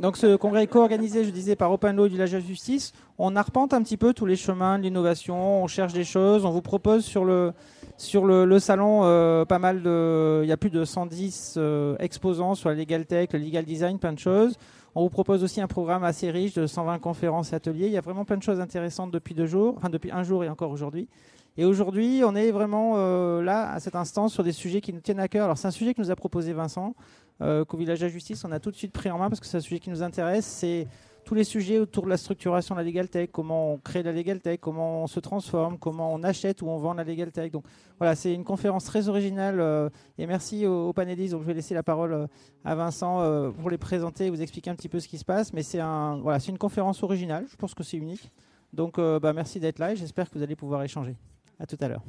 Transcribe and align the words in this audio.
donc 0.00 0.16
ce 0.16 0.36
congrès 0.36 0.62
est 0.62 0.66
co-organisé, 0.66 1.24
je 1.24 1.30
disais, 1.30 1.56
par 1.56 1.70
Open 1.70 1.94
Law 1.94 2.06
du 2.08 2.14
Village 2.14 2.32
de 2.32 2.40
Justice. 2.40 2.92
On 3.18 3.36
arpente 3.36 3.74
un 3.74 3.82
petit 3.82 3.98
peu 3.98 4.14
tous 4.14 4.24
les 4.24 4.36
chemins 4.36 4.78
de 4.78 4.84
l'innovation, 4.84 5.62
on 5.62 5.66
cherche 5.66 5.92
des 5.92 6.04
choses, 6.04 6.46
on 6.46 6.50
vous 6.50 6.62
propose 6.62 7.04
sur 7.04 7.26
le, 7.26 7.52
sur 7.98 8.24
le, 8.24 8.58
salon 8.58 9.02
euh, 9.04 9.44
pas 9.44 9.58
mal 9.58 9.82
de... 9.82 10.40
Il 10.42 10.48
y 10.48 10.52
a 10.52 10.56
plus 10.56 10.70
de 10.70 10.84
110 10.86 11.54
euh, 11.58 11.96
exposants 11.98 12.54
sur 12.54 12.70
la 12.70 12.74
legal 12.74 13.04
tech, 13.04 13.28
le 13.34 13.38
legal 13.38 13.66
design, 13.66 13.98
plein 13.98 14.14
de 14.14 14.18
choses. 14.18 14.56
On 14.94 15.02
vous 15.02 15.10
propose 15.10 15.44
aussi 15.44 15.60
un 15.60 15.68
programme 15.68 16.02
assez 16.02 16.30
riche 16.30 16.54
de 16.54 16.66
120 16.66 16.98
conférences 16.98 17.52
et 17.52 17.56
ateliers. 17.56 17.86
Il 17.86 17.92
y 17.92 17.98
a 17.98 18.00
vraiment 18.00 18.24
plein 18.24 18.38
de 18.38 18.42
choses 18.42 18.58
intéressantes 18.58 19.10
depuis 19.10 19.34
deux 19.34 19.46
jours, 19.46 19.74
enfin 19.76 19.90
depuis 19.90 20.10
un 20.10 20.22
jour 20.22 20.42
et 20.44 20.48
encore 20.48 20.70
aujourd'hui. 20.70 21.08
Et 21.56 21.64
aujourd'hui, 21.64 22.22
on 22.24 22.34
est 22.34 22.50
vraiment 22.52 22.94
euh, 22.96 23.42
là, 23.42 23.72
à 23.72 23.80
cet 23.80 23.94
instant, 23.96 24.28
sur 24.28 24.44
des 24.44 24.52
sujets 24.52 24.80
qui 24.80 24.92
nous 24.92 25.00
tiennent 25.00 25.20
à 25.20 25.28
cœur. 25.28 25.44
Alors, 25.44 25.58
c'est 25.58 25.68
un 25.68 25.72
sujet 25.72 25.94
que 25.94 26.00
nous 26.00 26.10
a 26.10 26.16
proposé 26.16 26.52
Vincent, 26.52 26.94
qu'au 27.40 27.76
Village 27.76 28.00
de 28.00 28.04
la 28.04 28.10
Justice, 28.10 28.44
on 28.44 28.52
a 28.52 28.60
tout 28.60 28.70
de 28.70 28.76
suite 28.76 28.92
pris 28.92 29.10
en 29.10 29.18
main 29.18 29.28
parce 29.28 29.40
que 29.40 29.46
c'est 29.46 29.56
un 29.56 29.60
sujet 29.60 29.80
qui 29.80 29.90
nous 29.90 30.02
intéresse. 30.02 30.44
C'est 30.44 30.86
tous 31.24 31.34
les 31.34 31.44
sujets 31.44 31.78
autour 31.78 32.04
de 32.04 32.08
la 32.08 32.16
structuration 32.16 32.74
de 32.74 32.80
la 32.80 32.84
legal 32.84 33.08
tech, 33.08 33.28
comment 33.32 33.74
on 33.74 33.78
crée 33.78 34.02
la 34.02 34.12
legal 34.12 34.40
tech, 34.40 34.58
comment 34.60 35.02
on 35.02 35.06
se 35.06 35.20
transforme, 35.20 35.78
comment 35.78 36.12
on 36.12 36.22
achète 36.22 36.62
ou 36.62 36.68
on 36.68 36.78
vend 36.78 36.94
la 36.94 37.04
legal 37.04 37.30
tech. 37.30 37.50
Donc 37.50 37.64
voilà, 37.98 38.14
c'est 38.14 38.32
une 38.34 38.44
conférence 38.44 38.84
très 38.84 39.08
originale 39.08 39.60
euh, 39.60 39.88
et 40.18 40.26
merci 40.26 40.66
aux, 40.66 40.92
panélistes. 40.92 41.32
Donc 41.32 41.42
je 41.42 41.46
vais 41.46 41.54
laisser 41.54 41.74
la 41.74 41.82
parole 41.82 42.28
à 42.64 42.74
Vincent 42.74 43.52
pour 43.58 43.70
les 43.70 43.78
présenter 43.78 44.26
et 44.26 44.30
vous 44.30 44.42
expliquer 44.42 44.70
un 44.70 44.74
petit 44.74 44.88
peu 44.88 45.00
ce 45.00 45.08
qui 45.08 45.18
se 45.18 45.24
passe. 45.24 45.52
Mais 45.52 45.62
c'est 45.62 45.80
un, 45.80 46.18
voilà, 46.18 46.38
une 46.46 46.58
conférence 46.58 47.02
originale. 47.02 47.46
Je 47.50 47.56
pense 47.56 47.74
que 47.74 47.82
c'est 47.82 47.96
unique. 47.96 48.30
Donc 48.72 48.96
bah, 48.98 49.32
merci 49.32 49.60
d'être 49.60 49.78
là 49.78 49.92
et 49.92 49.96
j'espère 49.96 50.28
que 50.28 50.36
vous 50.36 50.42
allez 50.42 50.56
pouvoir 50.56 50.82
échanger. 50.82 51.16
À 51.58 51.66
tout 51.66 51.78
à 51.80 51.88
l'heure. 51.88 52.02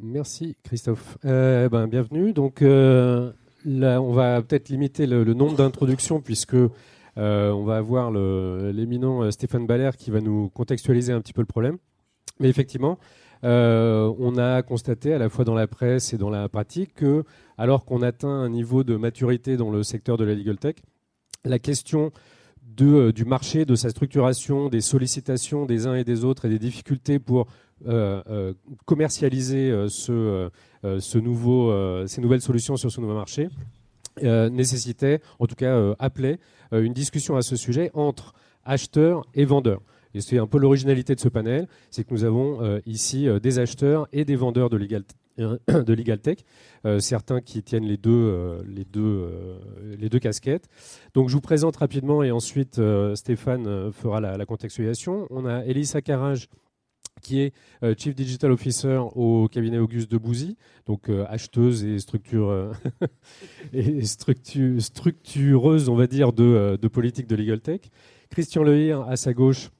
Merci 0.00 0.56
Christophe. 0.62 1.16
Euh, 1.24 1.70
ben, 1.70 1.86
bienvenue. 1.86 2.34
Donc 2.34 2.60
euh, 2.60 3.32
on 3.64 4.12
va 4.12 4.42
peut-être 4.42 4.68
limiter 4.68 5.06
le, 5.06 5.24
nombre 5.32 5.56
d'introductions 5.56 6.20
puisque 6.20 6.54
euh, 6.54 6.68
on 7.16 7.64
va 7.64 7.78
avoir 7.78 8.10
l'éminent 8.10 9.30
Stéphane 9.30 9.66
Baller 9.66 9.90
qui 9.96 10.10
va 10.10 10.20
nous 10.20 10.50
contextualiser 10.50 11.12
un 11.12 11.20
petit 11.20 11.32
peu 11.32 11.40
le 11.40 11.46
problème. 11.46 11.78
Mais 12.40 12.50
effectivement, 12.50 12.98
on 13.42 14.34
a 14.36 14.62
constaté 14.62 15.14
à 15.14 15.18
la 15.18 15.30
fois 15.30 15.46
dans 15.46 15.54
la 15.54 15.66
presse 15.66 16.12
et 16.12 16.18
dans 16.18 16.30
la 16.30 16.48
pratique 16.50 16.96
que, 16.96 17.24
alors 17.56 17.86
qu'on 17.86 18.02
atteint 18.02 18.28
un 18.28 18.50
niveau 18.50 18.84
de 18.84 18.96
maturité 18.96 19.56
dans 19.56 19.70
le 19.70 19.82
secteur 19.82 20.18
de 20.18 20.24
la 20.24 20.34
legal 20.34 20.58
tech, 20.58 20.76
la 21.44 21.58
question 21.58 22.10
du 22.60 23.24
marché, 23.24 23.64
de 23.64 23.74
sa 23.74 23.88
structuration, 23.88 24.68
des 24.68 24.82
sollicitations 24.82 25.64
des 25.64 25.86
uns 25.86 25.94
et 25.94 26.04
des 26.04 26.24
autres 26.24 26.44
et 26.44 26.48
des 26.50 26.58
difficultés 26.58 27.18
pour 27.18 27.46
commercialiser 28.84 29.86
ce, 29.88 30.50
ce 30.82 31.18
nouveau, 31.18 32.06
ces 32.06 32.20
nouvelles 32.20 32.40
solutions 32.40 32.76
sur 32.76 32.90
ce 32.90 33.00
nouveau 33.00 33.14
marché, 33.14 33.48
nécessitait, 34.22 35.20
en 35.38 35.46
tout 35.46 35.54
cas 35.54 35.94
appelait, 35.98 36.38
une 36.72 36.92
discussion 36.92 37.36
à 37.36 37.42
ce 37.42 37.56
sujet 37.56 37.90
entre 37.94 38.34
acheteurs 38.64 39.26
et 39.34 39.44
vendeurs. 39.44 39.82
Et 40.14 40.20
c'est 40.20 40.38
un 40.38 40.46
peu 40.46 40.58
l'originalité 40.58 41.14
de 41.14 41.20
ce 41.20 41.28
panel, 41.28 41.68
c'est 41.90 42.04
que 42.04 42.14
nous 42.14 42.24
avons 42.24 42.80
ici 42.86 43.28
des 43.42 43.58
acheteurs 43.58 44.08
et 44.12 44.24
des 44.24 44.36
vendeurs 44.36 44.70
de 44.70 44.76
legal, 44.76 45.04
de 45.68 45.92
Legal 45.92 46.18
Tech, 46.18 46.38
euh, 46.84 46.98
certains 46.98 47.40
qui 47.40 47.62
tiennent 47.62 47.84
les 47.84 47.96
deux, 47.96 48.10
euh, 48.10 48.62
les, 48.66 48.84
deux, 48.84 49.02
euh, 49.02 49.58
les 49.98 50.08
deux 50.08 50.18
casquettes. 50.18 50.68
Donc 51.14 51.28
je 51.28 51.34
vous 51.34 51.40
présente 51.40 51.76
rapidement 51.76 52.22
et 52.22 52.30
ensuite 52.30 52.80
Stéphane 53.14 53.92
fera 53.92 54.20
la, 54.20 54.46
contextualisation. 54.46 55.26
On 55.30 55.46
a 55.46 55.64
Elisa 55.64 56.00
Carrage 56.00 56.48
qui 57.26 57.40
est 57.40 57.52
Chief 57.98 58.14
Digital 58.14 58.52
Officer 58.52 59.00
au 59.14 59.48
cabinet 59.48 59.78
Auguste 59.78 60.10
de 60.10 60.16
Bouzy, 60.16 60.56
donc 60.86 61.10
acheteuse 61.28 61.84
et, 61.84 61.98
structure, 61.98 62.72
et 63.72 64.04
structure, 64.04 64.80
structureuse, 64.80 65.88
on 65.88 65.96
va 65.96 66.06
dire, 66.06 66.32
de, 66.32 66.78
de 66.80 66.88
politique 66.88 67.26
de 67.26 67.34
Legal 67.34 67.60
Tech. 67.60 67.80
Christian 68.30 68.62
Lehir, 68.62 69.00
à 69.02 69.16
sa 69.16 69.32
gauche, 69.32 69.70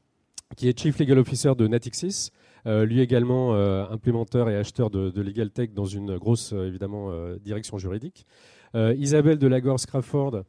qui 0.56 0.68
est 0.68 0.78
Chief 0.78 0.98
Legal 0.98 1.18
Officer 1.18 1.54
de 1.56 1.66
Natixis, 1.66 2.30
euh, 2.66 2.84
lui 2.84 3.00
également 3.00 3.54
euh, 3.54 3.84
implémenteur 3.90 4.48
et 4.48 4.56
acheteur 4.56 4.90
de, 4.90 5.20
Legal 5.20 5.50
Tech 5.50 5.70
dans 5.72 5.84
une 5.84 6.16
grosse 6.16 6.52
euh, 6.52 6.66
évidemment 6.66 7.12
direction 7.44 7.78
juridique. 7.78 8.26
Isabelle 8.74 9.38
de 9.38 9.46
Lagorce 9.46 9.86
Crawford, 9.86 10.42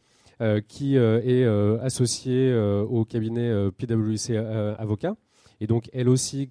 qui 0.68 0.98
est 0.98 1.46
associée 1.82 2.54
au 2.54 3.06
cabinet 3.06 3.72
PwC 3.78 4.36
Avocat 4.36 5.16
et 5.60 5.68
donc 5.68 5.90
elle 5.94 6.10
aussi 6.10 6.50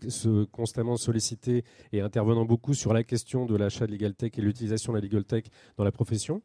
constamment 0.53 0.97
sollicitée 0.97 1.65
et 1.93 2.01
intervenant 2.01 2.45
beaucoup 2.45 2.75
sur 2.75 2.93
la 2.93 3.05
question 3.05 3.47
de 3.47 3.57
l'achat 3.57 3.87
de 3.87 3.93
Legal 3.93 4.15
Tech 4.15 4.33
et 4.37 4.41
l'utilisation 4.41 4.93
de 4.93 4.99
la 4.99 5.03
Legal 5.03 5.25
Tech 5.25 5.45
dans 5.77 5.85
la 5.85 5.93
profession. 5.93 6.43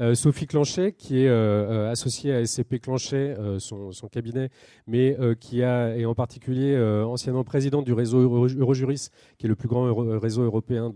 Euh, 0.00 0.14
Sophie 0.14 0.46
Clanchet, 0.46 0.92
qui 0.92 1.20
est 1.20 1.28
euh, 1.28 1.86
euh, 1.86 1.90
associée 1.90 2.34
à 2.34 2.44
SCP 2.44 2.80
Clanchet, 2.80 3.36
son, 3.58 3.90
cabinet, 4.10 4.50
mais 4.86 5.16
qui 5.40 5.62
a, 5.62 5.96
est 5.96 6.04
en 6.04 6.14
particulier 6.14 6.76
anciennement 6.78 7.44
présidente 7.44 7.84
du 7.84 7.92
réseau 7.92 8.20
Eurojuris, 8.20 9.10
qui 9.38 9.46
est 9.46 9.48
le 9.48 9.56
plus 9.56 9.68
grand 9.68 9.92
réseau 10.18 10.42
européen 10.42 10.92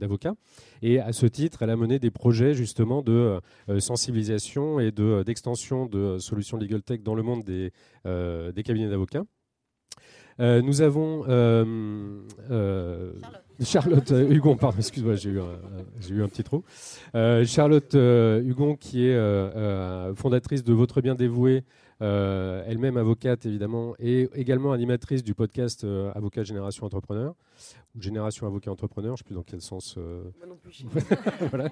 d'avocats. 0.00 0.34
et 0.82 0.98
à 1.00 1.12
ce 1.12 1.26
titre, 1.26 1.62
elle 1.62 1.70
a 1.70 1.76
mené 1.76 1.98
des 1.98 2.10
projets 2.10 2.54
justement 2.54 3.02
de 3.02 3.40
sensibilisation 3.78 4.80
et 4.80 4.92
d'extension 4.92 5.86
de, 5.86 6.18
solutions 6.18 6.56
legal 6.56 6.82
tech 6.82 7.02
dans 7.02 7.14
le 7.14 7.22
monde 7.22 7.44
des, 7.44 7.72
des 8.04 8.62
cabinets 8.62 8.88
d'avocats. 8.88 9.24
Nous 10.38 10.82
avons 10.82 11.24
Charlotte 13.62 14.10
euh, 14.10 14.30
Hugon, 14.30 14.56
pardon, 14.56 14.78
excuse-moi, 14.78 15.14
j'ai 15.14 15.30
eu, 15.30 15.40
eu, 16.10 16.22
un 16.22 16.28
petit 16.28 16.42
trou. 16.42 16.64
Euh, 17.14 17.44
Charlotte 17.44 17.94
euh, 17.94 18.42
Hugon, 18.42 18.74
qui 18.76 19.06
est 19.06 20.14
fondatrice 20.16 20.64
de 20.64 20.72
Votre 20.72 21.00
Bien 21.00 21.14
Dévoué, 21.14 21.64
elle-même 22.00 22.96
avocate 22.96 23.46
évidemment, 23.46 23.94
et 23.98 24.28
également 24.34 24.72
animatrice 24.72 25.22
du 25.22 25.34
podcast 25.34 25.86
Avocat 26.14 26.42
Génération 26.42 26.86
Entrepreneur 26.86 27.34
ou 27.94 28.02
Génération 28.02 28.46
Avocat 28.46 28.70
Entrepreneur, 28.70 29.10
je 29.10 29.12
ne 29.12 29.16
sais 29.18 29.24
plus 29.24 29.34
dans 29.34 29.42
quel 29.42 29.60
sens. 29.60 29.96
Euh, 29.98 30.24
Moi 30.38 30.46
non 30.48 30.56
plus. 30.56 30.84
voilà. 31.50 31.68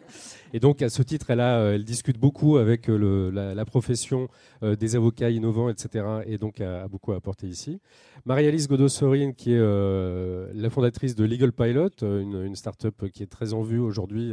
Et 0.52 0.60
donc, 0.60 0.80
à 0.82 0.88
ce 0.88 1.02
titre, 1.02 1.30
elle, 1.30 1.40
a, 1.40 1.58
euh, 1.58 1.74
elle 1.74 1.84
discute 1.84 2.18
beaucoup 2.18 2.58
avec 2.58 2.88
euh, 2.88 3.30
la, 3.32 3.64
profession 3.64 4.28
des 4.62 4.96
avocats 4.96 5.30
innovants, 5.30 5.68
etc. 5.68 6.04
Et 6.26 6.38
donc, 6.38 6.60
a, 6.60 6.82
a 6.84 6.88
beaucoup 6.88 7.12
apporté 7.12 7.46
ici. 7.46 7.80
Marie-Alice 8.24 8.68
Godot-Sorine, 8.68 9.34
qui 9.34 9.52
est 9.52 9.58
la 9.58 10.70
fondatrice 10.70 11.14
de 11.14 11.24
Legal 11.24 11.52
Pilot, 11.52 11.90
une, 12.02 12.44
une 12.44 12.54
start-up 12.54 13.08
qui 13.12 13.22
est 13.22 13.26
très 13.26 13.52
en 13.52 13.62
vue 13.62 13.80
aujourd'hui, 13.80 14.32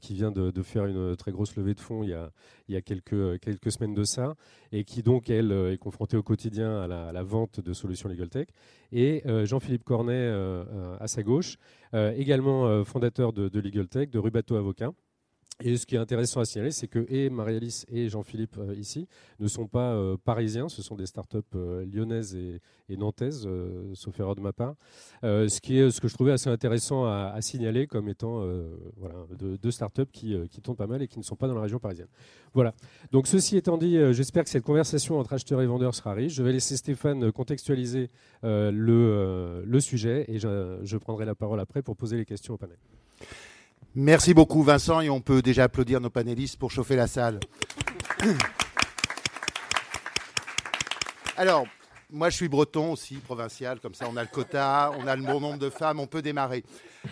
qui 0.00 0.14
vient 0.14 0.30
de, 0.30 0.62
faire 0.62 0.86
une 0.86 1.16
très 1.16 1.32
grosse 1.32 1.54
levée 1.56 1.74
de 1.74 1.80
fonds 1.80 2.02
il 2.02 2.10
y 2.68 2.76
a, 2.76 2.80
quelques, 2.80 3.70
semaines 3.70 3.94
de 3.94 4.04
ça, 4.04 4.34
et 4.72 4.84
qui 4.84 5.02
donc, 5.02 5.30
elle, 5.30 5.52
est 5.52 5.78
confrontée 5.78 6.16
au 6.16 6.22
quotidien 6.22 6.80
à 6.80 7.12
la, 7.12 7.22
vente 7.22 7.60
de 7.60 7.72
solutions 7.72 8.08
Legal 8.08 8.28
Tech. 8.28 8.48
Et 8.92 9.22
Jean-Philippe 9.44 9.84
Cornet, 9.84 10.32
à 10.98 11.06
sa 11.06 11.22
gauche, 11.22 11.58
euh, 11.94 12.12
également 12.16 12.66
euh, 12.66 12.84
fondateur 12.84 13.32
de, 13.32 13.48
de 13.48 13.60
Legal 13.60 13.88
Tech, 13.88 14.10
de 14.10 14.18
Rubato 14.18 14.56
Avocat. 14.56 14.92
Et 15.64 15.76
ce 15.76 15.86
qui 15.86 15.96
est 15.96 15.98
intéressant 15.98 16.40
à 16.40 16.44
signaler, 16.44 16.70
c'est 16.70 16.86
que 16.86 17.04
et 17.08 17.30
Marie-Alice 17.30 17.84
et 17.88 18.08
Jean-Philippe 18.08 18.58
euh, 18.58 18.76
ici 18.76 19.08
ne 19.40 19.48
sont 19.48 19.66
pas 19.66 19.98
parisiens, 20.24 20.68
ce 20.68 20.82
sont 20.82 20.94
des 20.94 21.06
startups 21.06 21.38
lyonnaises 21.92 22.36
et, 22.36 22.60
nantaises, 22.96 23.48
sauf 23.94 24.18
erreur 24.18 24.34
de 24.34 24.40
ma 24.40 24.52
part. 24.52 24.74
ce, 25.22 25.60
qui 25.60 25.78
est, 25.78 25.90
ce 25.90 26.00
que 26.00 26.08
je 26.08 26.14
trouvais 26.14 26.32
assez 26.32 26.48
intéressant 26.48 27.04
à, 27.04 27.36
signaler 27.40 27.86
comme 27.86 28.08
étant 28.08 28.44
deux, 29.38 29.70
startups 29.70 30.10
qui, 30.12 30.36
qui 30.50 30.60
tournent 30.60 30.76
pas 30.76 30.86
mal 30.86 31.02
et 31.02 31.08
qui 31.08 31.18
ne 31.18 31.24
sont 31.24 31.36
pas 31.36 31.46
dans 31.48 31.54
la 31.54 31.62
région 31.62 31.78
parisienne. 31.78 32.08
Voilà. 32.54 32.72
Donc 33.12 33.26
ceci 33.26 33.56
étant 33.56 33.78
dit, 33.78 33.98
j'espère 34.12 34.44
que 34.44 34.50
cette 34.50 34.64
conversation 34.64 35.18
entre 35.18 35.34
acheteurs 35.34 35.60
et 35.60 35.66
vendeurs 35.66 35.94
sera 35.94 36.14
riche. 36.14 36.34
Je 36.34 36.42
vais 36.42 36.52
laisser 36.52 36.76
Stéphane 36.76 37.30
contextualiser 37.32 38.10
le, 38.42 39.80
sujet 39.80 40.24
et 40.28 40.38
je 40.38 40.96
prendrai 40.96 41.24
la 41.24 41.34
parole 41.34 41.60
après 41.60 41.82
pour 41.82 41.96
poser 41.96 42.16
les 42.16 42.24
questions 42.24 42.54
au 42.54 42.58
panel. 42.58 42.78
Merci 44.00 44.32
beaucoup 44.32 44.62
Vincent 44.62 45.00
et 45.00 45.10
on 45.10 45.20
peut 45.20 45.42
déjà 45.42 45.64
applaudir 45.64 46.00
nos 46.00 46.08
panélistes 46.08 46.56
pour 46.56 46.70
chauffer 46.70 46.94
la 46.94 47.08
salle. 47.08 47.40
Alors, 51.36 51.66
moi 52.08 52.30
je 52.30 52.36
suis 52.36 52.48
breton 52.48 52.92
aussi, 52.92 53.16
provincial, 53.16 53.80
comme 53.80 53.94
ça 53.94 54.06
on 54.08 54.16
a 54.16 54.22
le 54.22 54.28
quota, 54.28 54.92
on 54.98 55.08
a 55.08 55.16
le 55.16 55.24
bon 55.24 55.40
nombre 55.40 55.58
de 55.58 55.68
femmes, 55.68 55.98
on 55.98 56.06
peut 56.06 56.22
démarrer. 56.22 56.62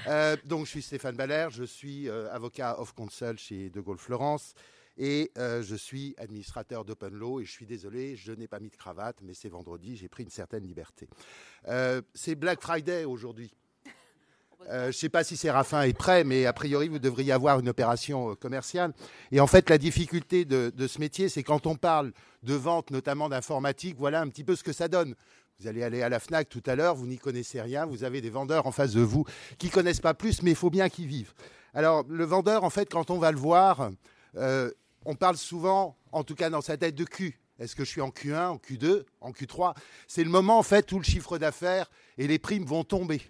Euh, 0.07 0.37
donc 0.45 0.67
je 0.67 0.71
suis 0.71 0.83
Stéphane 0.83 1.17
Baller, 1.17 1.49
je 1.51 1.65
suis 1.65 2.09
euh, 2.09 2.33
avocat 2.33 2.79
of 2.79 2.95
counsel 2.95 3.37
chez 3.37 3.69
De 3.69 3.81
Gaulle 3.81 3.99
Florence 3.99 4.55
et 4.97 5.33
euh, 5.39 5.65
je 5.65 5.75
suis 5.75 6.15
administrateur 6.19 6.85
d'Open 6.85 7.15
Law 7.15 7.41
et 7.41 7.45
je 7.45 7.51
suis 7.51 7.67
désolé, 7.67 8.15
je 8.15 8.31
n'ai 8.31 8.47
pas 8.47 8.61
mis 8.61 8.71
de 8.71 8.77
cravate, 8.77 9.17
mais 9.23 9.35
c'est 9.35 9.49
vendredi, 9.49 9.97
j'ai 9.97 10.09
pris 10.09 10.23
une 10.23 10.31
certaine 10.31 10.65
liberté. 10.65 11.09
c'est 12.15 12.37
Black 12.37 12.61
Friday 12.63 13.05
aujourd'hui. 13.05 13.51
Euh, 14.69 14.85
je 14.85 14.87
ne 14.89 14.93
sais 14.93 15.09
pas 15.09 15.23
si 15.23 15.37
Séraphin 15.37 15.83
est 15.83 15.97
prêt, 15.97 16.25
mais 16.25 16.47
a 16.47 16.53
priori, 16.53 16.89
vous 16.89 16.99
devriez 16.99 17.33
avoir 17.33 17.61
une 17.61 17.69
opération 17.69 18.31
euh, 18.31 18.35
commerciale. 18.35 18.93
Et 19.31 19.41
en 19.41 19.47
fait, 19.47 19.71
la 19.71 19.79
difficulté 19.79 20.45
de, 20.45 20.73
ce 20.87 20.99
métier, 20.99 21.29
c'est 21.29 21.43
quand 21.43 21.67
on 21.67 21.77
parle 21.77 22.13
de 22.43 22.55
vente, 22.55 22.91
notamment 22.91 23.29
d'informatique, 23.29 23.97
voilà 23.99 24.21
un 24.21 24.29
petit 24.29 24.45
peu 24.45 24.57
ce 24.57 24.65
que 24.65 24.73
ça 24.73 24.89
donne. 24.89 25.15
Vous 25.61 25.69
allez 25.69 25.83
aller 25.83 26.03
à 26.03 26.09
la 26.09 26.19
FNAC 26.19 26.49
tout 26.49 26.63
à 26.67 26.75
l'heure, 26.75 26.95
vous 26.95 27.07
n'y 27.07 27.19
connaissez 27.19 27.61
rien, 27.63 27.87
vous 27.87 28.05
avez 28.05 28.21
des 28.21 28.29
vendeurs 28.29 28.67
en 28.67 28.73
face 28.73 28.93
de 28.93 29.01
vous 29.01 29.25
qui 29.59 29.71
connaissent 29.71 30.01
pas 30.01 30.15
plus, 30.15 30.43
mais 30.43 30.51
il 30.51 30.57
faut 30.57 30.71
bien 30.71 30.89
qu'ils 30.89 31.07
vivent. 31.07 31.33
Alors, 31.73 32.05
le 32.09 32.25
vendeur, 32.25 32.65
en 32.65 32.71
fait, 32.71 32.91
quand 32.91 33.11
on 33.11 33.19
va 33.19 33.31
le 33.31 33.39
voir, 33.39 33.91
euh, 34.37 34.71
on 35.05 35.15
parle 35.15 35.37
souvent, 35.37 35.97
en 36.13 36.25
tout 36.25 36.35
cas 36.35 36.51
dans 36.51 36.61
sa 36.61 36.77
tête, 36.77 36.95
de 36.95 37.05
Q. 37.05 37.39
Est-ce 37.59 37.75
que 37.75 37.85
je 37.85 37.91
suis 37.91 38.03
en 38.03 38.11
Q1, 38.11 38.49
en 38.49 38.57
Q2, 38.57 39.05
en 39.21 39.31
Q3 39.31 39.75
C'est 40.09 40.25
le 40.25 40.31
moment 40.31 40.59
en 40.59 40.63
fait 40.63 40.93
où 40.93 40.99
le 40.99 41.05
chiffre 41.05 41.39
d'affaires 41.39 41.91
et 42.19 42.27
les 42.27 42.39
primes 42.39 42.65
vont 42.65 42.85
tomber. 42.85 43.23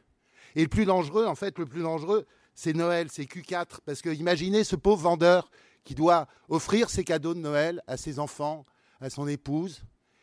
Et 0.56 0.62
le 0.62 0.68
plus 0.68 0.86
dangereux, 0.86 1.26
en 1.26 1.34
fait, 1.34 1.58
le 1.58 1.66
plus 1.66 1.82
dangereux, 1.82 2.26
c'est 2.54 2.72
Noël, 2.72 3.08
c'est 3.10 3.24
Q4. 3.24 3.80
Parce 3.84 4.00
que 4.00 4.08
imaginez 4.08 4.64
ce 4.64 4.74
pauvre 4.74 5.02
vendeur 5.02 5.50
qui 5.84 5.94
doit 5.94 6.26
offrir 6.48 6.88
ses 6.88 7.04
cadeaux 7.04 7.34
de 7.34 7.38
Noël 7.38 7.82
à 7.86 7.98
ses 7.98 8.18
enfants, 8.18 8.64
à 9.00 9.10
son 9.10 9.28
épouse, 9.28 9.82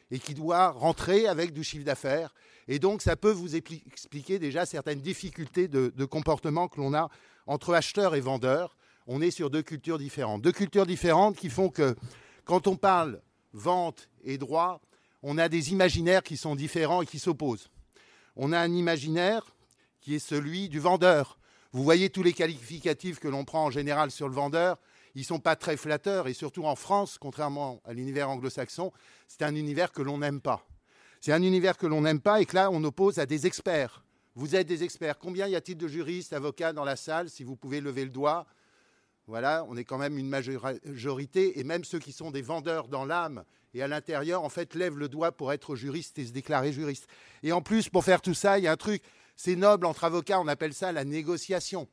et 0.09 0.17
qui 0.17 0.33
doit 0.33 0.71
rentrer 0.71 1.27
avec 1.27 1.53
du 1.53 1.63
chiffre 1.63 1.85
d'affaires. 1.85 2.33
Et 2.67 2.79
donc, 2.79 3.03
ça 3.03 3.15
peut 3.15 3.31
vous 3.31 3.55
expliquer 3.55 4.39
déjà 4.39 4.65
certaines 4.65 5.01
difficultés 5.01 5.67
de, 5.67 5.93
de 5.95 6.05
comportement 6.05 6.67
que 6.67 6.81
l'on 6.81 6.95
a 6.95 7.09
entre 7.45 7.75
acheteurs 7.75 8.15
et 8.15 8.19
vendeurs. 8.19 8.75
On 9.05 9.21
est 9.21 9.31
sur 9.31 9.51
deux 9.51 9.61
cultures 9.61 9.99
différentes. 9.99 10.41
Deux 10.41 10.51
cultures 10.51 10.87
différentes 10.87 11.35
qui 11.35 11.49
font 11.49 11.69
que 11.69 11.95
quand 12.43 12.67
on 12.67 12.75
parle 12.75 13.21
vente 13.53 14.09
et 14.23 14.39
droit, 14.39 14.81
on 15.21 15.37
a 15.37 15.47
des 15.47 15.71
imaginaires 15.71 16.23
qui 16.23 16.37
sont 16.37 16.55
différents 16.55 17.03
et 17.03 17.05
qui 17.05 17.19
s'opposent. 17.19 17.69
On 18.35 18.51
a 18.51 18.59
un 18.59 18.73
imaginaire 18.73 19.52
qui 20.03 20.15
est 20.15 20.19
celui 20.19 20.67
du 20.67 20.79
vendeur. 20.79 21.39
Vous 21.71 21.81
voyez 21.81 22.09
tous 22.09 22.23
les 22.23 22.33
qualificatifs 22.33 23.19
que 23.19 23.29
l'on 23.29 23.45
prend 23.45 23.63
en 23.65 23.71
général 23.71 24.11
sur 24.11 24.27
le 24.27 24.35
vendeur, 24.35 24.77
ils 25.15 25.21
ne 25.21 25.25
sont 25.25 25.39
pas 25.39 25.55
très 25.55 25.77
flatteurs, 25.77 26.27
et 26.27 26.33
surtout 26.33 26.65
en 26.65 26.75
France, 26.75 27.17
contrairement 27.17 27.81
à 27.85 27.93
l'univers 27.93 28.29
anglo-saxon, 28.29 28.91
c'est 29.27 29.43
un 29.43 29.55
univers 29.55 29.91
que 29.91 30.01
l'on 30.01 30.17
n'aime 30.17 30.41
pas. 30.41 30.67
C'est 31.21 31.31
un 31.31 31.41
univers 31.41 31.77
que 31.77 31.87
l'on 31.87 32.01
n'aime 32.01 32.19
pas 32.19 32.41
et 32.41 32.45
que 32.45 32.55
là, 32.55 32.69
on 32.69 32.83
oppose 32.83 33.17
à 33.17 33.25
des 33.25 33.47
experts. 33.47 34.03
Vous 34.35 34.55
êtes 34.55 34.67
des 34.67 34.83
experts. 34.83 35.19
Combien 35.19 35.47
y 35.47 35.55
a-t-il 35.55 35.77
de 35.77 35.87
juristes, 35.87 36.33
avocats 36.33 36.73
dans 36.73 36.83
la 36.83 36.97
salle, 36.97 37.29
si 37.29 37.45
vous 37.45 37.55
pouvez 37.55 37.79
lever 37.79 38.03
le 38.03 38.09
doigt? 38.09 38.45
Voilà, 39.27 39.65
on 39.69 39.77
est 39.77 39.85
quand 39.85 39.97
même 39.97 40.17
une 40.17 40.27
majorité, 40.27 41.59
et 41.59 41.63
même 41.63 41.85
ceux 41.85 41.99
qui 41.99 42.11
sont 42.11 42.29
des 42.29 42.41
vendeurs 42.41 42.89
dans 42.89 43.05
l'âme 43.05 43.45
et 43.73 43.81
à 43.81 43.87
l'intérieur, 43.87 44.43
en 44.43 44.49
fait, 44.49 44.75
lèvent 44.75 44.97
le 44.97 45.07
doigt 45.07 45.31
pour 45.31 45.53
être 45.53 45.75
juriste 45.75 46.19
et 46.19 46.25
se 46.25 46.33
déclarer 46.33 46.73
juriste. 46.73 47.07
Et 47.41 47.53
en 47.53 47.61
plus, 47.61 47.89
pour 47.89 48.03
faire 48.03 48.21
tout 48.21 48.33
ça, 48.33 48.59
il 48.59 48.65
y 48.65 48.67
a 48.67 48.71
un 48.71 48.77
truc, 48.77 49.01
c'est 49.35 49.55
noble 49.55 49.85
entre 49.85 50.03
avocats, 50.03 50.39
on 50.39 50.47
appelle 50.47 50.73
ça 50.73 50.91
la 50.91 51.05
négociation. 51.05 51.87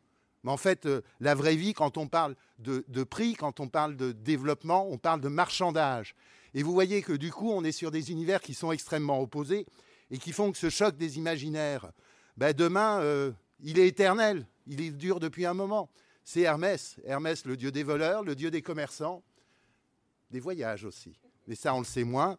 Mais 0.45 0.51
en 0.51 0.57
fait, 0.57 0.87
euh, 0.87 1.03
la 1.21 1.35
vraie 1.35 1.57
vie, 1.57 1.75
quand 1.75 1.99
on 1.99 2.09
parle 2.09 2.35
de, 2.59 2.83
prix, 3.05 3.35
quand 3.35 3.61
on 3.61 3.69
parle 3.69 3.97
de 3.97 4.13
développement, 4.13 4.87
on 4.91 4.99
parle 4.99 5.21
de 5.21 5.29
marchandage. 5.29 6.15
Et 6.55 6.63
vous 6.63 6.73
voyez 6.73 7.03
que 7.03 7.13
du 7.13 7.31
coup, 7.31 7.51
on 7.51 7.65
est 7.65 7.73
sur 7.73 7.91
des 7.91 8.11
univers 8.11 8.41
qui 8.41 8.55
sont 8.55 8.73
extrêmement 8.73 9.21
opposés 9.21 9.67
et 10.11 10.19
qui 10.19 10.33
font 10.33 10.51
que 10.51 10.59
ce 10.59 10.71
choc 10.71 10.97
des 10.97 11.19
imaginaires, 11.19 11.93
ben 12.37 12.53
demain, 12.53 13.01
euh, 13.01 13.33
il 13.61 13.79
est 13.79 13.87
éternel, 13.87 14.47
il 14.67 14.81
est 14.81 14.91
dur 14.91 15.21
depuis 15.21 15.47
un 15.47 15.55
moment 15.55 15.91
c'est 16.31 16.43
Hermès. 16.43 16.97
Hermès, 17.05 17.45
le 17.45 17.57
dieu 17.57 17.73
des 17.73 17.83
voleurs, 17.83 18.23
le 18.23 18.37
dieu 18.37 18.53
des 18.53 18.63
commerçants, 18.63 19.25
des 20.31 20.39
voyages 20.39 20.85
aussi. 20.85 21.19
Mais 21.49 21.57
ça, 21.57 21.75
on 21.75 21.81
le 21.81 21.85
sait 21.85 22.05
moins. 22.05 22.39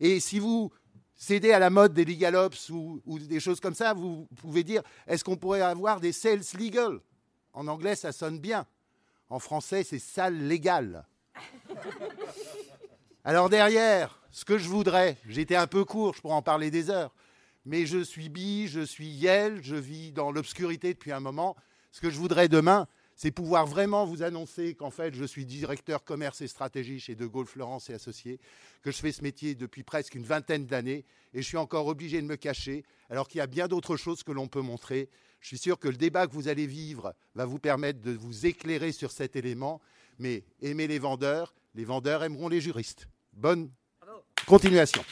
Et 0.00 0.20
si 0.20 0.38
vous 0.38 0.72
cédez 1.16 1.52
à 1.52 1.58
la 1.58 1.70
mode 1.70 1.94
des 1.94 2.04
legalops 2.04 2.70
ou, 2.70 3.00
ou 3.06 3.18
des 3.18 3.40
choses 3.40 3.60
comme 3.60 3.74
ça, 3.74 3.94
vous 3.94 4.28
pouvez 4.36 4.62
dire 4.62 4.82
est-ce 5.06 5.24
qu'on 5.24 5.36
pourrait 5.36 5.62
avoir 5.62 6.00
des 6.00 6.12
sales 6.12 6.42
legal? 6.58 7.00
En 7.52 7.66
anglais, 7.68 7.96
ça 7.96 8.12
sonne 8.12 8.38
bien. 8.38 8.66
En 9.28 9.38
français, 9.38 9.82
c'est 9.82 9.98
sale 9.98 10.46
légal. 10.46 11.06
Alors 13.24 13.48
derrière, 13.48 14.20
ce 14.30 14.44
que 14.44 14.58
je 14.58 14.68
voudrais, 14.68 15.16
j'étais 15.26 15.56
un 15.56 15.66
peu 15.66 15.84
court, 15.84 16.14
je 16.14 16.20
pourrais 16.20 16.34
en 16.34 16.42
parler 16.42 16.70
des 16.70 16.90
heures, 16.90 17.14
mais 17.64 17.86
je 17.86 18.04
suis 18.04 18.28
bi, 18.28 18.68
je 18.68 18.82
suis 18.82 19.08
yel, 19.08 19.60
je 19.62 19.74
vis 19.74 20.12
dans 20.12 20.30
l'obscurité 20.30 20.94
depuis 20.94 21.12
un 21.12 21.20
moment. 21.20 21.56
Ce 21.90 22.00
que 22.00 22.10
je 22.10 22.18
voudrais 22.18 22.48
demain, 22.48 22.86
c'est 23.16 23.30
pouvoir 23.30 23.66
vraiment 23.66 24.04
vous 24.04 24.22
annoncer 24.22 24.74
qu'en 24.74 24.90
fait, 24.90 25.14
je 25.14 25.24
suis 25.24 25.46
directeur 25.46 26.04
commerce 26.04 26.42
et 26.42 26.48
stratégie 26.48 27.00
chez 27.00 27.14
De 27.14 27.24
Gaulle 27.24 27.46
Florence 27.46 27.88
et 27.88 27.94
Associés, 27.94 28.38
que 28.82 28.90
je 28.90 28.98
fais 28.98 29.10
ce 29.10 29.22
métier 29.22 29.54
depuis 29.54 29.82
presque 29.82 30.14
une 30.14 30.24
vingtaine 30.24 30.66
d'années 30.66 31.06
et 31.32 31.40
je 31.40 31.46
suis 31.46 31.56
encore 31.56 31.86
obligé 31.86 32.20
de 32.20 32.26
me 32.26 32.36
cacher, 32.36 32.84
alors 33.08 33.26
qu'il 33.26 33.38
y 33.38 33.42
a 33.42 33.46
bien 33.46 33.68
d'autres 33.68 33.96
choses 33.96 34.22
que 34.22 34.32
l'on 34.32 34.48
peut 34.48 34.60
montrer. 34.60 35.08
Je 35.40 35.48
suis 35.48 35.58
sûr 35.58 35.78
que 35.78 35.88
le 35.88 35.96
débat 35.96 36.26
que 36.26 36.32
vous 36.32 36.48
allez 36.48 36.66
vivre 36.66 37.14
va 37.34 37.46
vous 37.46 37.58
permettre 37.58 38.02
de 38.02 38.12
vous 38.12 38.44
éclairer 38.44 38.92
sur 38.92 39.10
cet 39.10 39.34
élément, 39.34 39.80
mais 40.18 40.44
aimez 40.60 40.86
les 40.86 40.98
vendeurs, 40.98 41.54
les 41.74 41.84
vendeurs 41.84 42.22
aimeront 42.22 42.48
les 42.48 42.60
juristes. 42.60 43.08
Bonne 43.32 43.70
continuation. 44.46 45.02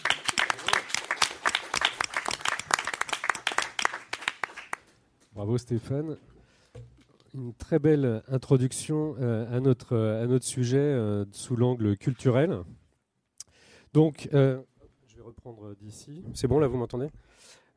Bravo 5.33 5.57
Stéphane 5.57 6.19
une 7.35 7.53
très 7.55 7.79
belle 7.79 8.23
introduction 8.29 9.17
euh, 9.21 9.47
à, 9.55 9.61
notre, 9.61 9.97
à 9.97 10.27
notre 10.27 10.45
sujet 10.45 10.79
euh, 10.79 11.25
sous 11.33 11.57
l'angle 11.57 11.97
culturel. 11.97 12.61
Donc, 13.93 14.29
euh, 14.33 14.63
je 15.09 15.17
vais 15.17 15.23
reprendre 15.23 15.75
d'ici. 15.77 16.25
C'est 16.33 16.49
bon, 16.49 16.59
là, 16.59 16.69
vous 16.69 16.79
m'entendez? 16.79 17.09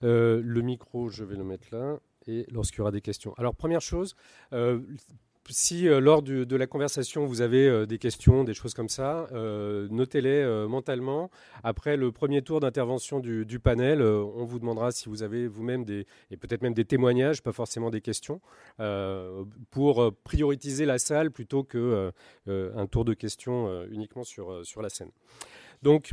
Le 0.01 0.62
micro, 0.62 1.09
je 1.09 1.24
vais 1.24 1.36
le 1.36 1.44
mettre 1.44 1.68
là. 1.71 1.98
Et 2.27 2.45
lorsqu'il 2.51 2.80
y 2.80 2.81
aura 2.81 2.92
des 2.92 3.01
questions. 3.01 3.33
Alors, 3.38 3.56
première 3.56 3.81
chose, 3.81 4.15
si 5.49 5.88
euh, 5.88 5.99
lors 5.99 6.21
de 6.21 6.55
la 6.55 6.67
conversation 6.67 7.25
vous 7.25 7.41
avez 7.41 7.67
euh, 7.67 7.85
des 7.85 7.97
questions, 7.97 8.44
des 8.44 8.53
choses 8.53 8.73
comme 8.73 8.89
ça, 8.89 9.27
euh, 9.31 9.88
notez-les 9.89 10.67
mentalement. 10.67 11.29
Après 11.63 11.97
le 11.97 12.11
premier 12.11 12.41
tour 12.41 12.59
d'intervention 12.59 13.19
du, 13.19 13.59
panel, 13.59 14.01
on 14.01 14.45
vous 14.45 14.59
demandera 14.59 14.91
si 14.91 15.09
vous 15.09 15.23
avez 15.23 15.47
vous-même 15.47 15.83
des 15.83 16.05
et 16.31 16.38
peut-être 16.38 16.61
même 16.61 16.73
des 16.73 16.85
témoignages, 16.85 17.41
pas 17.41 17.51
forcément 17.51 17.89
des 17.89 18.01
questions, 18.01 18.41
pour 19.71 20.13
prioriser 20.23 20.85
la 20.85 20.99
salle 20.99 21.31
plutôt 21.31 21.63
que 21.63 22.11
un 22.47 22.88
tour 22.88 23.05
de 23.05 23.13
questions 23.13 23.85
uniquement 23.85 24.23
sur 24.23 24.65
sur 24.65 24.81
la 24.81 24.89
scène. 24.89 25.11
Donc 25.81 26.11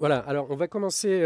voilà, 0.00 0.18
alors 0.18 0.46
on 0.50 0.56
va 0.56 0.68
commencer 0.68 1.24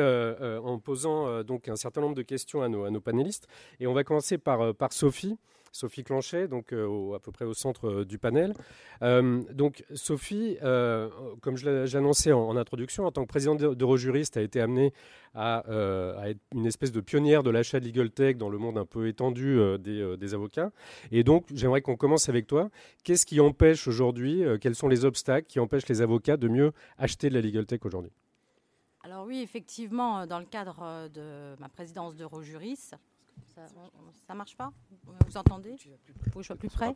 en 0.62 0.79
posant 0.79 1.43
donc 1.43 1.69
un 1.69 1.76
certain 1.76 2.00
nombre 2.00 2.15
de 2.15 2.23
questions 2.23 2.62
à 2.62 2.69
nos, 2.69 3.00
panélistes 3.00 3.47
et 3.81 3.87
on 3.87 3.94
va 3.94 4.05
commencer 4.05 4.38
par, 4.38 4.75
Sophie. 4.91 5.38
Sophie 5.73 6.03
Clanchet, 6.03 6.49
donc 6.49 6.73
euh, 6.73 7.15
à 7.15 7.19
peu 7.19 7.31
près 7.31 7.44
au 7.44 7.55
centre 7.55 7.88
euh, 7.88 8.05
du 8.05 8.19
panel. 8.19 8.55
Euh, 9.03 9.43
donc 9.53 9.85
Sophie, 9.94 10.56
comme 10.61 11.56
en, 11.65 12.32
en, 12.32 12.56
introduction, 12.56 13.06
en 13.06 13.12
tant 13.12 13.23
que 13.23 13.29
présidente 13.29 13.59
d'Eurojuriste, 13.59 14.37
a 14.37 14.43
été 14.43 14.61
amenée 14.61 14.93
à, 15.35 15.62
être 16.26 16.41
une 16.55 16.67
espèce 16.67 16.91
de 16.91 17.00
pionnière 17.00 17.43
de 17.43 17.50
l'achat 17.50 17.81
de 17.81 17.85
legal 17.85 18.11
tech 18.11 18.37
dans 18.37 18.49
le 18.49 18.59
monde 18.59 18.79
un 18.79 18.87
peu 18.87 19.09
étendu 19.09 19.59
des, 19.79 20.17
des, 20.17 20.35
avocats. 20.35 20.73
Et 21.12 21.23
donc 21.23 21.47
j'aimerais 21.55 21.82
qu'on 21.82 21.97
commence 21.97 22.29
avec 22.29 22.47
toi. 22.47 22.70
Qu'est-ce 23.05 23.26
qui 23.26 23.38
empêche 23.38 23.87
aujourd'hui, 23.87 24.43
quels 24.61 24.75
sont 24.75 24.88
les 24.88 25.05
obstacles 25.05 25.47
qui 25.47 25.61
empêchent 25.61 25.88
les 25.88 26.03
avocats 26.03 26.37
de 26.37 26.49
mieux 26.49 26.73
acheter 26.97 27.29
de 27.29 27.35
la 27.35 27.41
legal 27.41 27.67
tech 27.67 27.81
aujourd'hui? 27.85 28.10
Alors 29.08 29.24
oui, 29.24 29.41
effectivement, 29.41 30.27
dans 30.27 30.38
le 30.38 30.44
cadre 30.44 31.08
de 31.08 31.56
ma 31.58 31.70
présidence 31.70 32.15
d'Eurojuriste, 32.15 32.94
ça, 34.27 34.34
marche 34.34 34.55
pas? 34.55 34.70
Vous 35.27 35.36
entendez? 35.36 35.77
Il 35.86 36.31
faut 36.31 36.38
que 36.38 36.43
je 36.43 36.46
sois 36.48 36.56
plus 36.56 36.69
près. 36.69 36.94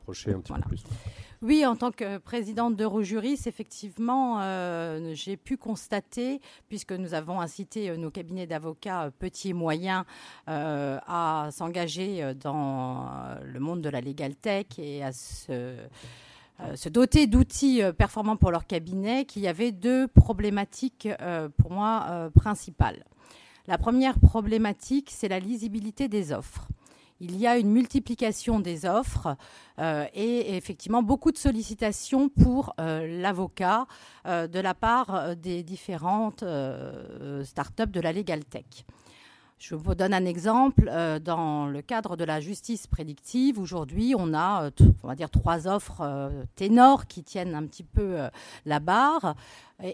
Oui, 1.40 1.64
en 1.64 1.75
tant 1.75 1.90
que 1.90 2.19
présidente 2.19 2.76
d'Eurojuris, 2.76 3.47
effectivement, 3.47 4.40
euh, 4.40 5.14
j'ai 5.14 5.37
pu 5.37 5.57
constater, 5.57 6.40
puisque 6.69 6.92
nous 6.92 7.14
avons 7.14 7.40
incité 7.40 7.88
euh, 7.88 7.97
nos 7.97 8.11
cabinets 8.11 8.47
d'avocats 8.47 9.04
euh, 9.04 9.11
petits 9.11 9.50
et 9.50 9.54
moyens 9.54 10.04
à 10.47 11.49
s'engager 11.50 12.35
dans 12.35 13.09
le 13.42 13.59
monde 13.59 13.81
de 13.81 13.88
la 13.88 14.00
legal 14.00 14.37
tech 14.37 14.66
et 14.78 15.02
à 15.02 15.12
se 15.12 15.76
se 16.75 16.88
doter 16.88 17.26
d'outils 17.26 17.82
performants 17.99 18.37
pour 18.37 18.50
leur 18.50 18.66
cabinet, 18.66 19.25
qu'il 19.25 19.42
y 19.42 19.49
avait 19.49 19.73
deux 19.73 20.06
problématiques 20.06 21.09
pour 21.56 21.73
moi 21.73 22.30
principales. 22.35 23.04
La 23.66 23.78
première 23.78 24.18
problématique, 24.18 25.11
c'est 25.12 25.28
la 25.28 25.38
lisibilité 25.38 26.09
des 26.09 26.32
offres. 26.32 26.68
Il 27.21 27.37
y 27.37 27.47
a 27.47 27.56
une 27.56 27.71
multiplication 27.71 28.59
des 28.59 28.85
offres 28.85 29.37
euh, 29.78 30.06
et 30.12 30.56
effectivement 30.56 31.04
beaucoup 31.04 31.30
de 31.30 31.37
sollicitations 31.38 32.28
pour 32.28 32.75
euh, 32.80 33.21
l'avocat 33.21 33.87
euh, 34.26 34.49
de 34.49 34.59
la 34.59 34.75
part 34.75 35.37
des 35.37 35.62
différentes 35.62 36.42
startups 37.44 37.87
de 37.87 38.00
la 38.00 38.12
Legal 38.12 38.44
Tech. 38.44 38.64
Je 39.62 39.76
vous 39.76 39.95
donne 39.95 40.12
un 40.12 40.25
exemple. 40.25 40.88
Euh, 40.90 41.21
dans 41.21 41.66
le 41.66 41.83
cadre 41.83 42.16
de 42.16 42.25
la 42.25 42.40
justice 42.40 42.88
prédictive, 42.88 43.61
aujourd'hui, 43.61 44.12
on 44.19 44.35
a, 44.35 44.64
euh, 44.64 44.71
on 45.04 45.14
trois 45.28 45.69
offres 45.69 46.00
euh, 46.00 46.42
ténors 46.57 47.07
qui 47.07 47.23
tiennent 47.23 47.54
un 47.54 47.64
petit 47.66 47.85
peu 47.85 48.16
la 48.66 48.81
barre. 48.81 49.37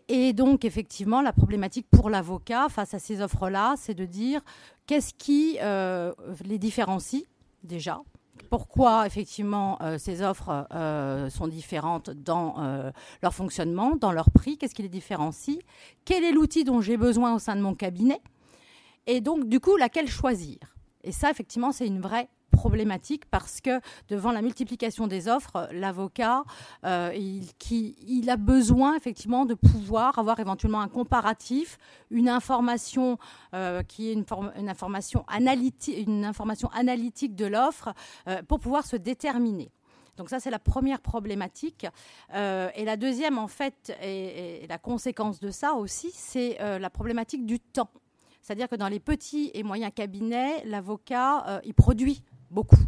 Et 0.08 0.32
donc, 0.32 0.64
effectivement, 0.64 1.20
la 1.20 1.34
problématique 1.34 1.86
pour 1.90 2.08
l'avocat 2.08 2.68
face 2.70 2.94
à 2.94 2.98
ces 2.98 3.20
offres-là, 3.20 3.74
c'est 3.76 3.92
de 3.92 4.06
dire 4.06 4.40
qu'est-ce 4.86 5.12
qui 5.12 5.58
les 6.44 6.58
différencie 6.58 7.24
déjà? 7.62 8.00
Pourquoi 8.50 9.06
effectivement 9.06 9.78
ces 9.98 10.22
offres 10.22 10.66
sont 11.30 11.48
différentes 11.48 12.10
dans 12.10 12.92
leur 13.22 13.34
fonctionnement, 13.34 13.96
dans 13.96 14.12
leur 14.12 14.30
prix, 14.30 14.56
qu'est-ce 14.56 14.74
qui 14.74 14.82
les 14.82 14.88
différencie, 14.88 15.58
quel 16.04 16.24
est 16.24 16.32
l'outil 16.32 16.64
dont 16.64 16.80
j'ai 16.80 16.96
besoin 16.96 17.34
au 17.34 17.38
sein 17.38 17.56
de 17.56 17.62
mon 17.62 17.74
cabinet, 17.74 18.20
et 19.08 19.22
donc, 19.22 19.48
du 19.48 19.58
coup, 19.58 19.76
laquelle 19.76 20.08
choisir? 20.08 20.58
Et 21.02 21.12
ça, 21.12 21.30
effectivement, 21.30 21.72
c'est 21.72 21.86
une 21.86 22.00
vraie 22.00 22.28
problématique 22.50 23.24
parce 23.30 23.62
que 23.62 23.80
devant 24.08 24.32
la 24.32 24.42
multiplication 24.42 25.06
des 25.06 25.28
offres, 25.28 25.66
l'avocat, 25.72 26.44
euh, 26.84 27.10
il, 27.16 27.46
il, 28.06 28.28
a 28.28 28.36
besoin 28.36 28.96
effectivement 28.96 29.46
de 29.46 29.54
pouvoir 29.54 30.18
avoir 30.18 30.40
éventuellement 30.40 30.82
un 30.82 30.88
comparatif, 30.88 31.78
une 32.10 32.28
information 32.28 33.16
euh, 33.54 33.82
qui 33.82 34.10
est 34.10 34.12
une, 34.12 34.26
une 34.56 34.68
information 34.68 35.24
analytique 35.24 36.04
de 37.34 37.46
l'offre 37.46 37.94
euh, 38.28 38.42
pour 38.42 38.60
pouvoir 38.60 38.84
se 38.84 38.96
déterminer. 38.96 39.70
Donc 40.18 40.28
ça, 40.28 40.38
c'est 40.40 40.50
la 40.50 40.58
première 40.58 41.00
problématique. 41.00 41.86
et 42.34 42.84
la 42.84 42.96
deuxième, 42.96 43.38
en 43.38 43.46
fait, 43.46 43.96
et, 44.02 44.66
la 44.68 44.76
conséquence 44.76 45.38
de 45.38 45.52
ça 45.52 45.74
aussi, 45.74 46.10
c'est 46.12 46.58
la 46.58 46.90
problématique 46.90 47.46
du 47.46 47.60
temps. 47.60 47.88
C'est-à-dire 48.48 48.70
que 48.70 48.76
dans 48.76 48.88
les 48.88 48.98
petits 48.98 49.50
et 49.52 49.62
moyens 49.62 49.92
cabinets, 49.94 50.64
l'avocat, 50.64 51.44
euh, 51.48 51.60
il 51.66 51.74
produit 51.74 52.22
beaucoup. 52.50 52.78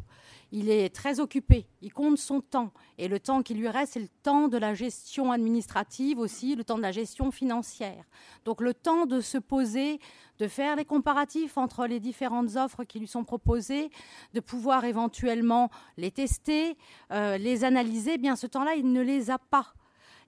Il 0.52 0.70
est 0.70 0.88
très 0.88 1.20
occupé, 1.20 1.66
il 1.82 1.92
compte 1.92 2.16
son 2.16 2.40
temps. 2.40 2.72
Et 2.96 3.08
le 3.08 3.20
temps 3.20 3.42
qui 3.42 3.52
lui 3.52 3.68
reste, 3.68 3.92
c'est 3.92 4.00
le 4.00 4.08
temps 4.22 4.48
de 4.48 4.56
la 4.56 4.72
gestion 4.72 5.30
administrative 5.30 6.18
aussi, 6.18 6.56
le 6.56 6.64
temps 6.64 6.78
de 6.78 6.82
la 6.82 6.92
gestion 6.92 7.30
financière. 7.30 8.06
Donc 8.46 8.62
le 8.62 8.72
temps 8.72 9.04
de 9.04 9.20
se 9.20 9.36
poser, 9.36 10.00
de 10.38 10.48
faire 10.48 10.76
les 10.76 10.86
comparatifs 10.86 11.58
entre 11.58 11.86
les 11.86 12.00
différentes 12.00 12.56
offres 12.56 12.84
qui 12.84 12.98
lui 12.98 13.06
sont 13.06 13.24
proposées, 13.24 13.90
de 14.32 14.40
pouvoir 14.40 14.86
éventuellement 14.86 15.68
les 15.98 16.10
tester, 16.10 16.78
euh, 17.12 17.36
les 17.36 17.64
analyser, 17.64 18.12
eh 18.14 18.18
bien 18.18 18.34
ce 18.34 18.46
temps-là, 18.46 18.76
il 18.76 18.90
ne 18.90 19.02
les 19.02 19.30
a 19.30 19.36
pas. 19.36 19.74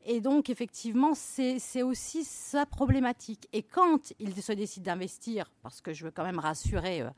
Et 0.04 0.20
donc, 0.20 0.50
effectivement, 0.50 1.12
c'est 1.14 1.82
aussi 1.82 2.24
sa 2.24 2.66
problématique. 2.66 3.48
Et 3.52 3.62
quand 3.62 4.12
il 4.18 4.34
se 4.42 4.52
décide 4.52 4.82
d'investir, 4.82 5.50
parce 5.62 5.80
que 5.80 5.92
je 5.92 6.04
veux 6.04 6.10
quand 6.10 6.24
même 6.24 6.40
rassurer 6.40 7.02
euh, 7.02 7.10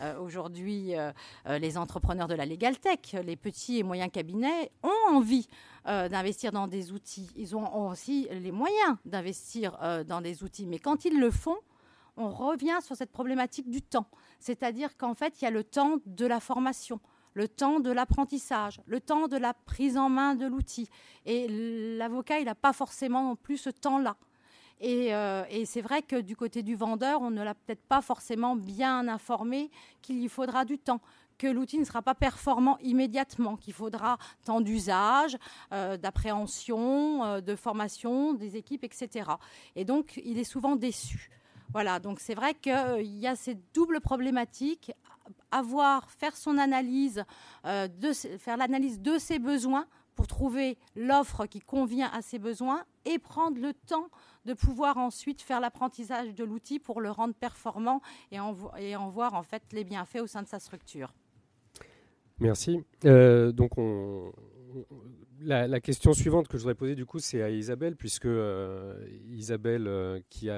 euh, 0.00 0.18
aujourd'hui 0.18 0.96
euh, 0.96 1.12
les 1.46 1.78
entrepreneurs 1.78 2.26
de 2.26 2.34
la 2.34 2.44
Legal 2.44 2.78
Tech, 2.78 3.14
les 3.24 3.36
petits 3.36 3.78
et 3.78 3.82
moyens 3.84 4.10
cabinets 4.10 4.72
ont 4.82 5.14
envie 5.14 5.46
d'investir 5.84 6.52
dans 6.52 6.68
des 6.68 6.92
outils. 6.92 7.28
Ils 7.36 7.56
ont 7.56 7.88
aussi 7.88 8.28
les 8.30 8.52
moyens 8.52 8.96
d'investir 9.04 9.76
dans 10.06 10.20
des 10.20 10.44
outils. 10.44 10.64
Mais 10.66 10.78
quand 10.78 11.04
ils 11.04 11.18
le 11.18 11.28
font, 11.32 11.56
on 12.16 12.30
revient 12.30 12.78
sur 12.82 12.94
cette 12.94 13.10
problématique 13.10 13.68
du 13.68 13.82
temps. 13.82 14.06
C'est-à-dire 14.38 14.96
qu'en 14.96 15.14
fait, 15.14 15.40
il 15.40 15.44
y 15.44 15.48
a 15.48 15.50
le 15.50 15.64
temps 15.64 15.96
de 16.06 16.24
la 16.24 16.38
formation 16.38 17.00
le 17.34 17.48
temps 17.48 17.80
de 17.80 17.90
l'apprentissage, 17.90 18.80
le 18.86 19.00
temps 19.00 19.28
de 19.28 19.36
la 19.36 19.54
prise 19.54 19.96
en 19.96 20.08
main 20.08 20.34
de 20.34 20.46
l'outil. 20.46 20.88
Et 21.26 21.46
l'avocat, 21.96 22.38
il 22.38 22.46
n'a 22.46 22.54
pas 22.54 22.72
forcément 22.72 23.22
non 23.22 23.36
plus 23.36 23.56
ce 23.56 23.70
temps-là. 23.70 24.16
Euh, 24.82 25.44
et, 25.48 25.64
c'est 25.64 25.80
vrai 25.80 26.02
que 26.02 26.20
du 26.20 26.36
côté 26.36 26.62
du 26.62 26.74
vendeur, 26.74 27.22
on 27.22 27.30
ne 27.30 27.42
l'a 27.42 27.54
peut-être 27.54 27.84
pas 27.84 28.02
forcément 28.02 28.56
bien 28.56 29.06
informé 29.08 29.70
qu'il 30.00 30.18
y 30.18 30.28
faudra 30.28 30.64
du 30.64 30.78
temps 30.78 31.00
que 31.38 31.46
l'outil 31.46 31.78
ne 31.78 31.84
sera 31.84 32.02
pas 32.02 32.14
performant 32.14 32.78
immédiatement, 32.78 33.56
qu'il 33.56 33.72
faudra 33.74 34.18
temps 34.44 34.60
d'usage, 34.60 35.36
euh, 35.72 35.96
d'appréhension, 35.96 37.24
euh, 37.24 37.40
de 37.40 37.56
formation 37.56 38.32
des 38.32 38.56
équipes, 38.56 38.84
etc. 38.84 39.30
Et 39.76 39.84
donc, 39.84 40.20
il 40.24 40.38
est 40.38 40.44
souvent 40.44 40.76
déçu. 40.76 41.30
Voilà, 41.72 41.98
donc 41.98 42.20
c'est 42.20 42.34
vrai 42.34 42.54
qu'il 42.54 43.18
y 43.18 43.26
a 43.26 43.36
cette 43.36 43.60
double 43.74 44.00
problématique 44.00 44.92
avoir, 45.50 46.10
faire 46.10 46.36
son 46.36 46.58
analyse, 46.58 47.24
euh, 47.66 47.88
faire 48.38 48.56
l'analyse 48.56 49.00
de 49.00 49.18
ses 49.18 49.38
besoins 49.38 49.86
pour 50.14 50.26
trouver 50.26 50.76
l'offre 50.94 51.46
qui 51.46 51.60
convient 51.60 52.10
à 52.12 52.22
ses 52.22 52.38
besoins 52.38 52.84
et 53.04 53.18
prendre 53.18 53.60
le 53.60 53.72
temps 53.72 54.08
de 54.44 54.54
pouvoir 54.54 54.98
ensuite 54.98 55.40
faire 55.40 55.60
l'apprentissage 55.60 56.34
de 56.34 56.44
l'outil 56.44 56.78
pour 56.78 57.00
le 57.00 57.10
rendre 57.10 57.34
performant 57.34 58.00
et 58.30 58.40
en, 58.40 58.54
et 58.78 58.96
en, 58.96 59.08
voir 59.08 59.34
en 59.34 59.42
fait 59.42 59.62
les 59.72 59.84
bienfaits 59.84 60.20
au 60.20 60.26
sein 60.26 60.42
de 60.42 60.48
sa 60.48 60.58
structure. 60.58 61.14
Merci. 62.40 62.82
Euh, 63.04 63.52
donc 63.52 63.78
on, 63.78 64.32
la, 65.44 65.80
question 65.80 66.12
suivante 66.12 66.48
que 66.48 66.56
je 66.56 66.62
voudrais 66.62 66.74
poser 66.74 66.94
du 66.94 67.06
coup, 67.06 67.18
c'est 67.18 67.42
à 67.42 67.50
Isabelle, 67.50 67.96
puisque 67.96 68.26
euh, 68.26 68.94
Isabelle, 69.30 69.86
euh, 69.86 70.20
qui, 70.28 70.48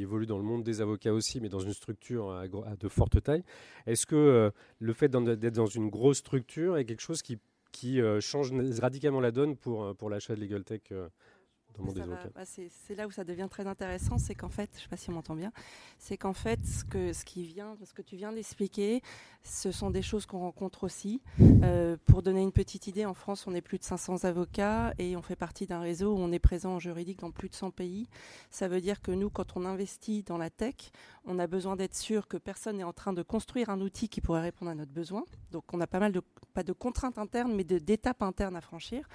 évolue 0.00 0.26
dans 0.26 0.38
le 0.38 0.44
monde 0.44 0.62
des 0.62 0.80
avocats 0.80 1.12
aussi, 1.12 1.40
mais 1.40 1.48
dans 1.48 1.60
une 1.60 1.72
structure 1.72 2.32
de 2.78 2.88
forte 2.88 3.22
taille, 3.22 3.44
est-ce 3.86 4.06
que 4.06 4.16
euh, 4.16 4.50
le 4.78 4.92
fait 4.92 5.08
d'être 5.08 5.54
dans 5.54 5.66
une 5.66 5.88
grosse 5.88 6.18
structure 6.18 6.76
est 6.76 6.84
quelque 6.84 7.00
chose 7.02 7.22
qui, 7.22 7.38
qui 7.72 8.00
change 8.20 8.52
radicalement 8.80 9.20
la 9.20 9.30
donne 9.30 9.56
pour, 9.56 9.94
pour 9.96 10.10
l'achat 10.10 10.34
de 10.34 10.40
Legal 10.40 10.64
Tech 10.64 10.82
bah, 11.78 12.44
c'est 12.44 12.94
là 12.94 13.06
où 13.06 13.10
ça 13.10 13.24
devient 13.24 13.48
très 13.50 13.66
intéressant, 13.66 14.18
c'est 14.18 14.34
qu'en 14.34 14.48
fait, 14.48 14.70
je 14.74 14.78
ne 14.78 14.82
sais 14.82 14.88
pas 14.88 14.96
si 14.96 15.10
on 15.10 15.14
m'entend 15.14 15.34
bien, 15.34 15.52
c'est 15.98 16.16
qu'en 16.16 16.32
fait, 16.32 16.64
ce 16.64 16.84
que, 16.84 17.12
ce, 17.12 17.24
qui 17.24 17.44
vient, 17.44 17.76
ce 17.84 17.92
que 17.92 18.02
tu 18.02 18.16
viens 18.16 18.32
d'expliquer, 18.32 19.02
ce 19.42 19.72
sont 19.72 19.90
des 19.90 20.02
choses 20.02 20.26
qu'on 20.26 20.40
rencontre 20.40 20.84
aussi. 20.84 21.20
Euh, 21.62 21.96
pour 22.06 22.22
donner 22.22 22.42
une 22.42 22.52
petite 22.52 22.86
idée, 22.86 23.04
en 23.04 23.14
France, 23.14 23.46
on 23.46 23.54
est 23.54 23.60
plus 23.60 23.78
de 23.78 23.84
500 23.84 24.24
avocats 24.24 24.94
et 24.98 25.16
on 25.16 25.22
fait 25.22 25.36
partie 25.36 25.66
d'un 25.66 25.80
réseau 25.80 26.14
où 26.14 26.18
on 26.18 26.32
est 26.32 26.38
présent 26.38 26.74
en 26.74 26.78
juridique 26.78 27.20
dans 27.20 27.30
plus 27.30 27.48
de 27.48 27.54
100 27.54 27.70
pays. 27.70 28.08
Ça 28.50 28.68
veut 28.68 28.80
dire 28.80 29.02
que 29.02 29.10
nous, 29.10 29.30
quand 29.30 29.56
on 29.56 29.64
investit 29.64 30.22
dans 30.22 30.38
la 30.38 30.50
tech, 30.50 30.74
on 31.26 31.38
a 31.38 31.46
besoin 31.46 31.76
d'être 31.76 31.94
sûr 31.94 32.28
que 32.28 32.36
personne 32.36 32.78
n'est 32.78 32.84
en 32.84 32.92
train 32.92 33.12
de 33.12 33.22
construire 33.22 33.70
un 33.70 33.80
outil 33.80 34.08
qui 34.08 34.20
pourrait 34.20 34.42
répondre 34.42 34.70
à 34.70 34.74
notre 34.74 34.92
besoin. 34.92 35.24
Donc 35.50 35.64
on 35.72 35.80
a 35.80 35.86
pas 35.86 36.00
mal 36.00 36.12
de, 36.12 36.22
pas 36.52 36.62
de 36.62 36.72
contraintes 36.72 37.18
internes, 37.18 37.54
mais 37.54 37.64
d'étapes 37.64 38.22
internes 38.22 38.56
à 38.56 38.60
franchir. 38.60 39.08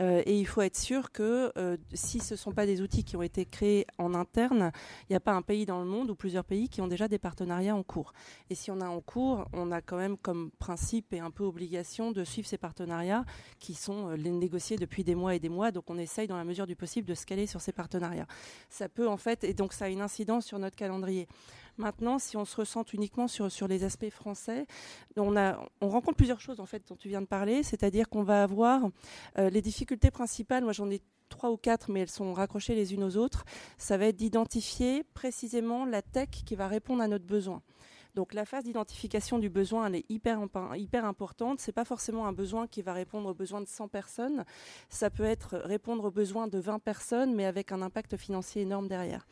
Euh, 0.00 0.22
et 0.26 0.38
il 0.38 0.46
faut 0.46 0.62
être 0.62 0.76
sûr 0.76 1.10
que 1.10 1.52
euh, 1.56 1.76
si 1.92 2.20
ce 2.20 2.34
ne 2.34 2.38
sont 2.38 2.52
pas 2.52 2.66
des 2.66 2.80
outils 2.80 3.04
qui 3.04 3.16
ont 3.16 3.22
été 3.22 3.44
créés 3.44 3.86
en 3.98 4.14
interne, 4.14 4.70
il 5.08 5.12
n'y 5.12 5.16
a 5.16 5.20
pas 5.20 5.32
un 5.32 5.42
pays 5.42 5.66
dans 5.66 5.80
le 5.80 5.86
monde 5.86 6.10
ou 6.10 6.14
plusieurs 6.14 6.44
pays 6.44 6.68
qui 6.68 6.80
ont 6.80 6.86
déjà 6.86 7.08
des 7.08 7.18
partenariats 7.18 7.74
en 7.74 7.82
cours. 7.82 8.12
Et 8.50 8.54
si 8.54 8.70
on 8.70 8.80
a 8.80 8.88
en 8.88 9.00
cours, 9.00 9.46
on 9.52 9.72
a 9.72 9.80
quand 9.80 9.96
même 9.96 10.16
comme 10.16 10.50
principe 10.58 11.12
et 11.12 11.20
un 11.20 11.30
peu 11.30 11.44
obligation 11.44 12.12
de 12.12 12.24
suivre 12.24 12.46
ces 12.46 12.58
partenariats 12.58 13.24
qui 13.58 13.74
sont 13.74 14.10
euh, 14.10 14.16
négociés 14.16 14.76
depuis 14.76 15.04
des 15.04 15.14
mois 15.14 15.34
et 15.34 15.40
des 15.40 15.48
mois. 15.48 15.70
Donc 15.70 15.90
on 15.90 15.98
essaye 15.98 16.28
dans 16.28 16.36
la 16.36 16.44
mesure 16.44 16.66
du 16.66 16.76
possible 16.76 17.08
de 17.08 17.14
se 17.14 17.26
caler 17.26 17.46
sur 17.46 17.60
ces 17.60 17.72
partenariats. 17.72 18.26
Ça 18.68 18.88
peut 18.88 19.08
en 19.08 19.16
fait, 19.16 19.44
et 19.44 19.54
donc 19.54 19.72
ça 19.72 19.86
a 19.86 19.88
une 19.88 20.00
incidence 20.00 20.46
sur 20.46 20.58
notre 20.58 20.76
calendrier. 20.76 21.26
Maintenant, 21.78 22.18
si 22.18 22.36
on 22.36 22.44
se 22.44 22.56
ressent 22.56 22.84
uniquement 22.92 23.28
sur, 23.28 23.68
les 23.68 23.84
aspects 23.84 24.10
français, 24.10 24.66
on 25.16 25.88
rencontre 25.88 26.16
plusieurs 26.16 26.40
choses 26.40 26.60
en 26.60 26.66
fait 26.66 26.82
dont 26.88 26.96
tu 26.96 27.08
viens 27.08 27.20
de 27.20 27.26
parler, 27.26 27.62
c'est-à-dire 27.62 28.08
qu'on 28.08 28.24
va 28.24 28.42
avoir 28.42 28.82
euh, 29.38 29.48
les 29.48 29.62
difficultés 29.62 30.10
principales. 30.10 30.64
Moi, 30.64 30.72
j'en 30.72 30.90
ai 30.90 31.00
trois 31.28 31.50
ou 31.50 31.56
quatre, 31.56 31.90
mais 31.90 32.00
elles 32.00 32.10
sont 32.10 32.32
raccrochées 32.34 32.74
les 32.74 32.94
unes 32.94 33.04
aux 33.04 33.16
autres. 33.16 33.44
Ça 33.76 33.96
va 33.96 34.06
être 34.06 34.16
d'identifier 34.16 35.04
précisément 35.14 35.84
la 35.84 36.02
tech 36.02 36.28
qui 36.30 36.54
va 36.56 36.66
répondre 36.66 37.02
à 37.02 37.08
notre 37.08 37.26
besoin. 37.26 37.62
Donc 38.18 38.34
la 38.34 38.44
phase 38.44 38.64
d'identification 38.64 39.38
du 39.38 39.48
besoin, 39.48 39.86
elle 39.86 39.94
est 39.94 40.04
hyper, 40.08 40.40
hyper 40.74 41.04
importante. 41.04 41.60
Ce 41.60 41.70
n'est 41.70 41.72
pas 41.72 41.84
forcément 41.84 42.26
un 42.26 42.32
besoin 42.32 42.66
qui 42.66 42.82
va 42.82 42.92
répondre 42.92 43.28
aux 43.28 43.32
besoins 43.32 43.60
de 43.60 43.68
100 43.68 43.86
personnes. 43.86 44.44
Ça 44.88 45.08
peut 45.08 45.22
être 45.22 45.56
répondre 45.56 46.02
aux 46.06 46.10
besoins 46.10 46.48
de 46.48 46.58
20 46.58 46.80
personnes, 46.80 47.32
mais 47.32 47.44
avec 47.44 47.70
un 47.70 47.80
impact 47.80 48.16
financier 48.16 48.62
énorme 48.62 48.88
derrière. 48.88 49.28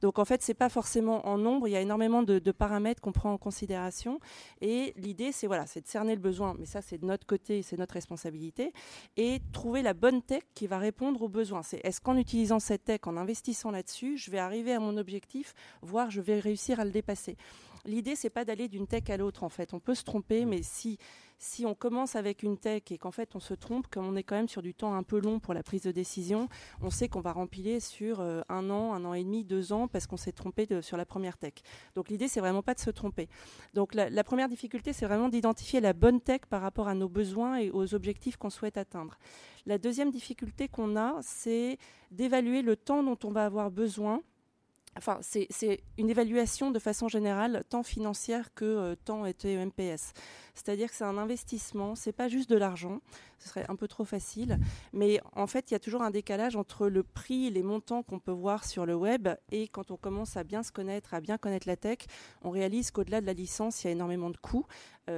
Donc 0.00 0.18
en 0.18 0.24
fait, 0.24 0.42
ce 0.42 0.52
n'est 0.52 0.54
pas 0.54 0.70
forcément 0.70 1.28
en 1.28 1.36
nombre. 1.36 1.68
Il 1.68 1.72
y 1.72 1.76
a 1.76 1.82
énormément 1.82 2.22
de, 2.22 2.38
paramètres 2.50 3.02
qu'on 3.02 3.12
prend 3.12 3.30
en 3.30 3.36
considération. 3.36 4.20
Et 4.62 4.94
l'idée, 4.96 5.32
c'est 5.32 5.46
voilà, 5.46 5.66
c'est 5.66 5.82
de 5.82 5.88
cerner 5.88 6.14
le 6.14 6.22
besoin. 6.22 6.56
Mais 6.58 6.64
ça, 6.64 6.80
c'est 6.80 6.96
de 6.96 7.04
notre 7.04 7.26
côté, 7.26 7.60
c'est 7.60 7.76
notre 7.76 7.92
responsabilité. 7.92 8.72
Et 9.18 9.42
trouver 9.52 9.82
la 9.82 9.92
bonne 9.92 10.22
tech 10.22 10.44
qui 10.54 10.66
va 10.66 10.78
répondre 10.78 11.20
aux 11.20 11.28
besoins. 11.28 11.62
C'est 11.62 11.82
est-ce 11.84 12.00
qu'en 12.00 12.16
utilisant 12.16 12.58
cette 12.58 12.84
tech, 12.84 13.00
en 13.04 13.18
investissant 13.18 13.70
là-dessus, 13.70 14.16
je 14.16 14.30
vais 14.30 14.38
arriver 14.38 14.72
à 14.72 14.80
mon 14.80 14.96
objectif, 14.96 15.52
voire 15.82 16.10
je 16.10 16.22
vais 16.22 16.40
réussir 16.40 16.80
à 16.80 16.86
le 16.86 16.90
dépasser? 16.90 17.36
L'idée, 17.84 18.16
c'est 18.16 18.30
pas 18.30 18.44
d'aller 18.44 18.68
d'une 18.68 18.86
tech 18.86 19.08
à 19.10 19.16
l'autre, 19.16 19.42
en 19.42 19.48
fait. 19.48 19.74
On 19.74 19.80
peut 19.80 19.94
se 19.94 20.04
tromper, 20.04 20.44
mais 20.44 20.62
si, 20.62 20.98
si 21.40 21.64
on 21.64 21.74
commence 21.74 22.16
avec 22.16 22.42
une 22.42 22.58
tech 22.58 22.82
et 22.90 22.98
qu'en 22.98 23.10
fait 23.10 23.34
on 23.34 23.40
se 23.40 23.54
trompe, 23.54 23.86
comme 23.86 24.06
on 24.06 24.14
est 24.14 24.22
quand 24.22 24.36
même 24.36 24.48
sur 24.48 24.60
du 24.60 24.74
temps 24.74 24.94
un 24.94 25.02
peu 25.02 25.18
long 25.18 25.40
pour 25.40 25.54
la 25.54 25.62
prise 25.62 25.82
de 25.82 25.90
décision, 25.90 26.48
on 26.82 26.90
sait 26.90 27.08
qu'on 27.08 27.22
va 27.22 27.32
remplir 27.32 27.80
sur 27.80 28.20
euh, 28.20 28.42
un 28.50 28.68
an, 28.68 28.92
un 28.92 29.04
an 29.06 29.14
et 29.14 29.24
demi, 29.24 29.44
deux 29.44 29.72
ans, 29.72 29.88
parce 29.88 30.06
qu'on 30.06 30.18
s'est 30.18 30.32
trompé 30.32 30.68
sur 30.82 30.98
la 30.98 31.06
première 31.06 31.38
tech. 31.38 31.54
Donc 31.94 32.10
l'idée, 32.10 32.28
c'est 32.28 32.40
vraiment 32.40 32.62
pas 32.62 32.74
de 32.74 32.80
se 32.80 32.90
tromper. 32.90 33.28
Donc 33.72 33.94
la, 33.94 34.10
la 34.10 34.22
première 34.22 34.48
difficulté, 34.48 34.92
c'est 34.92 35.06
vraiment 35.06 35.30
d'identifier 35.30 35.80
la 35.80 35.94
bonne 35.94 36.20
tech 36.20 36.42
par 36.48 36.60
rapport 36.60 36.88
à 36.88 36.94
nos 36.94 37.08
besoins 37.08 37.56
et 37.56 37.70
aux 37.70 37.94
objectifs 37.94 38.36
qu'on 38.36 38.50
souhaite 38.50 38.76
atteindre. 38.76 39.18
La 39.64 39.78
deuxième 39.78 40.10
difficulté 40.10 40.68
qu'on 40.68 40.96
a, 40.96 41.18
c'est 41.22 41.78
d'évaluer 42.10 42.60
le 42.60 42.76
temps 42.76 43.02
dont 43.02 43.18
on 43.24 43.30
va 43.30 43.46
avoir 43.46 43.70
besoin 43.70 44.22
Enfin, 44.96 45.18
c'est 45.22 45.48
une 45.98 46.10
évaluation 46.10 46.70
de 46.70 46.78
façon 46.78 47.08
générale, 47.08 47.64
tant 47.68 47.82
financière 47.82 48.52
que 48.54 48.64
euh, 48.64 48.94
tant 49.04 49.24
MPS. 49.66 50.12
C'est-à-dire 50.64 50.90
que 50.90 50.94
c'est 50.94 51.04
un 51.04 51.16
investissement, 51.16 51.94
c'est 51.94 52.12
pas 52.12 52.28
juste 52.28 52.50
de 52.50 52.56
l'argent, 52.56 53.00
ce 53.38 53.48
serait 53.48 53.64
un 53.68 53.76
peu 53.76 53.88
trop 53.88 54.04
facile, 54.04 54.58
mais 54.92 55.20
en 55.34 55.46
fait, 55.46 55.70
il 55.70 55.74
y 55.74 55.76
a 55.76 55.80
toujours 55.80 56.02
un 56.02 56.10
décalage 56.10 56.54
entre 56.54 56.88
le 56.88 57.02
prix 57.02 57.50
les 57.50 57.62
montants 57.62 58.02
qu'on 58.02 58.18
peut 58.18 58.30
voir 58.30 58.64
sur 58.64 58.84
le 58.84 58.94
web 58.94 59.28
et 59.50 59.68
quand 59.68 59.90
on 59.90 59.96
commence 59.96 60.36
à 60.36 60.44
bien 60.44 60.62
se 60.62 60.70
connaître, 60.70 61.14
à 61.14 61.20
bien 61.20 61.38
connaître 61.38 61.66
la 61.66 61.76
tech, 61.76 61.98
on 62.42 62.50
réalise 62.50 62.90
qu'au-delà 62.90 63.22
de 63.22 63.26
la 63.26 63.32
licence, 63.32 63.82
il 63.82 63.86
y 63.86 63.90
a 63.90 63.92
énormément 63.92 64.28
de 64.28 64.36
coûts 64.36 64.66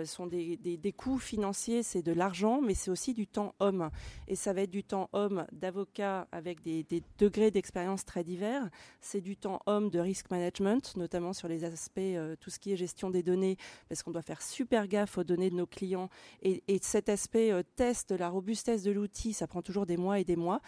sont 0.04 0.26
des, 0.26 0.56
des, 0.56 0.92
coûts 0.92 1.18
financiers, 1.18 1.82
c'est 1.82 2.02
de 2.02 2.12
l'argent, 2.12 2.60
mais 2.62 2.74
c'est 2.74 2.90
aussi 2.90 3.12
du 3.12 3.26
temps 3.26 3.54
homme. 3.60 3.90
Et 4.28 4.36
ça 4.36 4.52
va 4.52 4.62
être 4.62 4.70
du 4.70 4.84
temps 4.84 5.10
homme 5.12 5.46
d'avocat 5.52 6.28
avec 6.32 6.62
des, 6.62 6.82
des 6.84 7.02
degrés 7.18 7.50
d'expérience 7.50 8.04
très 8.04 8.24
divers. 8.24 8.68
C'est 9.00 9.20
du 9.20 9.36
temps 9.36 9.60
homme 9.66 9.90
de 9.90 9.98
risk 9.98 10.30
management, 10.30 10.96
notamment 10.96 11.32
sur 11.32 11.48
les 11.48 11.64
aspects, 11.64 12.00
tout 12.40 12.50
ce 12.50 12.58
qui 12.58 12.72
est 12.72 12.76
gestion 12.76 13.10
des 13.10 13.22
données, 13.22 13.56
parce 13.88 14.02
qu'on 14.02 14.12
doit 14.12 14.22
faire 14.22 14.42
super 14.42 14.88
gaffe 14.88 15.18
aux 15.18 15.24
données 15.24 15.31
de 15.36 15.56
nos 15.56 15.66
clients. 15.66 16.08
Et, 16.42 16.62
et 16.68 16.78
cet 16.82 17.08
aspect 17.08 17.52
test, 17.76 18.10
de 18.10 18.16
la 18.16 18.28
robustesse 18.28 18.82
de 18.82 18.90
l'outil, 18.90 19.32
ça 19.32 19.46
prend 19.46 19.62
toujours 19.62 19.86
des 19.86 19.96
mois 19.96 20.18
et 20.18 20.24
des 20.24 20.36
mois. 20.36 20.60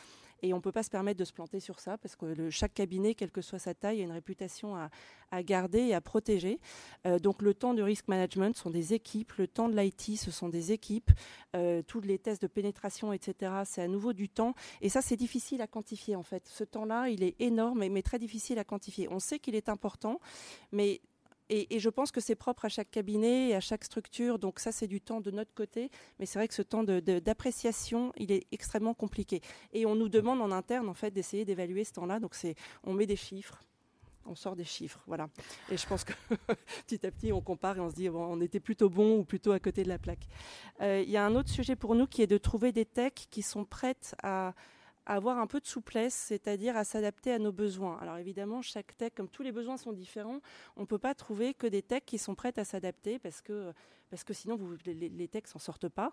Et 0.44 0.52
on 0.52 0.56
ne 0.56 0.62
peut 0.62 0.72
pas 0.72 0.82
se 0.82 0.90
permettre 0.90 1.18
de 1.18 1.24
se 1.24 1.32
planter 1.32 1.58
sur 1.58 1.80
ça 1.80 1.96
parce 1.96 2.16
que 2.16 2.50
chaque 2.50 2.74
cabinet, 2.74 3.14
quelle 3.14 3.30
que 3.30 3.40
soit 3.40 3.58
sa 3.58 3.72
taille, 3.72 4.02
a 4.02 4.04
une 4.04 4.12
réputation 4.12 4.76
à, 4.76 4.90
garder 5.42 5.78
et 5.78 5.94
à 5.94 6.02
protéger. 6.02 6.60
Euh, 7.06 7.18
donc 7.18 7.40
le 7.40 7.54
temps 7.54 7.72
de 7.72 7.82
risk 7.82 8.06
management 8.08 8.54
sont 8.54 8.68
des 8.68 8.92
équipes, 8.92 9.32
le 9.32 9.48
temps 9.48 9.70
de 9.70 9.76
l'IT, 9.76 10.18
ce 10.18 10.30
sont 10.30 10.50
des 10.50 10.70
équipes, 10.70 11.10
euh, 11.56 11.82
tous 11.82 12.02
les 12.02 12.18
tests 12.18 12.42
de 12.42 12.46
pénétration, 12.46 13.12
etc. 13.12 13.52
C'est 13.64 13.80
à 13.80 13.88
nouveau 13.88 14.12
du 14.12 14.28
temps. 14.28 14.54
Et 14.82 14.90
ça, 14.90 15.00
c'est 15.00 15.16
difficile 15.16 15.62
à 15.62 15.66
quantifier 15.66 16.14
en 16.14 16.22
fait. 16.22 16.46
Ce 16.46 16.62
temps-là, 16.62 17.08
il 17.08 17.22
est 17.22 17.40
énorme, 17.40 17.88
mais 17.88 18.02
très 18.02 18.18
difficile 18.18 18.58
à 18.58 18.64
quantifier. 18.64 19.08
On 19.10 19.20
sait 19.20 19.38
qu'il 19.38 19.54
est 19.54 19.70
important, 19.70 20.20
mais 20.72 21.00
et, 21.50 21.78
je 21.78 21.88
pense 21.90 22.10
que 22.10 22.20
c'est 22.20 22.34
propre 22.34 22.64
à 22.64 22.68
chaque 22.68 22.90
cabinet 22.90 23.50
et 23.50 23.54
à 23.54 23.60
chaque 23.60 23.84
structure. 23.84 24.38
Donc 24.38 24.60
ça, 24.60 24.72
c'est 24.72 24.86
du 24.86 25.00
temps 25.00 25.20
de 25.20 25.30
notre 25.30 25.52
côté. 25.52 25.90
Mais 26.18 26.26
c'est 26.26 26.38
vrai 26.38 26.48
que 26.48 26.54
ce 26.54 26.62
temps 26.62 26.84
d'appréciation, 26.84 28.12
il 28.16 28.32
est 28.32 28.46
extrêmement 28.52 28.94
compliqué. 28.94 29.40
Et 29.72 29.86
on 29.86 29.94
nous 29.94 30.08
demande 30.08 30.40
en 30.40 30.50
interne, 30.50 30.88
en 30.88 30.94
fait, 30.94 31.10
d'essayer 31.10 31.44
d'évaluer 31.44 31.84
ce 31.84 31.92
temps-là. 31.92 32.20
Donc 32.20 32.34
on 32.84 32.94
met 32.94 33.06
des 33.06 33.16
chiffres. 33.16 33.60
On 34.26 34.34
sort 34.34 34.56
des 34.56 34.64
chiffres, 34.64 35.02
voilà. 35.06 35.28
Et 35.70 35.76
je 35.76 35.86
pense 35.86 36.02
que 36.02 36.14
petit 36.86 37.06
à 37.06 37.10
petit, 37.10 37.30
on 37.30 37.42
compare 37.42 37.76
et 37.76 37.80
on 37.80 37.90
se 37.90 37.94
dit, 37.94 38.08
bon, 38.08 38.24
on 38.24 38.40
était 38.40 38.60
plutôt 38.60 38.88
bon 38.88 39.18
ou 39.18 39.24
plutôt 39.24 39.52
à 39.52 39.60
côté 39.60 39.84
de 39.84 39.88
la 39.90 39.98
plaque. 39.98 40.26
Euh, 40.80 41.02
il 41.04 41.10
y 41.10 41.18
a 41.18 41.26
un 41.26 41.34
autre 41.34 41.50
sujet 41.50 41.76
pour 41.76 41.94
nous 41.94 42.06
qui 42.06 42.22
est 42.22 42.26
de 42.26 42.38
trouver 42.38 42.72
des 42.72 42.86
techs 42.86 43.26
qui 43.30 43.42
sont 43.42 43.66
prêtes 43.66 44.14
à 44.22 44.54
avoir 45.06 45.38
un 45.38 45.46
peu 45.46 45.60
de 45.60 45.66
souplesse, 45.66 46.14
c'est-à-dire 46.14 46.76
à, 46.76 46.84
s'adapter 46.84 47.32
à 47.32 47.38
nos 47.38 47.52
besoins. 47.52 47.98
Alors 48.00 48.16
évidemment, 48.16 48.62
chaque 48.62 48.96
tech, 48.96 49.12
comme 49.14 49.28
tous 49.28 49.42
les 49.42 49.52
besoins 49.52 49.76
sont 49.76 49.92
différents, 49.92 50.40
on 50.76 50.82
ne 50.82 50.86
peut 50.86 50.98
pas 50.98 51.14
trouver 51.14 51.54
que 51.54 51.66
des 51.66 51.82
techs 51.82 52.06
qui 52.06 52.18
sont 52.18 52.34
prêtes 52.34 52.58
à 52.58 52.64
s'adapter 52.64 53.18
parce 53.18 53.40
que 53.40 53.72
parce 54.14 54.22
que 54.22 54.32
sinon 54.32 54.56
les, 54.86 55.08
les 55.08 55.26
techs 55.26 55.48
s'en 55.48 55.58
sortent 55.58 55.88
pas. 55.88 56.12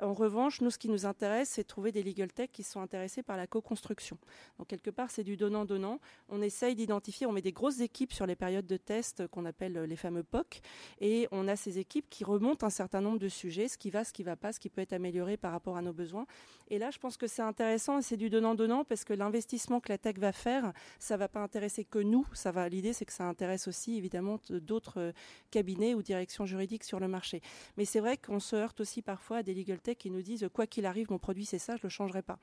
En 0.00 0.14
revanche, 0.14 0.60
nous, 0.62 0.70
ce 0.72 0.78
qui 0.78 0.88
nous 0.88 1.06
intéresse, 1.06 1.50
c'est 1.50 1.62
de 1.62 1.68
trouver 1.68 1.92
des 1.92 2.02
legal 2.02 2.32
tech 2.32 2.50
qui 2.52 2.64
sont 2.64 2.80
intéressés 2.80 3.22
par 3.22 3.36
la 3.36 3.46
co-construction. 3.46 4.18
Donc 4.58 4.66
quelque 4.66 4.90
part, 4.90 5.12
c'est 5.12 5.22
du 5.22 5.36
donnant-donnant. 5.36 6.00
On 6.28 6.42
essaye 6.42 6.74
d'identifier, 6.74 7.24
on 7.24 7.30
met 7.30 7.42
des 7.42 7.52
grosses 7.52 7.78
équipes 7.78 8.12
sur 8.12 8.26
les 8.26 8.34
périodes 8.34 8.66
de 8.66 8.76
test 8.76 9.28
qu'on 9.28 9.44
appelle 9.44 9.74
les 9.84 9.94
fameux 9.94 10.24
POC, 10.24 10.60
et 11.00 11.28
on 11.30 11.46
a 11.46 11.54
ces 11.54 11.78
équipes 11.78 12.10
qui 12.10 12.24
remontent 12.24 12.66
un 12.66 12.70
certain 12.70 13.00
nombre 13.00 13.20
de 13.20 13.28
sujets, 13.28 13.68
ce 13.68 13.78
qui 13.78 13.90
va, 13.90 14.02
ce 14.02 14.12
qui 14.12 14.24
va 14.24 14.34
pas, 14.34 14.52
ce 14.52 14.58
qui 14.58 14.68
peut 14.68 14.80
être 14.80 14.92
amélioré 14.92 15.36
par 15.36 15.52
rapport 15.52 15.76
à 15.76 15.82
nos 15.82 15.92
besoins. 15.92 16.26
Et 16.66 16.80
là, 16.80 16.90
je 16.90 16.98
pense 16.98 17.16
que 17.16 17.28
c'est 17.28 17.42
intéressant 17.42 17.98
et 17.98 18.02
c'est 18.02 18.16
du 18.16 18.28
donnant-donnant 18.28 18.84
parce 18.84 19.04
que 19.04 19.14
l'investissement 19.14 19.78
que 19.78 19.90
la 19.90 19.98
tech 19.98 20.16
va 20.18 20.32
faire, 20.32 20.72
ça 20.98 21.16
va 21.16 21.28
pas 21.28 21.40
intéresser 21.40 21.84
que 21.84 22.00
nous. 22.00 22.26
L'idée, 22.70 22.92
c'est 22.92 23.04
que 23.04 23.12
ça 23.12 23.28
intéresse 23.28 23.68
aussi 23.68 23.96
évidemment 23.96 24.40
d'autres 24.50 25.12
cabinets 25.52 25.94
ou 25.94 26.02
directions 26.02 26.44
juridiques 26.44 26.82
sur 26.82 26.98
le 26.98 27.06
marché. 27.06 27.35
Mais 27.76 27.84
c'est 27.84 28.00
vrai 28.00 28.16
qu'on 28.16 28.40
se 28.40 28.56
heurte 28.56 28.80
aussi 28.80 29.02
parfois 29.02 29.38
à 29.38 29.42
des 29.42 29.54
legal 29.54 29.78
tech 29.80 29.96
qui 29.96 30.10
nous 30.10 30.22
disent 30.22 30.48
quoi 30.52 30.66
qu'il 30.66 30.86
arrive, 30.86 31.10
mon 31.10 31.18
produit 31.18 31.44
c'est 31.44 31.58
ça, 31.58 31.76
je 31.76 31.80
ne 31.80 31.84
le 31.84 31.88
changerai 31.90 32.22
pas. 32.22 32.38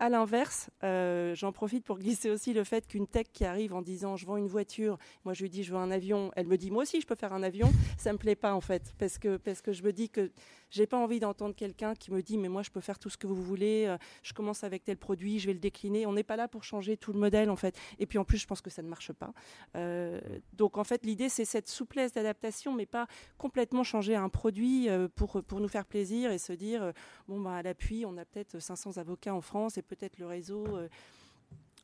À 0.00 0.08
l'inverse, 0.10 0.70
euh, 0.84 1.34
j'en 1.34 1.50
profite 1.50 1.84
pour 1.84 1.98
glisser 1.98 2.30
aussi 2.30 2.52
le 2.52 2.62
fait 2.62 2.86
qu'une 2.86 3.08
tech 3.08 3.26
qui 3.32 3.44
arrive 3.44 3.74
en 3.74 3.82
disant 3.82 4.16
je 4.16 4.26
vends 4.26 4.36
une 4.36 4.46
voiture, 4.46 4.96
moi 5.24 5.34
je 5.34 5.42
lui 5.42 5.50
dis 5.50 5.64
je 5.64 5.72
veux 5.72 5.78
un 5.78 5.90
avion, 5.90 6.30
elle 6.36 6.46
me 6.46 6.56
dit 6.56 6.70
moi 6.70 6.84
aussi 6.84 7.00
je 7.00 7.06
peux 7.06 7.16
faire 7.16 7.32
un 7.32 7.42
avion, 7.42 7.68
ça 7.98 8.12
me 8.12 8.18
plaît 8.18 8.36
pas 8.36 8.54
en 8.54 8.60
fait 8.60 8.94
parce 9.00 9.18
que 9.18 9.38
parce 9.38 9.60
que 9.60 9.72
je 9.72 9.82
me 9.82 9.92
dis 9.92 10.08
que 10.08 10.30
j'ai 10.70 10.86
pas 10.86 10.98
envie 10.98 11.18
d'entendre 11.18 11.52
quelqu'un 11.52 11.96
qui 11.96 12.12
me 12.12 12.22
dit 12.22 12.38
mais 12.38 12.48
moi 12.48 12.62
je 12.62 12.70
peux 12.70 12.80
faire 12.80 13.00
tout 13.00 13.10
ce 13.10 13.16
que 13.16 13.26
vous 13.26 13.42
voulez, 13.42 13.86
euh, 13.88 13.98
je 14.22 14.34
commence 14.34 14.62
avec 14.62 14.84
tel 14.84 14.98
produit, 14.98 15.40
je 15.40 15.48
vais 15.48 15.52
le 15.52 15.58
décliner. 15.58 16.06
On 16.06 16.12
n'est 16.12 16.22
pas 16.22 16.36
là 16.36 16.46
pour 16.46 16.62
changer 16.62 16.96
tout 16.96 17.12
le 17.12 17.18
modèle 17.18 17.50
en 17.50 17.56
fait. 17.56 17.76
Et 17.98 18.06
puis 18.06 18.18
en 18.18 18.24
plus 18.24 18.38
je 18.38 18.46
pense 18.46 18.60
que 18.60 18.70
ça 18.70 18.82
ne 18.82 18.88
marche 18.88 19.12
pas. 19.12 19.32
Euh, 19.74 20.20
donc 20.52 20.78
en 20.78 20.84
fait 20.84 21.04
l'idée 21.04 21.28
c'est 21.28 21.44
cette 21.44 21.68
souplesse 21.68 22.12
d'adaptation, 22.12 22.72
mais 22.72 22.86
pas 22.86 23.08
complètement 23.36 23.82
changer 23.82 24.14
un 24.14 24.28
produit 24.28 24.86
pour 25.16 25.42
pour 25.42 25.58
nous 25.58 25.68
faire 25.68 25.86
plaisir 25.86 26.30
et 26.30 26.38
se 26.38 26.52
dire 26.52 26.92
bon 27.26 27.40
bah 27.40 27.56
à 27.56 27.62
l'appui 27.62 28.04
on 28.06 28.16
a 28.16 28.24
peut-être 28.24 28.60
500 28.60 28.98
avocats 28.98 29.34
en 29.34 29.40
France 29.40 29.76
et 29.76 29.87
peut-être 29.88 30.18
le 30.18 30.26
réseau. 30.26 30.66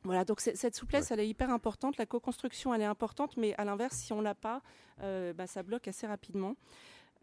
Voilà, 0.03 0.23
donc 0.23 0.39
cette 0.39 0.75
souplesse, 0.75 1.11
elle 1.11 1.19
est 1.19 1.27
hyper 1.27 1.49
importante. 1.49 1.97
La 1.97 2.05
co-construction, 2.05 2.73
elle 2.73 2.81
est 2.81 2.85
importante, 2.85 3.37
mais 3.37 3.55
à 3.55 3.65
l'inverse, 3.65 3.97
si 3.97 4.13
on 4.13 4.21
l'a 4.21 4.35
pas, 4.35 4.61
bah, 4.99 5.47
ça 5.47 5.63
bloque 5.63 5.87
assez 5.87 6.07
rapidement. 6.07 6.55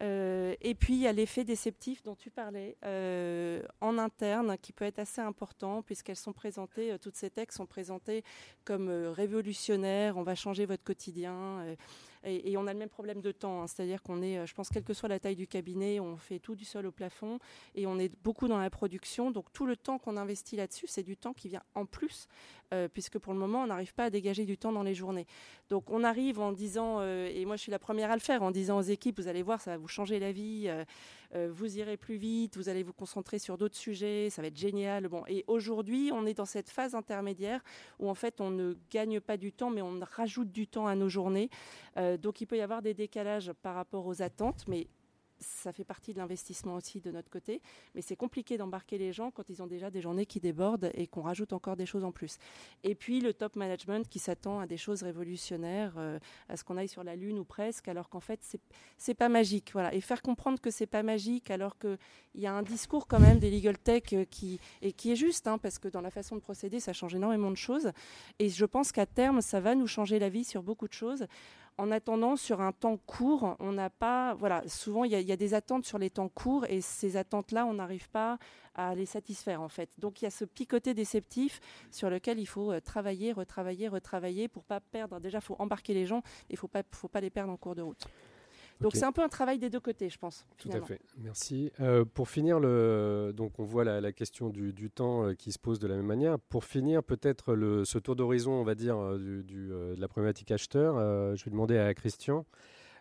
Euh, 0.03 0.55
et 0.61 0.75
puis 0.75 0.95
il 0.95 1.01
y 1.01 1.07
a 1.07 1.12
l'effet 1.12 1.45
déceptif 1.45 2.03
dont 2.03 2.16
tu 2.16 2.31
parlais 2.31 2.77
euh, 2.85 3.62
en 3.81 3.99
interne 3.99 4.57
qui 4.61 4.73
peut 4.73 4.85
être 4.85 4.99
assez 4.99 5.21
important 5.21 5.83
puisqu'elles 5.83 6.16
sont 6.16 6.33
présentées, 6.33 6.92
euh, 6.92 6.99
toutes 6.99 7.14
ces 7.14 7.31
textes 7.31 7.59
sont 7.59 7.66
présentés 7.66 8.25
comme 8.64 8.88
révolutionnaires, 8.88 10.16
on 10.16 10.23
va 10.23 10.35
changer 10.35 10.66
votre 10.66 10.83
quotidien. 10.83 11.77
Et, 12.25 12.57
on 12.57 12.67
a 12.67 12.73
le 12.73 12.79
même 12.79 12.89
problème 12.89 13.21
de 13.21 13.33
temps, 13.33 13.63
hein. 13.63 13.67
c'est-à-dire 13.67 14.03
qu'on 14.03 14.23
est, 14.23 14.47
je 14.47 14.55
pense, 14.55 14.69
quelle 14.69 14.85
que 14.85 14.95
soit 14.95 15.09
la 15.09 15.19
taille 15.19 15.37
du 15.37 15.47
cabinet, 15.47 16.01
on 16.01 16.17
fait 16.17 16.39
tout 16.39 16.55
du 16.55 16.65
sol 16.65 16.87
au 16.87 16.93
plafond 16.93 17.39
et 17.75 17.87
on 17.87 17.99
est 17.99 18.13
beaucoup 18.23 18.49
dans 18.49 18.59
la 18.59 18.71
production. 18.71 19.31
Donc 19.31 19.53
tout 19.53 19.67
le 19.67 19.77
temps 19.77 19.99
qu'on 19.99 20.17
investit 20.17 20.57
là-dessus, 20.57 20.87
c'est 20.87 21.03
du 21.03 21.17
temps 21.17 21.33
qui 21.33 21.49
vient 21.49 21.63
en 21.75 21.87
plus, 21.87 22.29
puisque 22.93 23.19
pour 23.19 23.33
le 23.33 23.39
moment, 23.39 23.63
on 23.63 23.67
n'arrive 23.67 23.93
pas 23.95 24.05
à 24.05 24.11
dégager 24.11 24.45
du 24.45 24.57
temps 24.57 24.73
dans 24.73 24.83
les 24.83 24.95
journées. 24.95 25.27
Donc 25.69 25.91
on 25.91 26.05
arrive 26.05 26.39
en 26.39 26.53
disant, 26.53 27.03
et 27.03 27.45
moi 27.45 27.57
je 27.57 27.63
suis 27.63 27.73
la 27.73 27.79
première 27.79 28.11
à 28.11 28.15
le 28.15 28.21
faire, 28.21 28.43
en 28.43 28.51
disant 28.51 28.79
aux 28.79 28.83
équipes, 28.83 29.19
vous 29.21 29.29
allez 29.29 29.43
voir, 29.43 29.61
ça 29.61 29.73
va 29.73 29.77
vous 29.77 29.89
changer 29.89 30.19
la 30.19 30.33
vie, 30.33 30.65
euh, 30.67 30.85
euh, 31.35 31.51
vous 31.53 31.79
irez 31.79 31.97
plus 31.97 32.17
vite, 32.17 32.57
vous 32.57 32.69
allez 32.69 32.83
vous 32.83 32.93
concentrer 32.93 33.39
sur 33.39 33.57
d'autres 33.57 33.77
sujets, 33.77 34.29
ça 34.31 34.43
va 34.43 34.49
être 34.49 34.57
génial. 34.57 35.09
Bon, 35.09 35.25
et 35.29 35.45
aujourd'hui, 35.47 36.11
on 36.13 36.27
est 36.27 36.35
dans 36.35 36.45
cette 36.45 36.71
phase 36.71 36.95
intermédiaire 36.95 37.63
où 37.99 38.09
en 38.09 38.15
fait 38.15 38.41
on 38.41 38.51
ne 38.51 38.75
gagne 38.91 39.21
pas 39.21 39.37
du 39.37 39.53
temps, 39.53 39.71
mais 39.71 39.83
on 39.83 39.99
rajoute 40.03 40.53
du 40.53 40.67
temps 40.67 40.87
à 40.87 40.95
nos 40.95 41.09
journées. 41.09 41.49
Euh, 41.97 42.12
donc 42.16 42.40
il 42.40 42.46
peut 42.46 42.57
y 42.57 42.61
avoir 42.61 42.83
des 42.83 42.94
décalages 42.94 43.53
par 43.62 43.75
rapport 43.75 44.07
aux 44.07 44.22
attentes, 44.22 44.64
mais 44.68 44.88
ça 45.42 45.72
fait 45.72 45.85
partie 45.85 46.12
de 46.12 46.18
l'investissement 46.18 46.75
aussi 46.75 47.01
de 47.01 47.11
notre 47.11 47.31
côté. 47.31 47.61
Mais 47.94 48.03
c'est 48.03 48.16
compliqué 48.16 48.57
d'embarquer 48.57 48.98
les 48.98 49.12
gens 49.12 49.31
quand 49.31 49.48
ils 49.51 49.62
ont 49.62 49.66
déjà 49.66 49.90
des 49.90 50.01
journées 50.01 50.27
qui 50.27 50.40
débordent 50.40 50.90
et 50.94 51.07
qu'on 51.07 51.22
rajoute 51.22 51.53
encore 51.53 51.77
des 51.77 51.87
choses 51.87 52.05
en 52.05 52.12
plus. 52.12 52.38
Et 52.85 52.94
puis 52.94 53.20
le 53.20 53.35
top 53.35 53.57
management 53.57 54.09
qui 54.09 54.18
s'attend 54.18 54.61
à 54.61 54.66
des 54.66 54.77
choses 54.77 55.03
révolutionnaires, 55.03 55.94
euh, 55.96 56.18
à 56.48 56.57
ce 56.57 56.64
qu'on 56.64 56.77
aille 56.77 56.88
sur 56.88 57.05
la 57.05 57.16
lune 57.16 57.38
ou 57.38 57.44
presque, 57.44 57.88
alors 57.88 58.09
qu'en 58.09 58.20
fait 58.20 58.40
c'est 58.42 58.61
c'est 58.96 59.14
pas 59.14 59.29
magique. 59.29 59.70
Voilà. 59.72 59.92
Et 59.94 60.01
faire 60.01 60.22
comprendre 60.22 60.61
que 60.61 60.70
c'est 60.70 60.87
pas 60.87 61.03
magique, 61.03 61.51
alors 61.51 61.79
qu'il 61.79 61.98
y 62.37 62.46
a 62.46 62.53
un 62.53 62.62
discours 62.62 63.07
quand 63.07 63.20
même 63.20 63.38
des 63.38 63.51
legal 63.51 63.79
tech 63.79 64.05
euh, 64.12 64.25
qui 64.25 64.61
et 64.81 64.92
qui 64.92 65.12
est 65.12 65.16
juste, 65.16 65.46
hein, 65.48 65.59
parce 65.59 65.79
que 65.79 65.88
dans 65.88 66.01
la 66.01 66.11
façon 66.11 66.37
de 66.37 66.40
procéder, 66.40 66.81
ça 66.81 66.92
change 66.92 67.14
énormément 67.14 67.51
de 67.51 67.57
choses. 67.57 67.90
Et 68.38 68.48
je 68.48 68.64
pense 68.64 68.92
qu'à 68.92 69.07
terme, 69.07 69.40
ça 69.40 69.61
va 69.61 69.75
nous 69.75 69.87
changer 69.87 70.18
la 70.18 70.29
vie 70.29 70.44
sur 70.44 70.62
beaucoup 70.62 70.87
de 70.87 70.92
choses. 70.92 71.27
En 71.79 71.91
attendant, 71.91 72.37
sur 72.37 72.61
un 72.61 72.73
temps 72.73 72.99
court, 72.99 73.57
on 73.59 73.73
n'a 73.73 73.89
pas. 73.89 74.35
Voilà, 74.35 74.63
souvent, 74.69 75.05
il 75.05 75.13
y, 75.13 75.33
a 75.33 75.37
des 75.37 75.55
attentes 75.55 75.87
sur 75.87 75.99
les 75.99 76.11
temps 76.11 76.29
courts 76.29 76.67
et 76.69 76.81
ces 76.81 77.17
attentes-là, 77.17 77.65
on 77.67 77.75
n'arrive 77.75 78.11
pas 78.11 78.39
à 78.75 78.95
les 78.95 79.07
satisfaire, 79.07 79.63
en 79.63 79.69
fait. 79.69 79.91
Donc, 79.99 80.21
il 80.21 80.27
y 80.27 80.29
a 80.29 80.31
ce 80.31 80.45
picoté 80.45 80.95
déceptif 80.95 81.61
sur 81.91 82.11
lequel 82.11 82.39
il 82.39 82.47
faut 82.47 82.73
euh, 82.73 82.81
travailler, 82.81 83.33
retravailler, 83.33 83.89
retravailler 83.89 84.49
pour 84.49 84.65
pas 84.65 84.81
perdre. 84.81 85.19
Déjà, 85.19 85.39
il 85.39 85.45
faut 85.45 85.57
embarquer 85.59 85.95
les 85.95 86.07
gens 86.07 86.23
il 86.51 86.55
ne 86.55 86.59
faut 86.59 87.09
pas 87.09 87.21
les 87.21 87.31
perdre 87.31 87.53
en 87.53 87.57
cours 87.57 87.75
de 87.75 87.83
route. 87.83 88.07
Donc 88.83 88.92
c'est 88.95 89.05
un 89.05 89.12
peu 89.12 89.23
un 89.23 89.29
travail 89.29 89.59
des 89.59 89.71
deux 89.71 89.81
côtés, 89.81 90.09
je 90.09 90.18
pense. 90.18 90.45
Tout 90.59 90.71
à 90.73 90.81
fait. 90.81 91.01
Merci. 91.18 91.71
Euh, 91.81 92.05
pour 92.05 92.29
finir, 92.29 92.61
le, 92.61 93.33
donc 93.35 93.59
on 93.59 93.64
voit 93.64 93.85
la, 93.85 94.12
question 94.12 94.51
du, 94.51 94.90
temps 94.90 95.27
euh, 95.27 95.35
qui 95.35 95.53
se 95.53 95.59
pose 95.59 95.79
de 95.79 95.87
la 95.87 95.97
même 95.97 96.07
manière. 96.07 96.38
Pour 96.38 96.64
finir, 96.64 97.03
peut-être 97.03 97.57
ce 97.85 97.99
tour 97.99 98.16
d'horizon, 98.16 98.53
on 98.53 98.64
va 98.64 98.75
dire, 98.75 98.99
euh, 98.99 99.42
du, 99.42 99.68
de 99.68 99.97
la 99.99 100.09
problématique 100.09 100.51
acheteur. 100.51 100.97
je 101.37 101.45
vais 101.45 101.51
demander 101.51 101.79
à 101.79 101.95
Christian. 101.95 102.45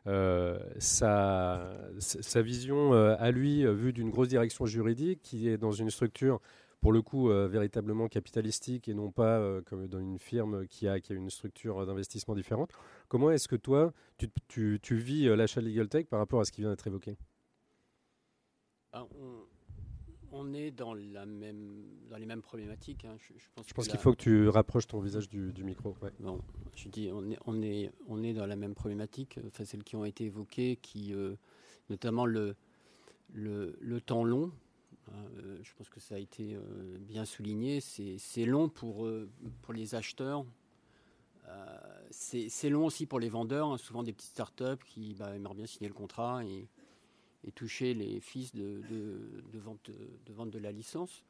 sa, 0.06 1.78
sa, 2.00 2.42
vision 2.42 2.94
à 2.94 3.32
lui, 3.32 3.66
vue 3.66 3.94
d'une 3.94 4.10
grosse 4.10 4.30
direction 4.30 4.66
juridique 4.66 5.22
qui 5.22 5.50
est 5.50 5.58
dans 5.58 5.72
une 5.72 5.90
structure 5.90 6.40
pour 6.82 6.92
le 6.92 7.02
coup 7.02 7.30
euh, 7.30 7.48
véritablement 7.48 8.08
capitalistique 8.08 8.90
et 8.90 8.94
non 8.94 9.12
pas 9.12 9.38
euh, 9.40 9.62
comme 9.62 9.88
dans 9.88 10.00
une 10.00 10.18
firme 10.18 10.68
qui 10.68 10.88
a, 10.88 11.00
qui 11.00 11.14
a 11.14 11.16
une 11.16 11.30
structure 11.30 11.86
d'investissement 11.86 12.36
différente. 12.36 12.72
Comment 13.08 13.32
est-ce 13.32 13.48
que 13.48 13.56
toi, 13.56 13.94
tu, 14.18 14.28
tu, 14.48 14.80
tu 14.82 14.96
vis 14.96 15.28
euh, 15.28 15.36
l'achat 15.36 15.62
Legal 15.62 15.88
Tech 15.88 16.08
par 16.08 16.20
rapport 16.20 16.42
à 16.42 16.46
ce 16.46 16.52
qui 16.52 16.62
vient 16.62 16.72
d'être 16.72 16.88
évoqué? 16.88 17.18
Ah, 18.94 19.06
on, 20.34 20.54
est 20.54 20.72
dans, 20.72 20.94
la 20.94 21.26
même, 21.26 21.86
dans 22.10 22.18
les 22.18 22.26
mêmes 22.26 22.42
problématiques. 22.42 23.06
Hein. 23.06 23.16
Je, 23.20 23.74
pense, 23.74 23.88
qu'il 23.88 24.00
faut 24.00 24.12
que 24.12 24.22
tu 24.22 24.50
rapproches 24.50 24.88
ton 24.88 25.00
visage 25.00 25.30
du, 25.30 25.54
du 25.54 25.64
micro. 25.64 25.96
Bon, 26.20 26.42
je 26.76 26.90
dis, 26.90 27.10
on 27.14 27.30
est, 27.30 27.38
on, 27.46 27.62
est, 27.62 27.92
on 28.08 28.24
est 28.24 28.34
dans 28.34 28.48
la 28.48 28.56
même 28.56 28.74
problématique, 28.74 29.40
enfin, 29.48 29.64
celles 29.66 29.84
qui 29.84 29.96
ont 29.96 30.04
été 30.04 30.26
évoquées, 30.26 30.78
qui, 30.82 31.14
notamment 31.90 32.26
le, 32.26 32.56
le, 33.34 33.78
le 33.80 34.02
temps 34.02 34.26
long 34.26 34.52
je 35.62 35.74
pense 35.78 35.90
que 35.90 36.00
ça 36.00 36.16
a 36.16 36.18
été 36.18 36.56
euh, 36.56 36.98
bien 37.00 37.26
souligné. 37.26 37.80
C'est 37.82 38.46
long 38.46 38.70
pour, 38.70 39.06
euh, 39.06 39.30
pour 39.62 39.74
les 39.74 39.96
acheteurs. 39.96 40.46
c'est 42.10 42.70
long 42.70 42.86
aussi 42.86 43.06
pour 43.06 43.20
les 43.20 43.30
vendeurs, 43.30 43.68
hein, 43.72 43.78
souvent 43.78 44.04
des 44.04 44.14
petites 44.14 44.32
startups 44.32 44.84
qui 44.88 45.16
bah, 45.16 45.36
aimeraient 45.36 45.56
bien 45.56 45.68
signer 45.68 45.88
le 45.88 45.94
contrat 45.94 46.44
et, 46.46 46.68
toucher 47.56 47.96
les 47.96 48.20
fils 48.20 48.54
de, 48.54 48.82
vente, 49.56 49.90
de 49.90 50.34
vente 50.34 50.52
de 50.52 50.60
la 50.60 50.72
licence. 50.72 51.24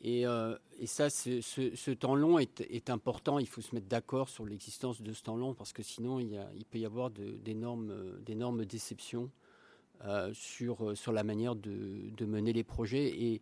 Et, 0.00 0.26
euh, 0.26 0.56
ça, 0.86 1.10
ce, 1.10 1.90
temps 1.92 2.14
long 2.14 2.38
est, 2.38 2.90
important. 2.90 3.38
Il 3.38 3.46
faut 3.46 3.60
se 3.60 3.74
mettre 3.74 3.88
d'accord 3.88 4.28
sur 4.28 4.46
l'existence 4.46 5.02
de 5.02 5.12
ce 5.12 5.22
temps 5.22 5.36
long 5.36 5.54
parce 5.54 5.72
que 5.72 5.82
sinon, 5.82 6.18
il, 6.18 6.40
il 6.56 6.64
peut 6.64 6.78
y 6.78 6.86
avoir 6.86 7.10
d'énormes 7.10 8.64
déceptions 8.64 9.30
euh, 10.04 10.30
sur, 10.34 10.96
sur 10.96 11.12
la 11.12 11.24
manière 11.24 11.54
de, 11.54 12.24
mener 12.24 12.52
les 12.52 12.64
projets. 12.64 13.08
Et 13.08 13.40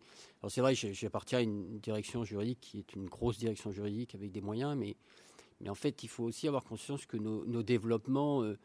c'est 0.49 0.61
vrai, 0.61 0.75
j'appartiens 0.75 1.39
à 1.39 1.41
une 1.41 1.79
direction 1.79 2.23
juridique 2.23 2.59
qui 2.61 2.79
est 2.79 2.93
une 2.93 3.07
grosse 3.07 3.37
direction 3.37 3.71
juridique 3.71 4.15
avec 4.15 4.31
des 4.31 4.41
moyens, 4.41 4.75
mais, 4.77 4.95
mais 5.61 5.69
en 5.69 5.75
fait, 5.75 6.03
il 6.03 6.07
faut 6.07 6.23
aussi 6.23 6.47
avoir 6.47 6.63
conscience 6.63 7.05
que 7.05 7.17
nos, 7.17 7.63
développements, 7.63 8.43
euh, 8.43 8.55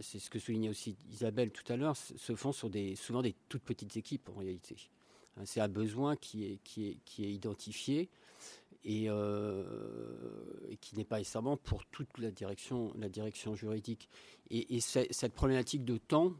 c'est 0.00 0.18
ce 0.18 0.30
que 0.30 0.38
soulignait 0.38 0.68
aussi 0.68 0.96
Isabelle 1.10 1.50
tout 1.50 1.70
à 1.72 1.76
l'heure, 1.76 1.96
se 1.96 2.34
font 2.34 2.52
sur 2.52 2.70
des, 2.70 2.96
souvent 2.96 3.22
des 3.22 3.34
toutes 3.48 3.62
petites 3.62 3.96
équipes 3.96 4.28
en 4.28 4.38
réalité. 4.38 4.76
Hein, 5.36 5.42
c'est 5.44 5.60
un 5.60 5.68
besoin 5.68 6.16
qui 6.16 6.44
est, 6.44 6.58
qui 6.64 6.88
est, 6.88 6.98
qui 7.04 7.24
est 7.24 7.32
identifié 7.32 8.08
et, 8.84 9.06
euh, 9.08 9.64
qui 10.80 10.96
n'est 10.96 11.04
pas 11.04 11.18
nécessairement 11.18 11.56
pour 11.56 11.84
toute 11.86 12.18
la 12.18 12.30
direction, 12.30 12.92
la 12.98 13.08
direction 13.08 13.54
juridique. 13.54 14.08
Et, 14.50 14.80
cette 14.80 15.32
problématique 15.32 15.84
de 15.84 15.96
temps, 15.96 16.34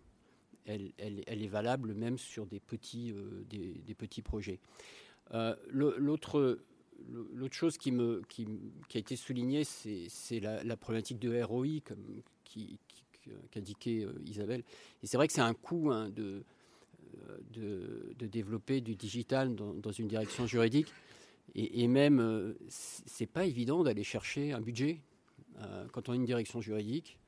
elle, 0.66 0.92
est 0.98 1.48
valable 1.48 1.94
même 1.94 2.18
sur 2.18 2.46
des 2.46 2.60
petits, 2.60 3.12
euh, 3.12 4.22
projets. 4.24 4.60
Euh, 5.34 5.54
l'autre, 5.70 6.58
chose 7.50 7.78
qui, 7.78 7.92
a 7.92 8.98
été 8.98 9.16
soulignée, 9.16 9.64
c'est 9.64 10.40
la, 10.40 10.76
problématique 10.76 11.18
de 11.18 11.42
ROI, 11.42 11.80
comme 11.84 12.22
qui, 12.44 12.78
qu'indiquait 13.50 14.06
Isabelle. 14.26 14.62
Et 15.02 15.06
c'est 15.06 15.16
vrai 15.16 15.26
que 15.26 15.32
c'est 15.32 15.40
un 15.40 15.54
coût 15.54 15.90
hein, 15.90 16.10
de 16.10 16.44
de, 17.54 18.26
développer 18.26 18.80
du 18.80 18.94
digital 18.94 19.54
dans, 19.54 19.92
une 19.92 20.08
direction 20.08 20.46
juridique. 20.46 20.92
Et, 21.54 21.86
même, 21.86 22.20
euh, 22.20 22.54
c'est 22.68 23.26
pas 23.26 23.44
évident 23.44 23.82
d'aller 23.82 24.04
chercher 24.04 24.52
un 24.52 24.60
budget 24.60 25.00
euh, 25.58 25.86
quand 25.92 26.08
on 26.08 26.12
a 26.12 26.14
une 26.16 26.24
direction 26.24 26.60
juridique. 26.60 27.18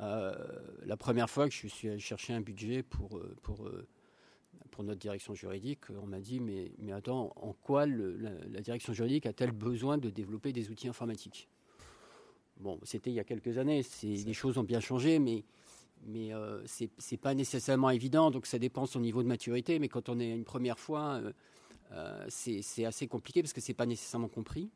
Euh, 0.00 0.34
la 0.84 0.96
première 0.96 1.28
fois 1.28 1.48
que 1.48 1.54
je 1.54 1.66
suis 1.66 1.88
allé 1.88 1.98
chercher 1.98 2.32
un 2.32 2.40
budget 2.40 2.82
pour, 2.82 3.20
pour, 3.42 3.70
pour 4.70 4.84
notre 4.84 4.98
direction 4.98 5.34
juridique, 5.34 5.90
on 6.02 6.06
m'a 6.06 6.20
dit 6.20 6.40
mais, 6.40 6.72
mais 6.78 6.92
attends, 6.92 7.32
en 7.36 7.52
quoi 7.52 7.86
la, 7.86 8.60
direction 8.60 8.92
juridique 8.92 9.26
a-t-elle 9.26 9.52
besoin 9.52 9.98
de 9.98 10.10
développer 10.10 10.52
des 10.52 10.70
outils 10.70 10.88
informatiques? 10.88 11.48
Bon, 12.58 12.78
c'était 12.82 13.10
il 13.10 13.14
y 13.14 13.20
a 13.20 13.24
quelques 13.24 13.58
années, 13.58 13.82
les 14.02 14.32
choses 14.32 14.58
ont 14.58 14.64
bien 14.64 14.80
changé, 14.80 15.18
mais 15.18 15.44
mais 16.06 16.32
euh, 16.32 16.66
ce 16.66 16.84
n'est 16.84 17.18
pas 17.18 17.34
nécessairement 17.34 17.90
évident, 17.90 18.30
donc 18.30 18.46
ça 18.46 18.58
dépend 18.58 18.84
de 18.84 18.88
son 18.88 19.00
niveau 19.00 19.22
de 19.22 19.28
maturité. 19.28 19.78
Mais 19.78 19.88
quand 19.88 20.08
on 20.08 20.18
est 20.18 20.30
une 20.30 20.44
première 20.44 20.78
fois, 20.78 21.20
euh, 21.22 21.32
euh, 21.92 22.26
c'est 22.28 22.84
assez 22.84 23.06
compliqué 23.06 23.42
parce 23.42 23.52
que 23.52 23.60
ce 23.60 23.68
n'est 23.68 23.74
pas 23.76 23.86
nécessairement 23.86 24.28
compris. 24.28 24.70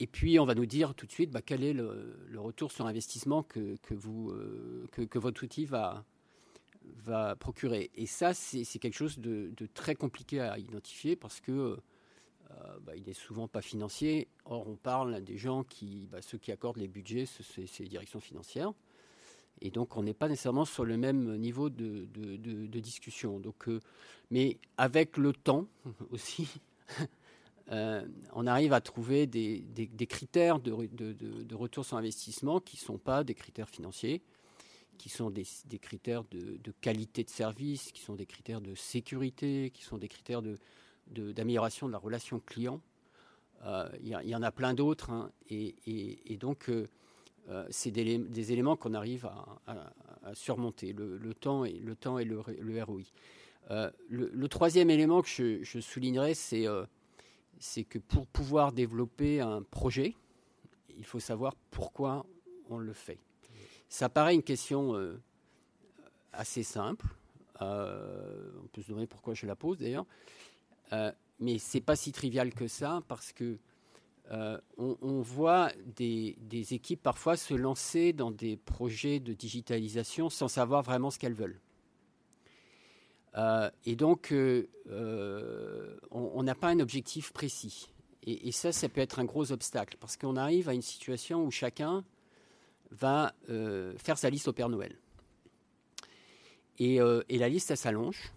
Et 0.00 0.06
puis, 0.06 0.38
on 0.38 0.44
va 0.44 0.54
nous 0.54 0.66
dire 0.66 0.94
tout 0.94 1.06
de 1.06 1.12
suite 1.12 1.30
bah, 1.30 1.42
quel 1.42 1.64
est 1.64 1.72
le, 1.72 2.16
retour 2.36 2.70
sur 2.70 2.86
investissement 2.86 3.42
que, 3.42 3.76
que, 3.82 5.18
votre 5.18 5.44
outil 5.44 5.64
va, 5.64 6.04
procurer. 7.40 7.90
Et 7.94 8.06
ça, 8.06 8.34
c'est 8.34 8.64
quelque 8.78 8.94
chose 8.94 9.18
de, 9.18 9.52
très 9.74 9.94
compliqué 9.94 10.40
à 10.40 10.58
identifier 10.58 11.16
parce 11.16 11.40
que 11.40 11.78
bah, 12.82 12.94
il 12.96 13.04
n'est 13.06 13.12
souvent 13.12 13.48
pas 13.48 13.60
financier. 13.60 14.28
Or, 14.44 14.68
on 14.68 14.76
parle 14.76 15.22
des 15.22 15.36
gens 15.36 15.64
qui, 15.64 16.06
bah, 16.10 16.22
ceux 16.22 16.38
qui 16.38 16.52
accordent 16.52 16.78
les 16.78 16.88
budgets, 16.88 17.26
c'est 17.26 17.80
les 17.80 17.88
directions 17.88 18.20
financières. 18.20 18.72
Et 19.60 19.70
donc, 19.70 19.96
on 19.96 20.02
n'est 20.02 20.14
pas 20.14 20.28
nécessairement 20.28 20.64
sur 20.64 20.84
le 20.84 20.96
même 20.96 21.36
niveau 21.36 21.68
de, 21.70 22.06
discussion. 22.80 23.40
Donc, 23.40 23.68
euh, 23.68 23.80
mais 24.30 24.58
avec 24.76 25.16
le 25.16 25.32
temps 25.32 25.66
aussi, 26.10 26.48
euh, 27.70 28.06
on 28.34 28.46
arrive 28.46 28.72
à 28.72 28.80
trouver 28.80 29.26
des, 29.26 29.62
critères 30.08 30.58
de, 30.58 31.54
retour 31.54 31.84
sur 31.84 31.96
investissement 31.96 32.60
qui 32.60 32.76
ne 32.76 32.80
sont 32.80 32.98
pas 32.98 33.24
des 33.24 33.34
critères 33.34 33.68
financiers, 33.68 34.22
qui 34.96 35.08
sont 35.08 35.30
des, 35.30 35.44
critères 35.80 36.24
de, 36.24 36.72
qualité 36.80 37.24
de 37.24 37.30
service, 37.30 37.92
qui 37.92 38.02
sont 38.02 38.14
des 38.14 38.26
critères 38.26 38.60
de 38.60 38.74
sécurité, 38.74 39.70
qui 39.72 39.82
sont 39.82 39.98
des 39.98 40.08
critères 40.08 40.42
d'amélioration 41.06 41.86
de, 41.86 41.92
la 41.92 41.98
relation 41.98 42.40
client. 42.40 42.80
Euh, 43.64 43.88
il 44.00 44.08
y, 44.08 44.36
en 44.36 44.42
a 44.42 44.52
plein 44.52 44.72
d'autres. 44.72 45.10
Hein. 45.10 45.32
et, 45.50 46.36
donc, 46.38 46.70
euh, 47.50 47.64
c'est 47.70 47.90
des, 47.90 48.52
éléments 48.52 48.76
qu'on 48.76 48.94
arrive 48.94 49.28
à, 49.66 50.34
surmonter, 50.34 50.92
le, 50.92 51.34
temps 51.34 51.64
et 51.64 51.72
le, 51.72 51.96
temps 51.96 52.18
et 52.18 52.24
le, 52.24 52.40
ROI. 52.82 53.02
Le, 54.08 54.46
troisième 54.48 54.90
élément 54.90 55.22
que 55.22 55.28
je, 55.62 55.80
soulignerai, 55.80 56.34
euh, 56.52 56.84
c'est 57.60 57.84
que 57.84 57.98
pour 57.98 58.26
pouvoir 58.26 58.72
développer 58.72 59.40
un 59.40 59.62
projet, 59.62 60.14
il 60.96 61.04
faut 61.04 61.20
savoir 61.20 61.54
pourquoi 61.70 62.26
on 62.70 62.78
le 62.78 62.92
fait. 62.92 63.18
Ça 63.88 64.08
paraît 64.08 64.34
une 64.34 64.42
question 64.42 64.94
assez 66.32 66.62
simple. 66.62 67.06
on 67.60 68.68
peut 68.72 68.82
se 68.82 68.88
demander 68.88 69.06
pourquoi 69.06 69.34
je 69.34 69.46
la 69.46 69.56
pose 69.56 69.78
d'ailleurs. 69.78 70.06
mais 71.40 71.58
c'est 71.58 71.80
pas 71.80 71.96
si 71.96 72.12
trivial 72.12 72.52
que 72.52 72.68
ça 72.68 73.02
parce 73.08 73.32
que 73.32 73.58
euh, 74.30 74.58
on, 74.76 75.22
voit 75.22 75.72
des, 75.96 76.36
équipes 76.74 77.02
parfois 77.02 77.36
se 77.36 77.54
lancer 77.54 78.12
dans 78.12 78.30
des 78.30 78.58
projets 78.58 79.20
de 79.20 79.32
digitalisation 79.32 80.28
sans 80.28 80.48
savoir 80.48 80.82
vraiment 80.82 81.10
ce 81.10 81.18
qu'elles 81.18 81.34
veulent. 81.34 81.60
Euh, 83.36 83.70
et 83.84 83.96
donc, 83.96 84.32
euh, 84.32 84.66
on 86.10 86.42
n'a 86.42 86.54
pas 86.54 86.68
un 86.68 86.80
objectif 86.80 87.32
précis. 87.32 87.90
Et, 88.24 88.52
ça, 88.52 88.72
ça 88.72 88.88
peut 88.88 89.00
être 89.00 89.20
un 89.20 89.24
gros 89.24 89.52
obstacle, 89.52 89.96
parce 90.00 90.16
qu'on 90.16 90.36
arrive 90.36 90.68
à 90.68 90.74
une 90.74 90.82
situation 90.82 91.46
où 91.46 91.50
chacun 91.50 92.04
va 92.90 93.32
faire 93.96 94.18
sa 94.18 94.28
liste 94.28 94.48
au 94.48 94.52
Père 94.52 94.68
Noël. 94.68 94.98
Et, 96.78 96.98
la 96.98 97.48
liste, 97.48 97.70
elle 97.70 97.78
s'allonge. 97.78 98.32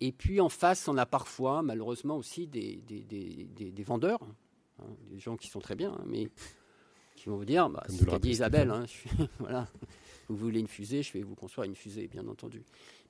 Et 0.00 0.10
puis 0.10 0.40
en 0.40 0.48
face, 0.48 0.88
on 0.88 0.96
a 0.96 1.04
parfois, 1.04 1.62
malheureusement 1.62 2.16
aussi, 2.16 2.46
des 2.46 3.84
vendeurs 3.84 4.20
Hein, 4.82 4.94
des 5.10 5.18
gens 5.18 5.36
qui 5.36 5.48
sont 5.48 5.60
très 5.60 5.74
bien, 5.74 5.92
hein, 5.92 6.04
mais 6.06 6.28
qui 7.16 7.28
vont 7.28 7.36
vous 7.36 7.44
dire, 7.44 7.68
bah, 7.68 7.84
c'est 7.88 8.20
dit 8.20 8.30
Isabelle, 8.30 8.70
hein, 8.70 8.84
voilà, 9.38 9.68
vous 10.28 10.36
voulez 10.36 10.60
une 10.60 10.68
fusée, 10.68 11.02
je 11.02 11.12
vais 11.12 11.22
vous 11.22 11.34
construire 11.34 11.64
une 11.64 11.74
fusée, 11.74 12.08
bien 12.08 12.26
entendu. 12.28 12.62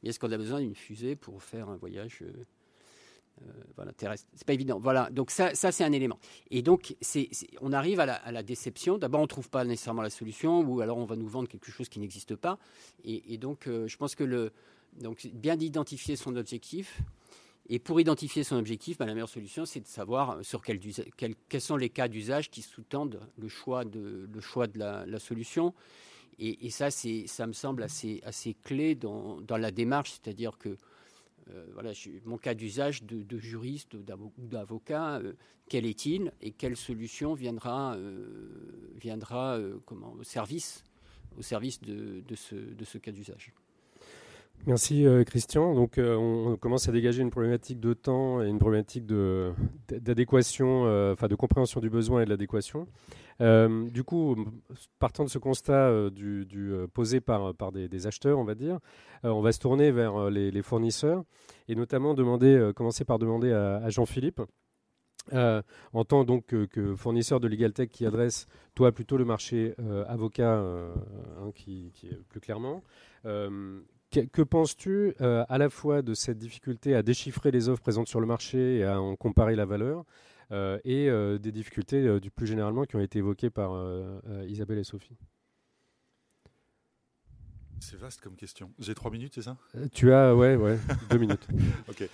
Mais 0.03 0.11
est-ce 0.11 0.19
qu'on 0.19 0.33
a 0.33 0.37
besoin 0.37 0.61
d'une 0.61 0.75
fusée 0.75 1.17
pour 1.17 1.43
faire 1.43 1.69
un 1.69 1.77
voyage 1.77 2.19
euh, 2.23 2.33
euh, 3.43 3.51
voilà, 3.77 3.93
terrestre? 3.93 4.29
C'est 4.35 4.47
pas 4.47 4.53
évident. 4.53 4.79
Voilà, 4.79 5.11
donc 5.11 5.31
ça, 5.31 5.55
ça 5.55 5.73
c'est 5.73 5.85
un 5.85 5.93
élément. 5.93 6.19
Et 6.51 6.63
donc, 6.63 6.97
on 7.61 7.73
arrive 7.73 8.01
à 8.01 8.31
la, 8.31 8.43
déception. 8.43 8.99
D'abord, 8.99 9.21
on 9.21 9.25
ne 9.25 9.29
trouve 9.29 9.51
pas 9.51 9.65
nécessairement 9.65 10.03
la 10.03 10.11
solution, 10.11 10.61
ou 10.61 10.81
alors 10.81 10.99
on 10.99 11.05
va 11.05 11.17
nous 11.17 11.29
vendre 11.29 11.49
quelque 11.49 11.71
chose 11.71 11.89
qui 11.89 12.01
n'existe 12.01 12.37
pas. 12.37 12.59
Et, 13.05 13.39
donc, 13.39 13.67
euh, 13.67 13.87
je 13.87 13.97
pense 13.97 14.15
que 14.15 14.51
bien 15.35 15.57
d'identifier 15.57 16.17
son 16.17 16.37
objectif, 16.37 17.03
et 17.69 17.79
pour 17.79 18.01
identifier 18.01 18.45
son 18.45 18.57
objectif, 18.57 18.99
bah, 18.99 19.07
la 19.07 19.15
meilleure 19.15 19.29
solution, 19.29 19.65
c'est 19.65 19.81
de 19.81 19.87
savoir 19.87 20.31
euh, 20.31 20.43
sur 20.43 20.63
quel, 20.63 20.79
quels 21.49 21.61
sont 21.61 21.77
les 21.77 21.89
cas 21.91 22.09
d'usage 22.09 22.51
qui 22.51 22.63
sous-tendent 22.63 23.21
le 23.39 23.49
choix 23.49 23.85
de 23.85 24.29
la, 24.75 25.19
solution. 25.19 25.75
Et, 26.39 26.71
ça, 26.71 26.91
ça 26.91 27.47
me 27.47 27.53
semble 27.53 27.83
assez, 27.83 28.21
assez 28.25 28.55
clé 28.55 28.95
dans, 28.95 29.41
la 29.49 29.71
démarche, 29.71 30.13
c'est-à-dire 30.13 30.59
que 30.59 30.77
euh, 31.51 31.67
voilà, 31.75 31.93
mon 32.25 32.39
cas 32.39 32.55
d'usage 32.55 33.03
de, 33.05 33.39
juriste 33.39 33.95
ou 33.95 34.03
d'avocat, 34.03 35.19
euh, 35.19 35.35
quel 35.69 35.87
est-il 35.87 36.33
et 36.41 36.53
quelle 36.53 36.77
solution 36.77 37.35
viendra, 37.35 37.97
viendra 38.97 39.59
comment, 39.87 40.13
au 40.13 40.25
service, 40.25 40.85
au 41.39 41.43
service 41.43 41.81
de, 41.81 42.21
de, 42.27 42.35
ce, 42.35 42.55
de 42.55 42.85
ce 42.85 42.99
cas 42.99 43.13
d'usage? 43.13 43.53
Merci 44.65 45.05
euh, 45.07 45.25
Christian. 45.25 45.75
Donc 45.75 45.99
euh, 45.99 46.15
on, 46.15 46.57
commence 46.57 46.89
à 46.89 46.93
dégager 46.93 47.21
une 47.21 47.31
problématique 47.31 47.81
de 47.81 47.95
temps 47.95 48.41
et 48.41 48.49
une 48.49 48.61
problématique 48.61 49.07
d'adéquation, 49.89 50.87
euh, 50.87 51.15
enfin 51.15 51.27
de 51.27 51.35
compréhension 51.35 51.81
du 51.81 51.91
besoin 51.91 52.23
et 52.23 52.25
de 52.25 52.31
l'adéquation. 52.31 52.87
du 53.41 54.05
coup, 54.05 54.37
partant 55.01 55.25
de 55.25 55.29
ce 55.29 55.39
constat 55.39 55.91
posé 56.95 57.21
par, 57.21 57.55
par 57.55 57.73
des, 57.73 58.07
acheteurs, 58.07 58.39
on 58.39 58.45
va 58.45 58.55
dire, 58.55 58.79
on 59.25 59.41
va 59.41 59.51
se 59.51 59.59
tourner 59.59 59.91
vers 59.91 60.31
les, 60.31 60.63
fournisseurs 60.63 61.25
et 61.67 61.75
notamment 61.75 62.15
demander, 62.15 62.71
commencer 62.77 63.05
par 63.05 63.19
demander 63.19 63.51
à, 63.53 63.91
Jean-Philippe. 63.91 64.43
en 65.33 66.05
tant 66.05 66.23
donc 66.23 66.47
que, 66.69 66.95
fournisseur 66.95 67.41
de 67.41 67.49
LegalTech 67.49 67.91
qui 67.91 68.07
adresse 68.07 68.47
toi 68.77 68.93
plutôt 68.93 69.17
le 69.17 69.25
marché 69.25 69.75
avocat 70.07 70.55
hein, 70.55 71.51
qui, 71.53 71.91
qui, 71.95 72.07
est 72.07 72.23
plus 72.29 72.41
clairement, 72.41 72.85
que, 74.13 74.43
penses-tu 74.43 75.15
euh, 75.21 75.45
à 75.49 75.59
la 75.59 75.71
fois 75.71 76.03
de 76.03 76.15
cette 76.15 76.39
difficulté 76.39 76.95
à 76.95 77.03
déchiffrer 77.03 77.51
les 77.51 77.69
offres 77.69 77.83
présentes 77.83 78.09
sur 78.09 78.21
le 78.21 78.27
marché 78.27 78.79
et 78.79 78.85
à 78.85 79.01
en 79.01 79.17
comparer 79.17 79.57
la 79.57 79.65
valeur 79.65 80.05
euh, 80.51 80.79
et 80.85 81.09
euh, 81.09 81.39
des 81.39 81.53
difficultés 81.53 82.21
du 82.21 82.31
plus 82.31 82.47
généralement 82.47 82.85
qui 82.85 82.97
ont 82.97 83.01
été 83.01 83.19
évoquées 83.19 83.51
par 83.51 83.73
Isabelle 84.47 84.79
et 84.79 84.85
Sophie? 84.85 85.17
C'est 87.81 87.97
vaste 87.97 88.21
comme 88.21 88.37
question. 88.37 88.73
J'ai 88.79 88.95
trois 88.95 89.11
minutes, 89.11 89.33
c'est 89.35 89.43
ça? 89.43 89.57
Tu 89.93 90.13
as, 90.13 90.37
ouais, 90.37 90.55
ouais, 90.55 90.79
deux 91.11 91.19
minutes. 91.19 91.49
ok. 91.89 92.09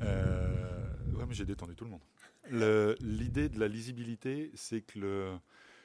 Ouais, 0.00 1.26
mais 1.26 1.34
j'ai 1.34 1.44
détendu 1.44 1.74
tout 1.74 1.84
le 1.84 1.90
monde. 1.90 2.96
L'idée 3.00 3.48
de 3.48 3.58
la 3.58 3.66
lisibilité, 3.66 4.52
c'est 4.54 4.82
que 4.82 4.98
le, 5.00 5.32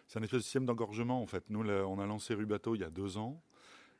c'est 0.07 0.19
un 0.19 0.23
espèce 0.23 0.39
de 0.39 0.43
système 0.43 0.65
d'engorgement 0.65 1.21
en 1.21 1.25
fait. 1.25 1.43
Nous, 1.49 1.61
on 1.61 1.99
a 1.99 2.05
lancé 2.05 2.35
Rubato 2.35 2.75
il 2.75 2.81
y 2.81 2.83
a 2.83 2.89
deux 2.89 3.17
ans. 3.17 3.41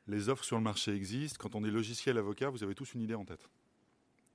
Les 0.08 0.28
offres 0.28 0.44
sur 0.44 0.56
le 0.56 0.62
marché 0.62 0.92
existent. 0.92 1.38
Quand 1.40 1.54
on 1.54 1.64
est 1.64 1.70
logiciel 1.70 2.18
avocat, 2.18 2.50
vous 2.50 2.62
avez 2.62 2.74
tous 2.74 2.94
une 2.94 3.00
idée 3.00 3.14
en 3.14 3.24
tête. 3.24 3.48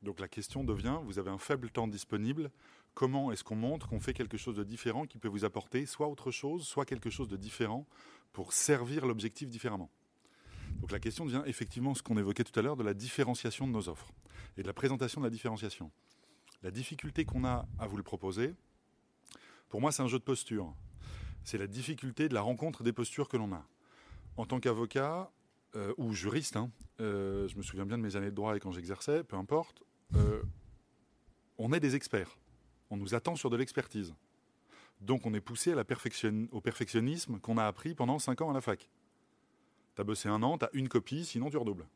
Donc 0.01 0.19
la 0.19 0.27
question 0.27 0.63
devient, 0.63 0.99
vous 1.03 1.19
avez 1.19 1.29
un 1.29 1.37
faible 1.37 1.69
temps 1.69 1.87
disponible. 1.87 2.51
Comment 2.93 3.31
est-ce 3.31 3.43
qu'on 3.43 3.55
montre 3.55 3.87
qu'on 3.87 3.99
fait 3.99 4.13
quelque 4.13 4.37
chose 4.37 4.55
de 4.55 4.63
différent 4.63 5.05
qui 5.05 5.17
peut 5.17 5.27
vous 5.27 5.45
apporter 5.45 5.85
soit 5.85 6.07
autre 6.07 6.31
chose, 6.31 6.67
soit 6.67 6.85
quelque 6.85 7.09
chose 7.09 7.29
de 7.29 7.37
différent 7.37 7.85
pour 8.33 8.51
servir 8.51 9.05
l'objectif 9.05 9.49
différemment? 9.49 9.89
Donc 10.79 10.91
la 10.91 10.99
question 10.99 11.25
devient 11.25 11.43
effectivement 11.45 11.93
ce 11.93 12.03
qu'on 12.03 12.17
évoquait 12.17 12.43
tout 12.43 12.57
à 12.59 12.63
l'heure 12.63 12.75
de 12.77 12.83
la 12.83 12.93
différenciation 12.93 13.67
de 13.67 13.71
nos 13.71 13.87
offres 13.87 14.11
et 14.57 14.63
de 14.63 14.67
la 14.67 14.73
présentation 14.73 15.21
de 15.21 15.25
la 15.25 15.29
différenciation. 15.29 15.91
La 16.63 16.71
difficulté 16.71 17.23
qu'on 17.23 17.45
a 17.45 17.65
à 17.79 17.87
vous 17.87 17.97
le 17.97 18.03
proposer, 18.03 18.53
pour 19.69 19.79
moi, 19.79 19.91
c'est 19.91 20.01
un 20.01 20.07
jeu 20.07 20.19
de 20.19 20.23
posture. 20.23 20.73
C'est 21.43 21.57
la 21.57 21.67
difficulté 21.67 22.27
de 22.27 22.33
la 22.33 22.41
rencontre 22.41 22.83
des 22.83 22.91
postures 22.91 23.29
que 23.29 23.37
l'on 23.37 23.53
a. 23.53 23.65
En 24.35 24.45
tant 24.45 24.59
qu'avocat 24.59 25.31
euh, 25.75 25.93
ou 25.97 26.13
juriste, 26.13 26.57
hein, 26.57 26.69
euh, 26.99 27.47
je 27.47 27.55
me 27.55 27.61
souviens 27.61 27.85
bien 27.85 27.97
de 27.97 28.03
mes 28.03 28.15
années 28.15 28.29
de 28.29 28.35
droit 28.35 28.55
et 28.55 28.59
quand 28.59 28.71
j'exerçais, 28.71 29.23
peu 29.23 29.37
importe, 29.37 29.83
euh, 30.15 30.41
on 31.57 31.71
est 31.71 31.79
des 31.79 31.95
experts. 31.95 32.37
On 32.89 32.97
nous 32.97 33.15
attend 33.15 33.35
sur 33.35 33.49
de 33.49 33.57
l'expertise. 33.57 34.13
Donc 34.99 35.25
on 35.25 35.33
est 35.33 35.41
poussé 35.41 35.73
au 35.73 36.61
perfectionnisme 36.61 37.39
qu'on 37.39 37.57
a 37.57 37.65
appris 37.65 37.95
pendant 37.95 38.19
5 38.19 38.41
ans 38.41 38.49
à 38.51 38.53
la 38.53 38.61
fac. 38.61 38.89
Tu 39.95 40.01
as 40.01 40.03
bossé 40.03 40.29
un 40.29 40.43
an, 40.43 40.57
tu 40.57 40.65
as 40.65 40.69
une 40.73 40.89
copie, 40.89 41.25
sinon 41.25 41.49
tu 41.49 41.57
redoubles. 41.57 41.87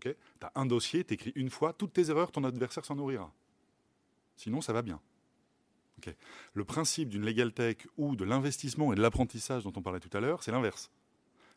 tu 0.00 0.14
as 0.40 0.52
un 0.54 0.66
dossier, 0.66 1.04
tu 1.04 1.14
écris 1.14 1.32
une 1.36 1.50
fois, 1.50 1.72
toutes 1.72 1.92
tes 1.92 2.08
erreurs, 2.10 2.32
ton 2.32 2.44
adversaire 2.44 2.84
s'en 2.84 2.96
nourrira. 2.96 3.32
Sinon, 4.36 4.60
ça 4.60 4.72
va 4.72 4.82
bien. 4.82 5.00
Le 6.54 6.64
principe 6.64 7.08
d'une 7.08 7.24
legal 7.24 7.52
tech 7.52 7.76
ou 7.96 8.16
de 8.16 8.24
l'investissement 8.24 8.92
et 8.92 8.96
de 8.96 9.00
l'apprentissage 9.00 9.64
dont 9.64 9.72
on 9.76 9.82
parlait 9.82 10.00
tout 10.00 10.14
à 10.16 10.20
l'heure, 10.20 10.42
c'est 10.42 10.52
l'inverse. 10.52 10.90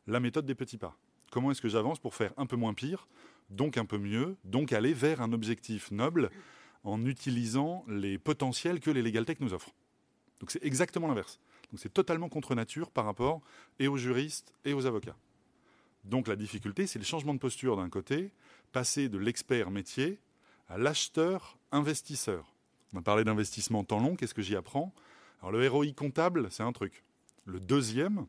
La 0.07 0.19
méthode 0.19 0.45
des 0.45 0.55
petits 0.55 0.77
pas. 0.77 0.97
Comment 1.31 1.51
est-ce 1.51 1.61
que 1.61 1.69
j'avance 1.69 1.99
pour 1.99 2.15
faire 2.15 2.33
un 2.37 2.45
peu 2.45 2.55
moins 2.55 2.73
pire, 2.73 3.07
donc 3.49 3.77
un 3.77 3.85
peu 3.85 3.97
mieux, 3.97 4.37
donc 4.43 4.73
aller 4.73 4.93
vers 4.93 5.21
un 5.21 5.31
objectif 5.33 5.91
noble 5.91 6.31
en 6.83 7.05
utilisant 7.05 7.83
les 7.87 8.17
potentiels 8.17 8.79
que 8.79 8.89
les 8.89 9.01
legal 9.01 9.25
tech 9.25 9.39
nous 9.39 9.53
offrent. 9.53 9.73
Donc 10.39 10.51
c'est 10.51 10.63
exactement 10.63 11.07
l'inverse. 11.07 11.39
Donc 11.71 11.79
c'est 11.79 11.93
totalement 11.93 12.29
contre 12.29 12.55
nature 12.55 12.89
par 12.89 13.05
rapport 13.05 13.41
et 13.77 13.87
aux 13.87 13.97
juristes 13.97 14.53
et 14.65 14.73
aux 14.73 14.85
avocats. 14.85 15.17
Donc 16.05 16.27
la 16.27 16.35
difficulté, 16.35 16.87
c'est 16.87 16.99
le 16.99 17.05
changement 17.05 17.33
de 17.33 17.39
posture 17.39 17.77
d'un 17.77 17.89
côté, 17.89 18.31
passer 18.71 19.09
de 19.09 19.17
l'expert 19.17 19.69
métier 19.69 20.19
à 20.67 20.77
l'acheteur 20.77 21.57
investisseur. 21.71 22.55
On 22.93 22.99
a 22.99 23.01
parlé 23.01 23.23
d'investissement 23.23 23.83
temps 23.83 23.99
long, 23.99 24.15
qu'est-ce 24.15 24.33
que 24.33 24.41
j'y 24.41 24.55
apprends? 24.55 24.93
Alors 25.41 25.51
le 25.51 25.67
ROI 25.67 25.87
comptable, 25.95 26.47
c'est 26.51 26.63
un 26.63 26.71
truc. 26.71 27.03
Le 27.45 27.59
deuxième, 27.59 28.25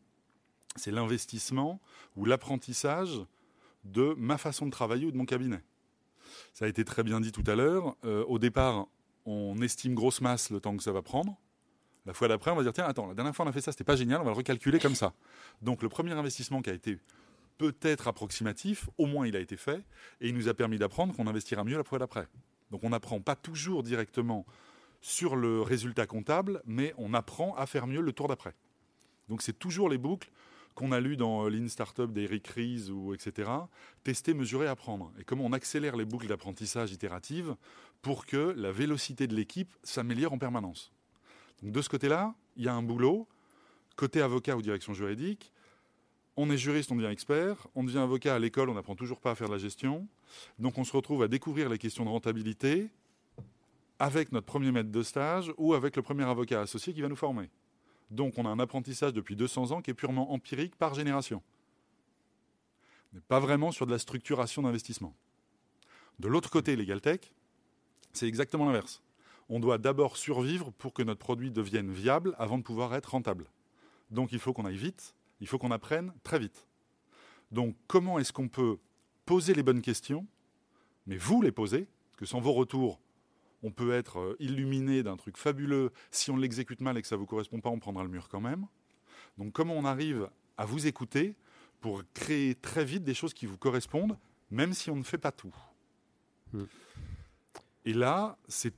c'est 0.77 0.91
l'investissement 0.91 1.81
ou 2.17 2.25
l'apprentissage 2.25 3.21
de 3.85 4.15
ma 4.19 4.39
façon 4.39 4.67
de 4.67 4.71
travailler 4.71 5.07
ou 5.07 5.11
de 5.11 5.17
mon 5.17 5.25
cabinet. 5.25 5.63
Ça 6.53 6.65
a 6.65 6.69
été 6.69 6.85
très 6.85 7.03
bien 7.03 7.21
dit 7.21 7.33
tout 7.33 7.45
à 7.47 7.55
l'heure. 7.55 7.97
Euh, 8.05 8.25
au 8.27 8.39
départ, 8.39 8.87
on 9.27 9.61
estime 9.63 9.95
grosse 9.95 10.21
masse 10.21 10.51
le 10.51 10.61
temps 10.61 10.77
que 10.77 10.83
ça 10.83 10.93
va 10.93 11.03
prendre. 11.03 11.37
La 12.07 12.15
fois 12.15 12.29
d'après, 12.29 12.51
on 12.51 12.57
va 12.57 12.63
dire 12.63 12.73
tiens, 12.73 12.87
attends, 12.87 13.07
la 13.07 13.15
dernière 13.15 13.35
fois 13.35 13.45
on 13.45 13.49
a 13.49 13.53
fait 13.53 13.61
ça, 13.61 13.73
c'était 13.73 13.85
pas 13.85 13.97
génial, 13.97 14.21
on 14.21 14.25
va 14.25 14.31
le 14.31 14.37
recalculer 14.37 14.79
comme 14.79 14.95
ça. 14.95 15.13
Donc 15.61 15.83
le 15.83 15.89
premier 15.89 16.13
investissement 16.13 16.63
qui 16.63 16.71
a 16.71 16.73
été 16.73 16.99
peut-être 17.59 18.09
approximatif, 18.09 18.89
au 18.97 19.05
moins 19.05 19.27
il 19.27 19.37
a 19.37 19.39
été 19.41 19.57
fait, 19.57 19.85
et 20.21 20.29
il 20.29 20.35
nous 20.35 20.49
a 20.49 20.55
permis 20.55 20.79
d'apprendre 20.79 21.15
qu'on 21.15 21.27
investira 21.27 21.63
mieux 21.63 21.77
la 21.77 21.85
fois 21.85 21.99
d'après. 21.99 22.27
Donc 22.71 22.85
on 22.85 22.91
n'apprend 22.91 23.21
pas 23.21 23.37
toujours 23.37 23.83
directement 23.83 24.47
sur 25.03 25.37
le 25.37 25.61
résultat 25.61 26.07
comptable, 26.07 26.63
mais 26.65 26.95
on 26.97 27.13
apprend 27.13 27.55
à 27.57 27.67
faire 27.67 27.87
mieux 27.87 28.01
le 28.01 28.13
tour 28.13 28.29
d'après. 28.29 28.55
Donc 29.29 29.43
c'est 29.43 29.59
toujours 29.59 29.91
les 29.91 29.99
boucles 29.99 30.31
qu'on 30.81 30.93
a 30.93 31.01
lues 31.01 31.19
dans 31.19 31.47
Lean 31.47 31.69
Startup 31.69 32.11
d'Eric 32.11 32.49
Ries 32.49 32.89
ou 32.91 33.13
etc. 33.13 33.51
Tester, 34.03 34.33
mesurer, 34.33 34.67
apprendre. 34.67 35.13
Et 35.21 35.25
comment 35.25 35.45
on 35.45 35.53
accélère 35.53 35.95
les 35.95 36.07
boucles 36.07 36.27
d'apprentissage 36.27 36.91
itératives 36.91 37.55
pour 38.01 38.25
que 38.25 38.55
la 38.57 38.73
vélocité 38.73 39.27
de 39.27 39.37
l'équipe 39.37 39.75
s'améliore 39.83 40.33
en 40.33 40.39
permanence. 40.39 40.91
De 41.63 41.83
ce 41.83 41.91
côté-là, 41.91 42.35
il 42.57 42.65
y 42.65 42.69
a 42.69 42.75
un 42.75 42.83
boulot. 42.83 43.29
Côté 43.95 44.23
avocat 44.23 44.57
ou 44.57 44.63
direction 44.63 44.95
juridique, 44.95 45.53
on 46.39 46.49
est 46.51 46.57
juriste, 46.57 46.91
on 46.91 46.97
devient 46.97 47.13
expert. 47.13 47.67
On 47.75 47.85
devient 47.85 47.99
avocat 47.99 48.35
à 48.35 48.39
l'école, 48.39 48.71
on 48.71 48.75
n'apprend 48.75 48.97
toujours 48.97 49.21
pas 49.21 49.33
à 49.33 49.35
faire 49.35 49.49
de 49.49 49.53
la 49.53 49.59
gestion. 49.59 50.09
Donc 50.59 50.79
on 50.79 50.85
se 50.85 50.97
retrouve 50.97 51.23
à 51.23 51.29
découvrir 51.29 51.69
les 51.69 51.77
questions 51.77 52.07
de 52.07 52.11
rentabilité 52.11 52.89
avec 53.99 54.33
notre 54.33 54.47
premier 54.47 54.73
maître 54.73 54.91
de 54.91 55.03
stage 55.03 55.53
ou 55.59 55.75
avec 55.75 55.95
le 55.95 56.01
premier 56.01 56.25
avocat 56.25 56.63
associé 56.63 56.95
qui 56.95 57.03
va 57.03 57.09
nous 57.11 57.17
former. 57.17 57.51
Donc 58.11 58.39
on 58.39 58.45
a 58.45 58.49
un 58.49 58.59
apprentissage 58.59 59.13
depuis 59.13 59.37
200 59.37 59.71
ans 59.71 59.83
qui 59.83 59.91
est 59.91 59.95
purement 59.95 60.33
empirique 60.33 60.77
par 60.77 60.95
génération. 60.95 61.43
Mais 63.13 63.21
pas 63.21 63.41
vraiment 63.41 63.73
sur 63.73 63.87
de 63.87 63.93
la 63.93 63.99
structuration 63.99 64.63
d'investissement. 64.63 65.15
De 66.19 66.29
l'autre 66.29 66.51
côté, 66.51 66.77
Tech, 67.01 67.21
c'est 68.13 68.29
exactement 68.29 68.67
l'inverse 68.67 69.03
on 69.51 69.59
doit 69.59 69.79
d'abord 69.79 70.17
survivre 70.17 70.71
pour 70.71 70.95
que 70.95 71.03
notre 71.03 71.19
produit 71.19 71.51
devienne 71.51 71.91
viable 71.91 72.35
avant 72.39 72.57
de 72.57 72.63
pouvoir 72.63 72.95
être 72.95 73.11
rentable. 73.11 73.51
Donc 74.11 74.33
il 74.33 74.39
faut 74.39 74.53
qu'on 74.53 74.65
aille 74.65 74.77
vite, 74.77 75.15
il 75.41 75.49
faut 75.49 75.59
qu'on 75.59 75.73
apprenne 75.73 76.13
très 76.23 76.39
vite. 76.39 76.67
Donc 77.51 77.75
comment 77.89 78.21
est-ce 78.21 78.33
qu'on 78.33 78.49
peut 78.49 78.79
poser 79.27 79.53
les 79.53 79.65
bonnes 79.65 79.83
questions, 79.83 80.25
mais 81.07 81.17
vous 81.17 81.43
les 81.43 81.51
poser, 81.51 81.89
parce 82.13 82.21
que 82.21 82.27
sans 82.27 82.41
vos 82.41 82.53
retours, 82.53 83.01
on 83.63 83.71
peut 83.71 83.93
être 83.93 84.19
euh, 84.19 84.37
illuminé 84.39 85.03
d'un 85.03 85.17
truc 85.17 85.37
fabuleux. 85.37 85.93
Si 86.11 86.31
on 86.31 86.37
l'exécute 86.37 86.81
mal 86.81 86.97
et 86.97 87.03
que 87.03 87.09
ça 87.09 87.17
ne 87.17 87.21
vous 87.21 87.27
correspond 87.27 87.61
pas, 87.61 87.71
on 87.71 87.79
prendra 87.79 88.03
le 88.03 88.09
mur 88.09 88.29
quand 88.29 88.41
même. 88.41 88.67
Donc 89.39 89.53
comment 89.53 89.75
on 89.75 89.85
arrive 89.85 90.29
à 90.57 90.65
vous 90.65 90.87
écouter 90.87 91.35
pour 91.81 92.03
créer 92.15 92.55
très 92.55 92.85
vite 92.85 93.05
des 93.05 93.15
choses 93.15 93.35
qui 93.35 93.47
vous 93.47 93.59
correspondent, 93.59 94.19
même 94.51 94.73
si 94.73 94.91
on 94.91 94.97
ne 94.97 95.03
fait 95.03 95.19
pas 95.19 95.33
tout? 95.33 95.55
Hmm. 96.53 96.65
Et 97.85 97.93
là, 97.93 98.39
c'est 98.49 98.75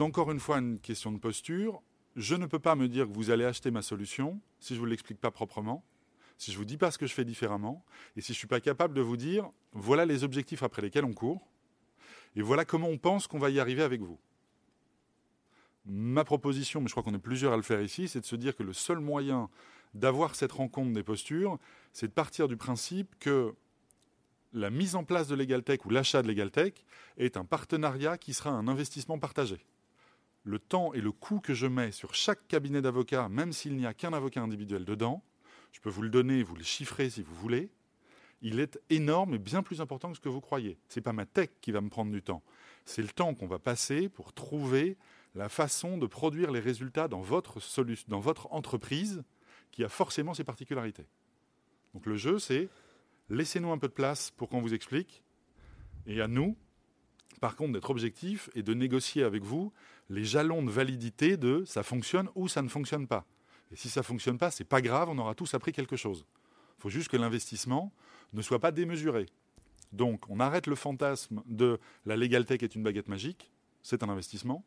encore 0.00 0.30
une 0.30 0.40
fois 0.40 0.58
une 0.58 0.78
question 0.78 1.12
de 1.12 1.18
posture. 1.18 1.82
Je 2.14 2.34
ne 2.34 2.46
peux 2.46 2.58
pas 2.58 2.74
me 2.76 2.88
dire 2.88 3.06
que 3.06 3.12
vous 3.12 3.30
allez 3.30 3.44
acheter 3.44 3.70
ma 3.70 3.82
solution 3.82 4.40
si 4.58 4.74
je 4.74 4.78
ne 4.78 4.80
vous 4.80 4.86
l'explique 4.86 5.20
pas 5.20 5.30
proprement, 5.30 5.84
si 6.38 6.50
je 6.50 6.56
ne 6.56 6.58
vous 6.58 6.64
dis 6.64 6.78
pas 6.78 6.90
ce 6.90 6.98
que 6.98 7.06
je 7.06 7.12
fais 7.12 7.24
différemment, 7.24 7.84
et 8.16 8.20
si 8.20 8.28
je 8.28 8.32
ne 8.32 8.38
suis 8.38 8.46
pas 8.46 8.60
capable 8.60 8.94
de 8.94 9.02
vous 9.02 9.16
dire 9.16 9.50
voilà 9.72 10.06
les 10.06 10.24
objectifs 10.24 10.62
après 10.62 10.80
lesquels 10.80 11.04
on 11.04 11.12
court, 11.12 11.46
et 12.34 12.42
voilà 12.42 12.64
comment 12.64 12.88
on 12.88 12.98
pense 12.98 13.26
qu'on 13.26 13.38
va 13.38 13.50
y 13.50 13.60
arriver 13.60 13.82
avec 13.82 14.00
vous. 14.00 14.18
Ma 15.86 16.24
proposition, 16.24 16.80
mais 16.80 16.88
je 16.88 16.92
crois 16.92 17.02
qu'on 17.02 17.14
est 17.14 17.18
plusieurs 17.18 17.52
à 17.52 17.56
le 17.56 17.62
faire 17.62 17.80
ici, 17.80 18.08
c'est 18.08 18.20
de 18.20 18.26
se 18.26 18.36
dire 18.36 18.56
que 18.56 18.62
le 18.62 18.72
seul 18.72 18.98
moyen 18.98 19.48
d'avoir 19.94 20.34
cette 20.34 20.52
rencontre 20.52 20.92
des 20.92 21.02
postures, 21.02 21.58
c'est 21.92 22.08
de 22.08 22.12
partir 22.12 22.48
du 22.48 22.56
principe 22.56 23.14
que 23.20 23.54
la 24.52 24.70
mise 24.70 24.96
en 24.96 25.04
place 25.04 25.28
de 25.28 25.34
LegalTech 25.34 25.84
ou 25.84 25.90
l'achat 25.90 26.22
de 26.22 26.28
LegalTech 26.28 26.84
est 27.18 27.36
un 27.36 27.44
partenariat 27.44 28.18
qui 28.18 28.34
sera 28.34 28.50
un 28.50 28.68
investissement 28.68 29.18
partagé 29.18 29.64
le 30.46 30.60
temps 30.60 30.94
et 30.94 31.00
le 31.00 31.10
coût 31.10 31.40
que 31.40 31.54
je 31.54 31.66
mets 31.66 31.90
sur 31.90 32.14
chaque 32.14 32.46
cabinet 32.46 32.80
d'avocats, 32.80 33.28
même 33.28 33.52
s'il 33.52 33.76
n'y 33.76 33.84
a 33.84 33.92
qu'un 33.92 34.12
avocat 34.12 34.40
individuel 34.40 34.84
dedans, 34.84 35.22
je 35.72 35.80
peux 35.80 35.90
vous 35.90 36.02
le 36.02 36.08
donner, 36.08 36.42
vous 36.44 36.54
le 36.54 36.62
chiffrer 36.62 37.10
si 37.10 37.22
vous 37.22 37.34
voulez, 37.34 37.68
il 38.42 38.60
est 38.60 38.78
énorme 38.88 39.34
et 39.34 39.38
bien 39.38 39.62
plus 39.62 39.80
important 39.80 40.10
que 40.10 40.16
ce 40.16 40.20
que 40.20 40.28
vous 40.28 40.40
croyez. 40.40 40.78
Ce 40.88 40.98
n'est 40.98 41.02
pas 41.02 41.12
ma 41.12 41.26
tech 41.26 41.50
qui 41.60 41.72
va 41.72 41.80
me 41.80 41.88
prendre 41.88 42.12
du 42.12 42.22
temps. 42.22 42.42
C'est 42.84 43.02
le 43.02 43.08
temps 43.08 43.34
qu'on 43.34 43.48
va 43.48 43.58
passer 43.58 44.08
pour 44.08 44.32
trouver 44.32 44.96
la 45.36 45.48
façon 45.50 45.98
de 45.98 46.06
produire 46.06 46.50
les 46.50 46.60
résultats 46.60 47.08
dans 47.08 47.20
votre, 47.20 47.58
entreprise 48.50 49.22
qui 49.70 49.84
a 49.84 49.88
forcément 49.88 50.32
ses 50.32 50.44
particularités. 50.44 51.06
Donc 51.94 52.06
le 52.06 52.16
jeu, 52.16 52.38
c'est 52.38 52.68
laissez-nous 53.28 53.70
un 53.70 53.78
peu 53.78 53.88
de 53.88 53.92
place 53.92 54.30
pour 54.30 54.48
qu'on 54.48 54.62
vous 54.62 54.72
explique, 54.74 55.22
et 56.06 56.20
à 56.20 56.26
nous, 56.26 56.56
par 57.40 57.54
contre, 57.54 57.74
d'être 57.74 57.90
objectif 57.90 58.48
et 58.54 58.62
de 58.62 58.72
négocier 58.72 59.24
avec 59.24 59.42
vous 59.42 59.72
les 60.08 60.24
jalons 60.24 60.62
de 60.62 60.70
validité 60.70 61.36
de 61.36 61.64
ça 61.66 61.82
fonctionne 61.82 62.30
ou 62.34 62.48
ça 62.48 62.62
ne 62.62 62.68
fonctionne 62.68 63.06
pas. 63.06 63.26
Et 63.72 63.76
si 63.76 63.90
ça 63.90 64.00
ne 64.00 64.04
fonctionne 64.04 64.38
pas, 64.38 64.50
c'est 64.50 64.64
pas 64.64 64.80
grave, 64.80 65.10
on 65.10 65.18
aura 65.18 65.34
tous 65.34 65.52
appris 65.52 65.72
quelque 65.72 65.96
chose. 65.96 66.24
Il 66.78 66.82
faut 66.82 66.88
juste 66.90 67.08
que 67.08 67.16
l'investissement 67.16 67.92
ne 68.32 68.40
soit 68.40 68.60
pas 68.60 68.70
démesuré. 68.70 69.26
Donc, 69.92 70.28
on 70.30 70.40
arrête 70.40 70.66
le 70.66 70.76
fantasme 70.76 71.42
de 71.46 71.78
la 72.06 72.16
legal 72.16 72.44
tech 72.44 72.62
est 72.62 72.74
une 72.74 72.82
baguette 72.82 73.08
magique. 73.08 73.50
C'est 73.82 74.02
un 74.02 74.08
investissement. 74.08 74.64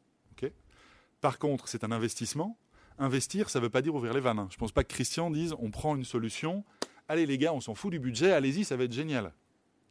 Par 1.21 1.39
contre, 1.39 1.67
c'est 1.67 1.83
un 1.83 1.91
investissement. 1.91 2.57
Investir, 2.97 3.49
ça 3.49 3.59
ne 3.59 3.63
veut 3.63 3.69
pas 3.69 3.81
dire 3.81 3.95
ouvrir 3.95 4.13
les 4.13 4.19
vannes. 4.19 4.47
Je 4.49 4.55
ne 4.55 4.59
pense 4.59 4.71
pas 4.71 4.83
que 4.83 4.93
Christian 4.93 5.31
dise 5.31 5.53
on 5.59 5.71
prend 5.71 5.95
une 5.95 6.05
solution. 6.05 6.63
Allez 7.07 7.25
les 7.25 7.37
gars, 7.37 7.53
on 7.53 7.61
s'en 7.61 7.75
fout 7.75 7.91
du 7.91 7.99
budget, 7.99 8.31
allez-y, 8.31 8.63
ça 8.65 8.75
va 8.75 8.83
être 8.83 8.93
génial. 8.93 9.33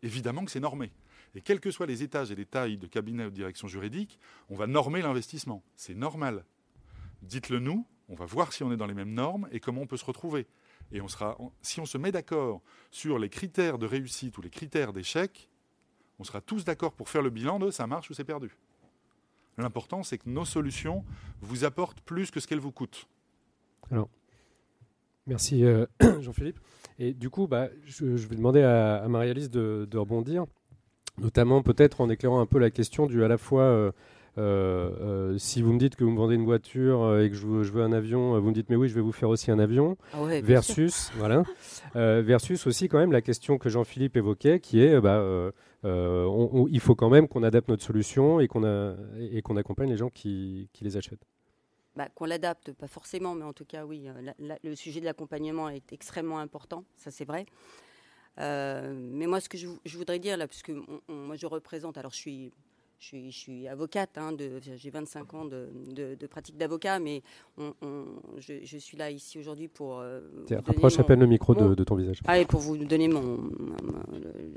Évidemment 0.02 0.44
que 0.44 0.50
c'est 0.50 0.60
normé. 0.60 0.92
Et 1.34 1.40
quels 1.40 1.60
que 1.60 1.70
soient 1.70 1.86
les 1.86 2.02
étages 2.02 2.30
et 2.30 2.34
les 2.34 2.46
tailles 2.46 2.78
de 2.78 2.86
cabinet 2.86 3.24
ou 3.24 3.30
de 3.30 3.34
direction 3.34 3.68
juridique, 3.68 4.18
on 4.48 4.56
va 4.56 4.66
normer 4.66 5.02
l'investissement. 5.02 5.62
C'est 5.76 5.94
normal. 5.94 6.44
Dites-le 7.22 7.58
nous, 7.58 7.86
on 8.08 8.14
va 8.14 8.24
voir 8.24 8.52
si 8.52 8.62
on 8.62 8.72
est 8.72 8.76
dans 8.76 8.86
les 8.86 8.94
mêmes 8.94 9.12
normes 9.12 9.48
et 9.52 9.60
comment 9.60 9.82
on 9.82 9.86
peut 9.86 9.96
se 9.96 10.04
retrouver. 10.04 10.46
Et 10.92 11.00
on 11.00 11.08
sera, 11.08 11.36
si 11.60 11.80
on 11.80 11.86
se 11.86 11.98
met 11.98 12.12
d'accord 12.12 12.62
sur 12.90 13.18
les 13.18 13.28
critères 13.28 13.78
de 13.78 13.86
réussite 13.86 14.38
ou 14.38 14.42
les 14.42 14.50
critères 14.50 14.92
d'échec, 14.92 15.50
on 16.18 16.24
sera 16.24 16.40
tous 16.40 16.64
d'accord 16.64 16.94
pour 16.94 17.08
faire 17.08 17.22
le 17.22 17.30
bilan 17.30 17.58
de 17.58 17.70
ça 17.70 17.86
marche 17.86 18.10
ou 18.10 18.14
c'est 18.14 18.24
perdu. 18.24 18.56
L'important, 19.58 20.04
c'est 20.04 20.18
que 20.18 20.28
nos 20.28 20.44
solutions 20.44 21.04
vous 21.40 21.64
apportent 21.64 22.00
plus 22.00 22.30
que 22.30 22.38
ce 22.38 22.46
qu'elles 22.46 22.60
vous 22.60 22.70
coûtent. 22.70 23.08
Alors, 23.90 24.08
merci 25.26 25.64
euh, 25.64 25.84
Jean-Philippe. 26.20 26.60
Et 27.00 27.12
du 27.12 27.28
coup, 27.28 27.48
bah, 27.48 27.68
je, 27.84 28.04
vais 28.06 28.36
demander 28.36 28.62
à, 28.62 29.04
Marie-Alice 29.08 29.50
de, 29.50 29.96
rebondir, 29.96 30.46
notamment 31.18 31.62
peut-être 31.62 32.00
en 32.00 32.08
éclairant 32.08 32.40
un 32.40 32.46
peu 32.46 32.58
la 32.58 32.70
question 32.70 33.06
du 33.06 33.24
à 33.24 33.28
la 33.28 33.38
fois. 33.38 33.62
Euh, 33.62 33.92
euh, 34.38 35.36
si 35.38 35.62
vous 35.62 35.72
me 35.72 35.78
dites 35.78 35.96
que 35.96 36.04
vous 36.04 36.10
me 36.10 36.16
vendez 36.16 36.36
une 36.36 36.44
voiture 36.44 37.18
et 37.18 37.28
que 37.28 37.36
je 37.36 37.46
veux, 37.46 37.82
un 37.82 37.92
avion, 37.92 38.40
vous 38.40 38.48
me 38.48 38.54
dites 38.54 38.70
mais 38.70 38.76
oui, 38.76 38.88
je 38.88 38.94
vais 38.94 39.00
vous 39.00 39.12
faire 39.12 39.28
aussi 39.28 39.50
un 39.50 39.58
avion. 39.58 39.96
Ah 40.12 40.22
ouais, 40.22 40.40
versus, 40.40 41.10
voilà, 41.16 41.42
versus 41.94 42.66
aussi 42.66 42.88
quand 42.88 42.98
même 42.98 43.12
la 43.12 43.22
question 43.22 43.58
que 43.58 43.68
Jean-Philippe 43.68 44.16
évoquait, 44.16 44.60
qui 44.60 44.80
est 44.80 45.00
bah, 45.00 45.22
euh, 45.84 46.66
il 46.70 46.80
faut 46.80 46.94
quand 46.94 47.08
même 47.08 47.28
qu'on 47.28 47.42
adapte 47.42 47.68
notre 47.68 47.84
solution 47.84 48.40
et 48.40 48.48
qu'on 48.48 48.64
accompagne 49.56 49.90
les 49.90 49.96
gens 49.96 50.10
qui, 50.10 50.68
les 50.80 50.96
achètent. 50.96 51.24
Bah, 51.94 52.08
qu'on 52.14 52.26
l'adapte, 52.26 52.72
pas 52.72 52.86
forcément, 52.86 53.34
mais 53.34 53.44
en 53.44 53.52
tout 53.52 53.64
cas, 53.64 53.84
oui, 53.84 54.08
euh, 54.08 54.56
le 54.62 54.74
sujet 54.74 55.00
de 55.00 55.04
l'accompagnement 55.04 55.68
est 55.68 55.92
extrêmement 55.92 56.38
important, 56.38 56.84
ça 56.96 57.10
c'est 57.10 57.24
vrai. 57.24 57.46
Euh, 58.38 58.94
mais 58.94 59.26
moi, 59.26 59.40
ce 59.40 59.48
que 59.48 59.58
je, 59.58 59.96
voudrais 59.96 60.20
dire 60.20 60.36
là, 60.36 60.46
puisque 60.46 60.70
moi 61.08 61.34
je 61.34 61.46
représente, 61.46 61.98
alors 61.98 62.12
je 62.12 62.18
suis 62.18 62.52
je 63.00 63.30
suis, 63.30 63.68
avocate, 63.68 64.18
hein, 64.18 64.36
j'ai 64.60 64.90
25 64.90 65.34
ans 65.34 65.44
de, 65.44 66.26
pratique 66.28 66.56
d'avocat, 66.56 66.98
mais 66.98 67.22
je, 68.38 68.78
suis 68.78 68.96
là 68.96 69.10
ici 69.10 69.38
aujourd'hui 69.38 69.68
pour. 69.68 70.00
Euh, 70.00 70.20
approche 70.66 70.98
à 70.98 71.04
peine 71.04 71.20
le 71.20 71.26
micro 71.26 71.54
de, 71.54 71.84
ton 71.84 71.94
visage. 71.94 72.20
Ah, 72.26 72.38
et 72.38 72.44
pour 72.44 72.60
vous 72.60 72.76
donner 72.76 73.08
mon, 73.08 73.50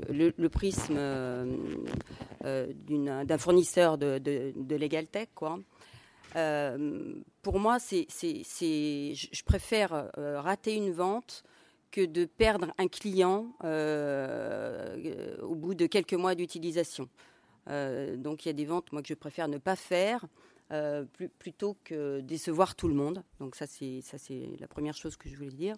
le, 0.08 0.48
prisme 0.48 0.94
euh, 0.96 1.56
euh, 2.44 2.66
d'un 3.24 3.38
fournisseur 3.38 3.96
de, 3.96 4.18
de, 4.18 4.76
Legal 4.76 5.06
Tech, 5.06 5.28
quoi. 5.34 5.58
pour 7.42 7.60
moi, 7.60 7.78
c'est, 7.78 8.06
je 8.10 9.44
préfère 9.44 10.10
rater 10.16 10.74
une 10.74 10.90
vente 10.90 11.44
que 11.92 12.04
de 12.04 12.24
perdre 12.24 12.72
un 12.78 12.88
client 12.88 13.52
au 15.42 15.54
bout 15.54 15.74
de 15.74 15.86
quelques 15.86 16.14
mois 16.14 16.34
d'utilisation. 16.34 17.08
Euh, 17.68 18.16
donc 18.16 18.44
il 18.44 18.48
y 18.48 18.50
a 18.50 18.54
des 18.54 18.64
ventes 18.64 18.92
moi 18.92 19.02
que 19.02 19.08
je 19.08 19.14
préfère 19.14 19.48
ne 19.48 19.58
pas 19.58 19.76
faire 19.76 20.26
euh, 20.72 21.04
plutôt 21.38 21.76
que 21.84 22.20
décevoir 22.20 22.74
tout 22.74 22.88
le 22.88 22.94
monde. 22.94 23.22
Donc 23.40 23.54
ça 23.56 23.66
c'est 23.66 24.02
la 24.58 24.68
première 24.68 24.96
chose 24.96 25.16
que 25.16 25.28
je 25.28 25.36
voulais 25.36 25.50
dire. 25.50 25.76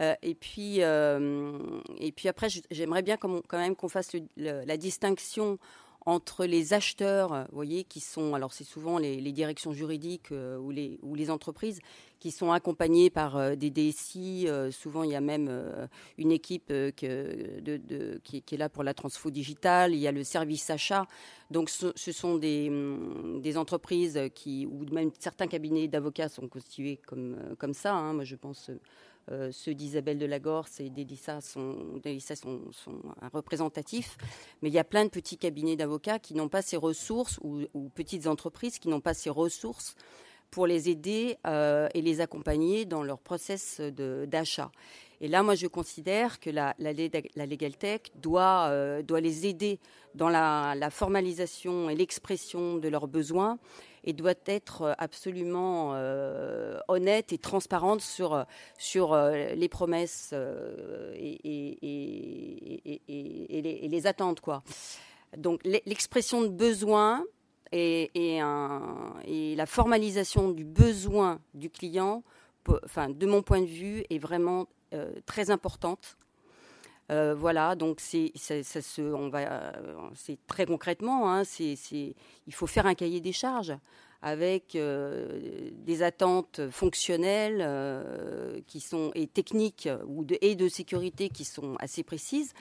Euh, 0.00 0.14
et 0.22 0.34
puis 0.34 0.78
et 0.78 2.12
puis 2.12 2.28
après 2.28 2.48
j'aimerais 2.70 3.02
bien 3.02 3.16
quand 3.16 3.42
même 3.52 3.76
qu'on 3.76 3.88
fasse 3.88 4.12
la 4.36 4.76
distinction 4.76 5.58
entre 6.04 6.46
les 6.46 6.72
acheteurs, 6.72 7.46
vous 7.50 7.54
voyez, 7.54 7.84
qui 7.84 8.00
sont, 8.00 8.34
alors 8.34 8.52
c'est 8.52 8.64
souvent 8.64 8.98
les, 8.98 9.20
directions 9.30 9.72
juridiques 9.72 10.32
ou, 10.32 10.72
les, 10.72 10.98
ou 11.02 11.14
les 11.14 11.30
entreprises 11.30 11.78
qui 12.22 12.30
sont 12.30 12.52
accompagnées 12.52 13.10
par 13.10 13.36
euh, 13.36 13.56
des 13.56 13.70
DSI. 13.70 14.46
Euh, 14.46 14.70
souvent, 14.70 15.02
il 15.02 15.10
y 15.10 15.16
a 15.16 15.20
même 15.20 15.50
une 16.18 16.30
équipe 16.30 16.72
qui, 16.94 17.04
est 17.06 18.56
là 18.56 18.68
pour 18.68 18.84
la 18.84 18.94
transfo 18.94 19.32
digitale. 19.32 19.92
Il 19.92 19.98
y 19.98 20.06
a 20.06 20.12
le 20.12 20.22
service 20.22 20.70
achat. 20.70 21.08
Donc, 21.50 21.68
ce, 21.68 22.12
sont 22.12 22.38
des, 22.38 22.68
hum, 22.68 23.40
des, 23.42 23.56
entreprises 23.56 24.20
qui, 24.36 24.66
ou 24.66 24.84
même 24.92 25.10
certains 25.18 25.48
cabinets 25.48 25.88
d'avocats 25.88 26.28
sont 26.28 26.46
constitués 26.46 27.00
comme, 27.04 27.74
ça. 27.74 27.92
Hein. 27.92 28.12
Moi, 28.12 28.24
je 28.24 28.36
pense 28.36 28.70
euh, 29.30 29.50
ceux 29.52 29.74
d'Isabelle 29.74 30.18
de 30.18 30.26
Lagorce 30.26 30.80
et 30.80 30.90
d'Elissa 30.90 31.40
sont, 31.40 31.76
représentatifs. 33.32 34.16
Mais 34.62 34.68
il 34.68 34.74
y 34.74 34.78
a 34.78 34.84
plein 34.84 35.04
de 35.04 35.10
petits 35.10 35.38
cabinets 35.38 35.76
d'avocats 35.76 36.18
qui 36.18 36.34
n'ont 36.34 36.48
pas 36.48 36.62
ces 36.62 36.76
ressources 36.76 37.38
ou, 37.42 37.88
petites 37.94 38.26
entreprises 38.26 38.78
qui 38.78 38.88
n'ont 38.88 39.00
pas 39.00 39.14
ces 39.14 39.30
ressources 39.30 39.94
pour 40.52 40.66
les 40.66 40.88
aider 40.90 41.38
euh, 41.46 41.88
et 41.94 42.02
les 42.02 42.20
accompagner 42.20 42.84
dans 42.84 43.02
leur 43.02 43.18
process 43.18 43.80
d'achat. 43.80 44.70
Et 45.22 45.28
là, 45.28 45.42
moi, 45.42 45.54
je 45.54 45.66
considère 45.66 46.40
que 46.40 46.50
la, 46.50 46.74
la, 46.78 46.92
la 46.92 47.46
Legal 47.46 47.74
Tech 47.76 48.02
doit, 48.16 48.66
euh, 48.68 49.02
doit 49.02 49.20
les 49.20 49.46
aider 49.46 49.80
dans 50.14 50.28
la, 50.28 50.90
formalisation 50.90 51.88
et 51.88 51.94
l'expression 51.94 52.76
de 52.76 52.88
leurs 52.88 53.08
besoins 53.08 53.58
et 54.04 54.12
doit 54.12 54.34
être 54.46 54.94
absolument 54.98 55.92
euh, 55.94 56.78
honnête 56.88 57.32
et 57.32 57.38
transparente 57.38 58.02
sur, 58.02 58.44
sur 58.76 59.16
les 59.16 59.68
promesses 59.68 60.34
et, 61.14 61.40
et, 63.08 63.88
les, 63.88 64.06
attentes. 64.06 64.40
Quoi. 64.40 64.62
Donc 65.36 65.60
l'expression 65.64 66.42
de 66.42 66.48
besoin 66.48 67.24
et, 67.72 68.40
la 69.56 69.66
formalisation 69.66 70.50
du 70.50 70.64
besoin 70.64 71.40
du 71.54 71.70
client, 71.70 72.22
enfin, 72.84 73.10
de 73.10 73.26
mon 73.26 73.42
point 73.42 73.60
de 73.60 73.66
vue, 73.66 74.04
est 74.10 74.18
vraiment 74.18 74.68
très 75.26 75.50
importante. 75.50 76.16
voilà, 77.08 77.74
donc 77.76 78.00
c'est, 78.00 78.32
ça, 78.36 78.62
se, 78.62 79.02
on 79.02 79.28
va, 79.28 79.72
c'est 80.14 80.38
très 80.46 80.66
concrètement, 80.66 81.32
hein, 81.32 81.44
c'est, 81.44 81.76
il 81.92 82.54
faut 82.54 82.66
faire 82.66 82.86
un 82.86 82.94
cahier 82.94 83.20
des 83.20 83.32
charges 83.32 83.74
avec 84.22 84.76
euh, 84.76 85.70
des 85.72 86.02
attentes 86.02 86.60
fonctionnelles 86.70 87.58
euh, 87.60 88.60
qui 88.68 88.80
sont 88.80 89.10
et 89.14 89.26
techniques 89.26 89.88
ou 90.06 90.24
et 90.40 90.54
de 90.54 90.68
sécurité 90.68 91.28
qui 91.28 91.44
sont 91.44 91.74
assez 91.80 92.04
précises. 92.04 92.54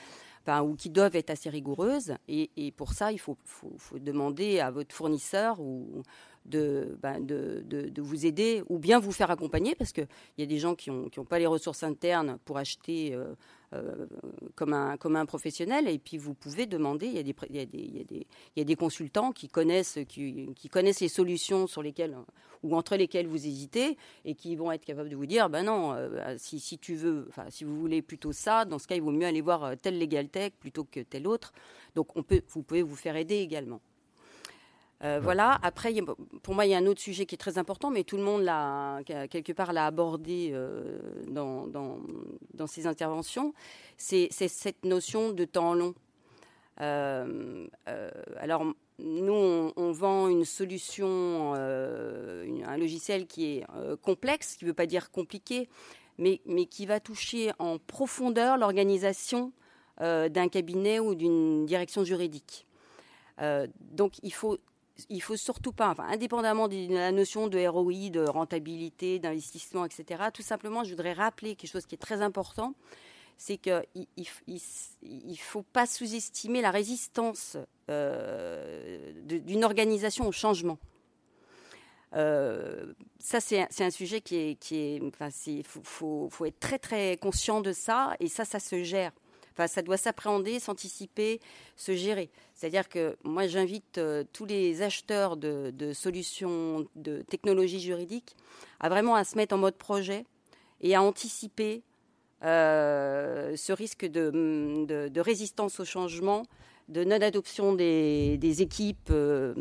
Ou 0.47 0.75
qui 0.75 0.89
doivent 0.89 1.15
être 1.15 1.29
assez 1.29 1.49
rigoureuses. 1.49 2.15
Et, 2.27 2.73
pour 2.75 2.93
ça, 2.93 3.11
il 3.11 3.19
faut, 3.19 3.37
faut, 3.45 3.99
demander 3.99 4.59
à 4.59 4.71
votre 4.71 4.93
fournisseur 4.93 5.59
ou 5.59 6.03
de, 6.45 6.97
ben 7.01 7.23
de, 7.25 8.01
vous 8.01 8.25
aider 8.25 8.63
ou 8.69 8.79
bien 8.79 8.99
vous 8.99 9.11
faire 9.11 9.31
accompagner 9.31 9.75
parce 9.75 9.91
qu'il 9.91 10.07
y 10.37 10.43
a 10.43 10.45
des 10.45 10.57
gens 10.57 10.75
qui 10.75 10.89
n'ont 10.89 11.09
qui 11.09 11.19
pas 11.21 11.39
les 11.39 11.47
ressources 11.47 11.83
internes 11.83 12.37
pour 12.45 12.57
acheter 12.57 13.13
euh, 13.13 13.33
euh, 13.73 14.07
comme, 14.55 14.73
un, 14.73 14.97
comme 14.97 15.15
un 15.15 15.25
professionnel. 15.25 15.87
Et 15.87 15.99
puis 15.99 16.17
vous 16.17 16.33
pouvez 16.33 16.65
demander, 16.65 17.07
il 17.07 17.13
y 17.15 18.61
a 18.61 18.63
des, 18.65 18.75
consultants 18.75 19.31
qui 19.31 19.47
connaissent, 19.47 19.99
qui, 20.07 20.49
qui, 20.55 20.69
connaissent 20.69 21.01
les 21.01 21.09
solutions 21.09 21.67
sur 21.67 21.83
lesquelles 21.83 22.17
ou 22.63 22.75
entre 22.75 22.95
lesquelles 22.95 23.27
vous 23.27 23.47
hésitez 23.47 23.97
et 24.23 24.35
qui 24.35 24.55
vont 24.55 24.71
être 24.71 24.85
capables 24.85 25.09
de 25.09 25.15
vous 25.15 25.25
dire, 25.25 25.49
ben 25.49 25.63
non, 25.63 25.93
euh, 25.93 26.35
si, 26.37 26.59
si, 26.59 26.77
tu 26.77 26.95
veux, 26.95 27.27
si 27.49 27.63
vous 27.63 27.79
voulez 27.79 28.01
plutôt 28.01 28.31
ça, 28.31 28.65
dans 28.65 28.77
ce 28.77 28.87
cas 28.87 28.95
il 28.95 29.01
vaut 29.01 29.11
mieux 29.11 29.25
aller 29.25 29.41
voir 29.41 29.75
tel 29.81 29.99
Legal 29.99 30.29
Tech 30.29 30.53
plutôt 30.59 30.83
que 30.83 30.99
tel 30.99 31.27
autre. 31.27 31.53
Donc 31.95 32.15
on 32.15 32.23
peut, 32.23 32.41
vous 32.49 32.63
pouvez 32.63 32.83
vous 32.83 32.95
faire 32.95 33.15
aider 33.15 33.37
également. 33.37 33.81
Euh, 35.03 35.19
voilà. 35.21 35.59
Après, 35.63 35.93
pour 36.43 36.53
moi, 36.53 36.65
il 36.65 36.69
y 36.69 36.75
a 36.75 36.77
un 36.77 36.85
autre 36.85 37.01
sujet 37.01 37.25
qui 37.25 37.35
est 37.35 37.37
très 37.37 37.57
important, 37.57 37.89
mais 37.89 38.03
tout 38.03 38.17
le 38.17 38.23
monde 38.23 38.43
l'a 38.43 38.99
quelque 39.05 39.51
part 39.51 39.73
l'a 39.73 39.87
abordé 39.87 40.51
euh, 40.53 40.99
dans, 41.27 41.67
dans, 41.67 42.67
ses 42.67 42.85
interventions. 42.85 43.53
C'est 43.97 44.29
cette 44.31 44.85
notion 44.85 45.31
de 45.31 45.45
temps 45.45 45.73
long. 45.73 45.95
Euh, 46.81 47.67
alors, 48.37 48.65
nous, 48.99 49.71
on, 49.75 49.91
vend 49.91 50.27
une 50.27 50.45
solution, 50.45 51.53
un 51.55 52.77
logiciel 52.77 53.25
qui 53.25 53.57
est 53.57 53.65
complexe, 54.03 54.55
qui 54.55 54.65
ne 54.65 54.69
veut 54.69 54.75
pas 54.75 54.85
dire 54.85 55.09
compliqué, 55.09 55.67
mais, 56.19 56.41
mais 56.45 56.65
qui 56.65 56.85
va 56.85 56.99
toucher 56.99 57.51
en 57.57 57.79
profondeur 57.79 58.57
l'organisation 58.57 59.51
d'un 59.99 60.47
cabinet 60.49 60.99
ou 60.99 61.15
d'une 61.15 61.65
direction 61.65 62.03
juridique. 62.03 62.67
donc, 63.91 64.13
il 64.21 64.33
faut 64.33 64.59
il 65.09 65.21
faut 65.21 65.37
surtout 65.37 65.71
pas, 65.71 65.95
indépendamment 65.99 66.67
de 66.67 66.93
la 66.93 67.11
notion 67.11 67.47
de 67.47 67.65
ROI, 67.65 68.09
de 68.09 68.25
rentabilité, 68.25 69.19
d'investissement, 69.19 69.85
etc., 69.85 70.23
tout 70.33 70.41
simplement, 70.41 70.83
je 70.83 70.91
voudrais 70.91 71.13
rappeler 71.13 71.55
quelque 71.55 71.71
chose 71.71 71.85
qui 71.85 71.95
est 71.95 71.99
très 71.99 72.21
important, 72.21 72.73
c'est 73.37 73.57
qu'il 73.57 73.83
ne 73.97 75.35
faut 75.35 75.63
pas 75.63 75.87
sous-estimer 75.87 76.61
la 76.61 76.71
résistance 76.71 77.57
euh, 77.89 79.13
d'une 79.25 79.63
organisation 79.63 80.27
au 80.27 80.31
changement. 80.31 80.77
Euh, 82.13 82.93
ça, 83.19 83.39
c'est 83.39 83.67
un, 83.79 83.89
sujet 83.89 84.21
qui 84.21 84.35
est, 84.35 84.55
qui 84.55 84.75
est, 84.75 85.01
enfin, 85.03 85.29
faut, 85.63 86.27
faut, 86.29 86.45
être 86.45 86.59
très 86.59 86.77
très 86.77 87.17
conscient 87.17 87.61
de 87.61 87.71
ça, 87.71 88.15
et 88.19 88.27
ça, 88.27 88.45
ça 88.45 88.59
se 88.59 88.83
gère. 88.83 89.11
Enfin, 89.53 89.67
ça 89.67 89.81
doit 89.81 89.97
s'appréhender, 89.97 90.59
s'anticiper, 90.59 91.39
se 91.75 91.93
gérer. 91.93 92.29
C'est-à-dire 92.53 92.87
que 92.87 93.17
moi, 93.23 93.47
j'invite 93.47 93.97
euh, 93.97 94.23
tous 94.33 94.45
les 94.45 94.81
acheteurs 94.81 95.35
de, 95.37 95.93
solutions 95.93 96.87
de 96.95 97.21
technologie 97.23 97.79
juridique 97.79 98.35
à 98.79 98.89
vraiment 98.89 99.15
à 99.15 99.23
se 99.23 99.35
mettre 99.35 99.55
en 99.55 99.57
mode 99.57 99.75
projet 99.75 100.25
et 100.79 100.95
à 100.95 101.01
anticiper 101.01 101.83
euh, 102.43 103.55
ce 103.55 103.73
risque 103.73 104.05
de, 104.05 105.19
résistance 105.19 105.79
au 105.79 105.85
changement, 105.85 106.43
de 106.87 107.03
non-adoption 107.03 107.73
des, 107.73 108.61
équipes 108.61 109.09
euh, 109.11 109.53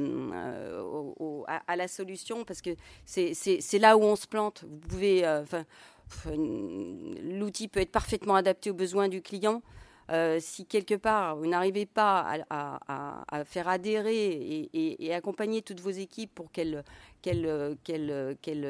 à, 1.46 1.76
la 1.76 1.88
solution, 1.88 2.44
parce 2.44 2.62
que 2.62 2.70
c'est 3.04 3.78
là 3.78 3.96
où 3.96 4.02
on 4.02 4.16
se 4.16 4.26
plante. 4.26 4.64
Vous 4.68 4.88
pouvez, 4.88 5.24
l'outil 7.22 7.68
peut 7.68 7.80
être 7.80 7.92
parfaitement 7.92 8.34
adapté 8.34 8.70
aux 8.70 8.74
besoins 8.74 9.08
du 9.08 9.22
client. 9.22 9.62
Euh, 10.10 10.38
si 10.40 10.66
quelque 10.66 10.96
part 10.96 11.36
vous 11.36 11.46
n'arrivez 11.46 11.86
pas 11.86 12.40
à, 12.50 13.44
faire 13.44 13.68
adhérer 13.68 14.68
et, 14.72 15.14
accompagner 15.14 15.62
toutes 15.62 15.80
vos 15.80 15.90
équipes 15.90 16.34
pour 16.34 16.50
qu'elles 16.50 16.82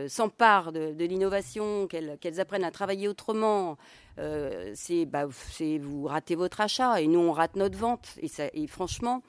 s'emparent 0.09 0.73
de, 0.73 1.05
l'innovation, 1.05 1.87
qu'elles 1.87 2.41
apprennent 2.41 2.65
à 2.65 2.71
travailler 2.71 3.09
autrement, 3.09 3.79
euh, 4.19 4.75
bah, 5.07 5.25
vous 5.27 6.05
ratez 6.05 6.35
votre 6.35 6.61
achat 6.61 7.01
et 7.01 7.07
nous 7.07 7.21
on 7.21 7.33
rate 7.33 7.57
notre 7.57 7.79
vente. 7.79 8.19
Et, 8.21 8.29
et 8.53 8.67
franchement, 8.67 9.23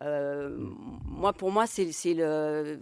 euh, 0.00 0.56
moi 1.04 1.34
pour 1.34 1.52
moi 1.52 1.66
c'est 1.66 2.14
le 2.14 2.78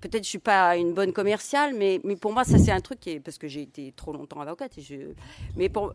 peut-être 0.00 0.24
je 0.24 0.28
suis 0.28 0.38
pas 0.38 0.76
une 0.76 0.92
bonne 0.92 1.12
commerciale, 1.12 1.74
mais, 1.74 2.00
mais 2.04 2.16
pour 2.16 2.32
moi, 2.32 2.44
ça 2.44 2.58
c'est 2.58 2.72
un 2.72 2.80
truc 2.80 3.00
qui 3.00 3.10
est, 3.10 3.20
parce 3.20 3.38
que 3.38 3.48
j'ai 3.48 3.62
été 3.62 3.92
trop 3.92 4.12
longtemps 4.12 4.40
avocate. 4.40 4.78
Et 4.78 4.82
je, 4.82 4.94
mais, 5.56 5.68
pour, 5.68 5.92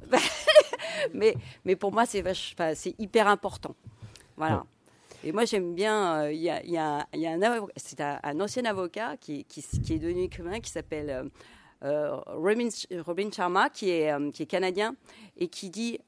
mais, 1.14 1.36
mais 1.66 1.76
pour 1.76 1.92
moi, 1.92 2.06
c'est 2.06 2.24
c'est 2.76 2.96
hyper 3.00 3.28
important. 3.28 3.76
Voilà. 4.36 4.66
Et 5.24 5.32
moi, 5.32 5.46
j'aime 5.46 5.74
bien. 5.74 6.24
Euh, 6.24 6.32
il 6.32 6.42
y, 6.42 6.50
a, 6.50 6.64
y, 6.64 6.78
a, 6.78 7.08
y 7.14 7.26
a 7.26 7.32
un, 7.32 7.68
c'est 7.76 8.02
un, 8.02 8.40
ancien 8.40 8.66
avocat 8.66 9.18
qui, 9.18 9.44
qui, 9.46 9.62
qui 9.62 9.94
est 9.94 10.00
devenu 10.00 10.30
commun, 10.30 10.60
qui 10.60 10.70
s'appelle 10.70 11.10
euh, 11.10 11.24
euh, 11.84 12.16
Robin, 12.28 12.70
Robin, 13.06 13.30
Sharma, 13.32 13.70
qui 13.70 13.90
est, 13.90 14.32
qui 14.32 14.44
est 14.44 14.48
canadien, 14.48 14.96
et 15.36 15.48
qui 15.48 15.70
dit 15.70 16.00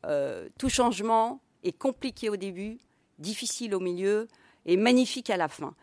tout 0.58 0.70
changement 0.70 1.42
est 1.64 1.78
compliqué 1.78 2.30
au 2.30 2.38
début, 2.38 2.78
difficile 3.18 3.76
au 3.76 3.80
milieu 3.80 4.28
et 4.66 4.78
magnifique 4.78 5.30
à 5.30 5.38
la 5.38 5.48
fin. 5.48 5.74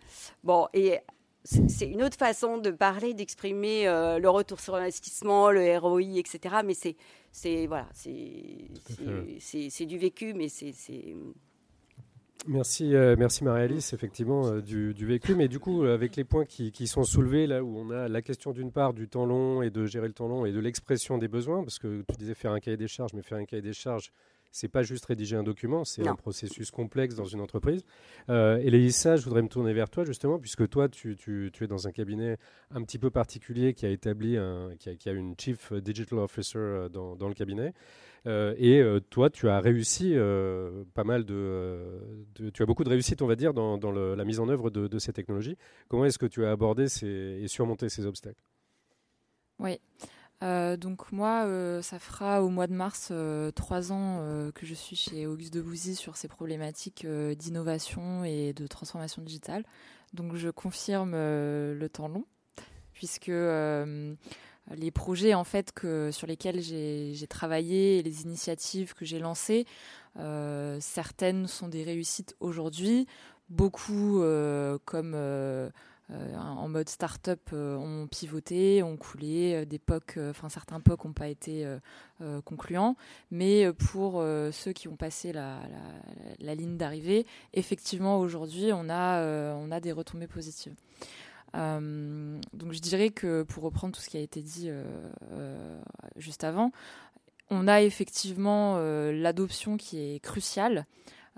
Bon, 0.44 0.68
et 0.72 0.98
c'est 1.46 1.86
une 1.86 2.02
autre 2.02 2.16
façon 2.16 2.58
de 2.58 2.70
parler, 2.70 3.14
d'exprimer 3.14 3.86
euh, 3.86 4.18
le 4.18 4.28
retour 4.28 4.60
sur 4.60 4.74
investissement, 4.74 5.50
le 5.50 5.78
ROI, 5.78 6.18
etc. 6.18 6.56
Mais 6.64 6.74
c'est, 6.74 6.96
c'est 7.30 7.66
voilà, 7.66 7.88
c'est 7.94 9.86
du 9.86 9.98
vécu, 9.98 10.34
mais 10.34 10.48
c'est. 10.48 10.74
Merci, 12.48 12.94
euh, 12.94 13.16
merci 13.18 13.42
Marie-Alice, 13.42 13.92
effectivement, 13.92 14.46
euh, 14.46 14.60
du, 14.60 14.92
vécu. 15.04 15.34
Mais 15.34 15.48
du 15.48 15.58
coup, 15.58 15.82
avec 15.82 16.14
les 16.14 16.22
points 16.22 16.44
qui, 16.44 16.70
qui, 16.70 16.86
sont 16.86 17.02
soulevés, 17.02 17.46
là 17.48 17.64
où 17.64 17.76
on 17.76 17.90
a 17.90 18.08
la 18.08 18.22
question 18.22 18.52
d'une 18.52 18.70
part 18.70 18.92
du 18.92 19.08
temps 19.08 19.26
long 19.26 19.62
et 19.62 19.70
de 19.70 19.84
gérer 19.84 20.06
le 20.06 20.12
temps 20.12 20.28
long 20.28 20.46
et 20.46 20.52
de 20.52 20.60
l'expression 20.60 21.18
des 21.18 21.26
besoins, 21.26 21.62
parce 21.62 21.80
que 21.80 22.04
tu 22.08 22.16
disais 22.16 22.34
faire 22.34 22.52
un 22.52 22.60
cahier 22.60 22.76
des 22.76 22.86
charges, 22.86 23.14
mais 23.14 23.22
faire 23.22 23.38
un 23.38 23.46
cahier 23.46 23.62
des 23.62 23.72
charges, 23.72 24.12
c'est 24.50 24.68
pas 24.68 24.82
juste 24.82 25.04
rédiger 25.06 25.36
un 25.36 25.42
document, 25.42 25.84
c'est 25.84 26.06
un 26.06 26.14
processus 26.14 26.70
complexe 26.70 27.14
dans 27.14 27.24
une 27.24 27.40
entreprise. 27.40 27.84
Euh, 28.28 28.58
et 28.58 28.70
Lisa, 28.70 29.16
je 29.16 29.24
voudrais 29.24 29.42
me 29.42 29.48
tourner 29.48 29.72
vers 29.72 29.90
toi 29.90 30.04
justement, 30.04 30.38
puisque 30.38 30.68
toi, 30.68 30.88
tu, 30.88 31.16
es 31.60 31.66
dans 31.66 31.86
un 31.86 31.92
cabinet 31.92 32.38
un 32.70 32.82
petit 32.82 32.98
peu 32.98 33.10
particulier 33.10 33.74
qui 33.74 33.86
a 33.86 33.90
établi, 33.90 34.36
un, 34.36 34.70
qui, 34.78 35.08
a, 35.08 35.12
une 35.12 35.34
Chief 35.38 35.72
Digital 35.72 36.18
Officer 36.18 36.58
euh, 36.58 36.88
dans, 36.88 37.28
le 37.28 37.34
cabinet. 37.34 37.74
Euh, 38.26 38.54
et 38.58 38.82
toi, 39.10 39.30
tu 39.30 39.48
as 39.48 39.60
réussi 39.60 40.14
pas 40.94 41.04
mal 41.04 41.24
de, 41.24 42.24
Tu 42.52 42.62
as 42.62 42.66
beaucoup 42.66 42.84
de 42.84 42.88
réussite, 42.88 43.22
on 43.22 43.26
va 43.26 43.36
dire, 43.36 43.52
dans, 43.54 43.90
la 43.92 44.24
mise 44.24 44.40
en 44.40 44.48
œuvre 44.48 44.70
de, 44.70 44.98
ces 44.98 45.12
technologies. 45.12 45.56
Comment 45.88 46.04
est-ce 46.04 46.18
que 46.18 46.26
tu 46.26 46.44
as 46.44 46.50
abordé 46.50 46.88
ces, 46.88 47.06
et 47.06 47.48
surmonté 47.48 47.88
ces 47.88 48.06
obstacles? 48.06 48.40
Oui. 49.58 49.78
Euh, 50.42 50.76
donc 50.76 51.12
moi, 51.12 51.44
euh, 51.46 51.80
ça 51.80 51.98
fera 51.98 52.42
au 52.42 52.50
mois 52.50 52.66
de 52.66 52.74
mars 52.74 53.08
euh, 53.10 53.50
trois 53.52 53.90
ans 53.92 54.20
que 54.54 54.66
je 54.66 54.74
suis 54.74 54.96
chez 54.96 55.26
Auguste 55.26 55.54
de 55.54 55.60
Bouzy 55.60 55.94
sur 55.94 56.16
ces 56.16 56.28
problématiques 56.28 57.06
d'innovation 57.06 58.24
et 58.24 58.52
de 58.52 58.66
transformation 58.66 59.22
digitale. 59.22 59.64
Donc 60.12 60.36
je 60.36 60.50
confirme 60.50 61.12
le 61.12 61.88
temps 61.92 62.08
long, 62.08 62.24
puisque 62.92 63.28
les 63.28 64.90
projets 64.90 65.34
en 65.34 65.44
fait 65.44 65.72
sur 66.10 66.26
lesquels 66.26 66.60
j'ai 66.60 67.26
travaillé 67.28 67.98
et 67.98 68.02
les 68.02 68.22
initiatives 68.22 68.94
que 68.94 69.04
j'ai 69.04 69.18
lancées, 69.18 69.66
certaines 70.80 71.46
sont 71.46 71.68
des 71.68 71.84
réussites 71.84 72.36
aujourd'hui, 72.40 73.06
beaucoup 73.48 74.22
comme 74.84 75.70
euh, 76.12 76.36
en 76.36 76.68
mode 76.68 76.88
start-up 76.88 77.40
euh, 77.52 77.76
ont 77.76 78.06
pivoté, 78.06 78.80
ont 78.84 78.96
coulé, 78.96 79.54
euh, 79.54 79.64
des 79.64 79.80
POC, 79.80 80.18
enfin 80.30 80.48
certains 80.48 80.78
POC 80.78 81.04
n'ont 81.04 81.12
pas 81.12 81.28
été 81.28 81.66
concluants, 82.44 82.96
mais 83.30 83.70
pour 83.72 84.22
ceux 84.52 84.72
qui 84.72 84.88
ont 84.88 84.96
passé 84.96 85.32
la, 85.32 85.60
ligne 86.40 86.76
d'arrivée, 86.76 87.26
effectivement 87.52 88.18
aujourd'hui 88.20 88.70
on 88.72 88.88
a 88.88 89.80
des 89.80 89.92
retombées 89.92 90.26
positives. 90.26 90.74
donc 91.52 92.72
je 92.72 92.80
dirais 92.80 93.10
que 93.10 93.42
pour 93.42 93.64
reprendre 93.64 93.94
tout 93.94 94.00
ce 94.00 94.08
qui 94.08 94.16
a 94.16 94.20
été 94.20 94.40
dit 94.42 94.70
juste 96.16 96.44
avant, 96.44 96.72
on 97.50 97.68
a 97.68 97.82
effectivement 97.82 98.78
l'adoption 99.10 99.76
qui 99.76 99.98
est 99.98 100.20
cruciale. 100.20 100.86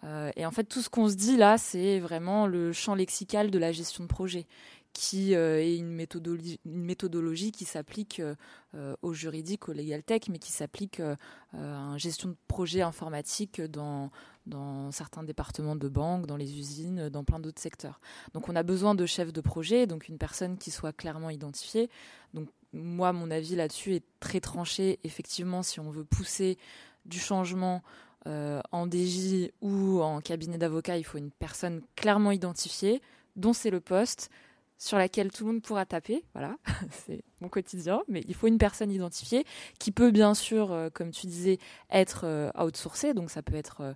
Euh, 0.05 0.31
et 0.37 0.47
en 0.47 0.51
fait, 0.51 0.65
tout 0.65 0.81
ce 0.81 0.89
qu'on 0.89 1.09
se 1.09 1.15
dit 1.15 1.37
là, 1.37 1.59
c'est 1.59 1.99
vraiment 1.99 2.47
le 2.47 2.73
champ 2.73 2.95
lexical 2.95 3.51
de 3.51 3.59
la 3.59 3.73
gestion 3.73 4.05
de 4.05 4.09
projet, 4.09 4.47
qui 4.93 5.35
euh, 5.35 5.61
est 5.61 5.77
une 5.77 5.91
méthodologie, 5.91 6.61
une 6.65 6.85
méthodologie 6.85 7.53
qui 7.53 7.65
s'applique 7.65 8.21
euh, 8.21 8.97
au 9.03 9.13
juridique, 9.13 9.69
au 9.69 9.73
legal 9.73 10.03
tech, 10.03 10.23
mais 10.29 10.39
qui 10.39 10.53
s'applique 10.53 11.01
à 11.01 11.17
une 11.57 11.99
gestion 11.99 12.29
de 12.31 12.37
projet 12.47 12.83
informatique 12.83 13.61
dans, 13.61 14.11
dans 14.47 14.91
certains 14.93 15.23
départements 15.23 15.77
de 15.77 15.89
banque, 15.89 16.27
dans 16.27 16.37
les 16.37 16.59
usines, 16.59 17.09
dans 17.09 17.25
plein 17.25 17.41
d'autres 17.41 17.61
secteurs. 17.61 18.01
Donc 18.35 18.49
on 18.49 18.57
a 18.57 18.63
besoin 18.63 18.95
de 18.95 19.07
chefs 19.07 19.33
de 19.33 19.41
projet, 19.41 19.87
donc 19.87 20.09
une 20.09 20.19
personne 20.19 20.59
qui 20.59 20.71
soit 20.71 20.93
clairement 20.93 21.31
identifiée. 21.31 21.91
Donc 22.35 22.49
moi, 22.73 23.13
mon 23.13 23.31
avis 23.31 23.57
là-dessus 23.57 23.95
est 23.95 24.05
très 24.21 24.41
tranché. 24.41 25.01
Effectivement, 25.03 25.63
si 25.63 25.81
on 25.81 25.91
veut 25.91 26.05
pousser 26.05 26.59
du 27.07 27.19
changement 27.19 27.83
euh, 28.27 28.61
en 28.73 28.87
DJ 28.87 29.51
ou 29.61 30.03
en 30.03 30.21
cabinet 30.21 30.59
d'avocat, 30.59 30.99
il 30.99 31.05
faut 31.05 31.19
une 31.19 31.31
personne 31.31 31.83
clairement 31.97 32.33
identifiée, 32.33 33.01
dont 33.37 33.53
c'est 33.53 33.71
le 33.71 33.81
poste, 33.81 34.31
sur 34.77 34.99
laquelle 34.99 35.33
tout 35.33 35.47
le 35.47 35.53
monde 35.53 35.63
pourra 35.63 35.87
taper. 35.87 36.25
Voilà, 36.35 36.57
c'est 37.07 37.23
mon 37.41 37.49
quotidien. 37.49 38.03
Mais 38.09 38.23
il 38.29 38.35
faut 38.35 38.47
une 38.47 38.59
personne 38.59 38.91
identifiée 38.91 39.45
qui 39.79 39.93
peut 39.93 40.11
bien 40.11 40.35
sûr, 40.35 40.73
euh, 40.73 40.91
comme 40.91 41.11
tu 41.11 41.27
disais, 41.27 41.59
être 41.91 42.23
euh, 42.25 42.51
outsourcée. 42.59 43.15
Donc 43.15 43.31
ça 43.31 43.43
peut 43.43 43.57
être 43.57 43.95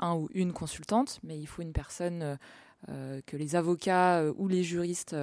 un 0.00 0.16
ou 0.16 0.28
une 0.34 0.52
consultante, 0.52 1.20
mais 1.22 1.38
il 1.38 1.46
faut 1.46 1.62
une 1.62 1.72
personne 1.72 2.36
que 2.88 3.36
les 3.36 3.54
avocats 3.54 4.24
ou 4.36 4.48
les 4.48 4.64
juristes 4.64 5.14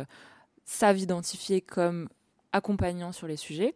savent 0.64 1.00
identifier 1.00 1.60
comme 1.60 2.08
accompagnant 2.54 3.12
sur 3.12 3.28
les 3.28 3.36
sujets. 3.36 3.76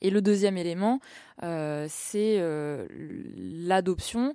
Et 0.00 0.10
le 0.10 0.22
deuxième 0.22 0.56
élément, 0.56 1.00
euh, 1.42 1.86
c'est 1.88 2.38
euh, 2.38 2.86
l'adoption, 3.36 4.34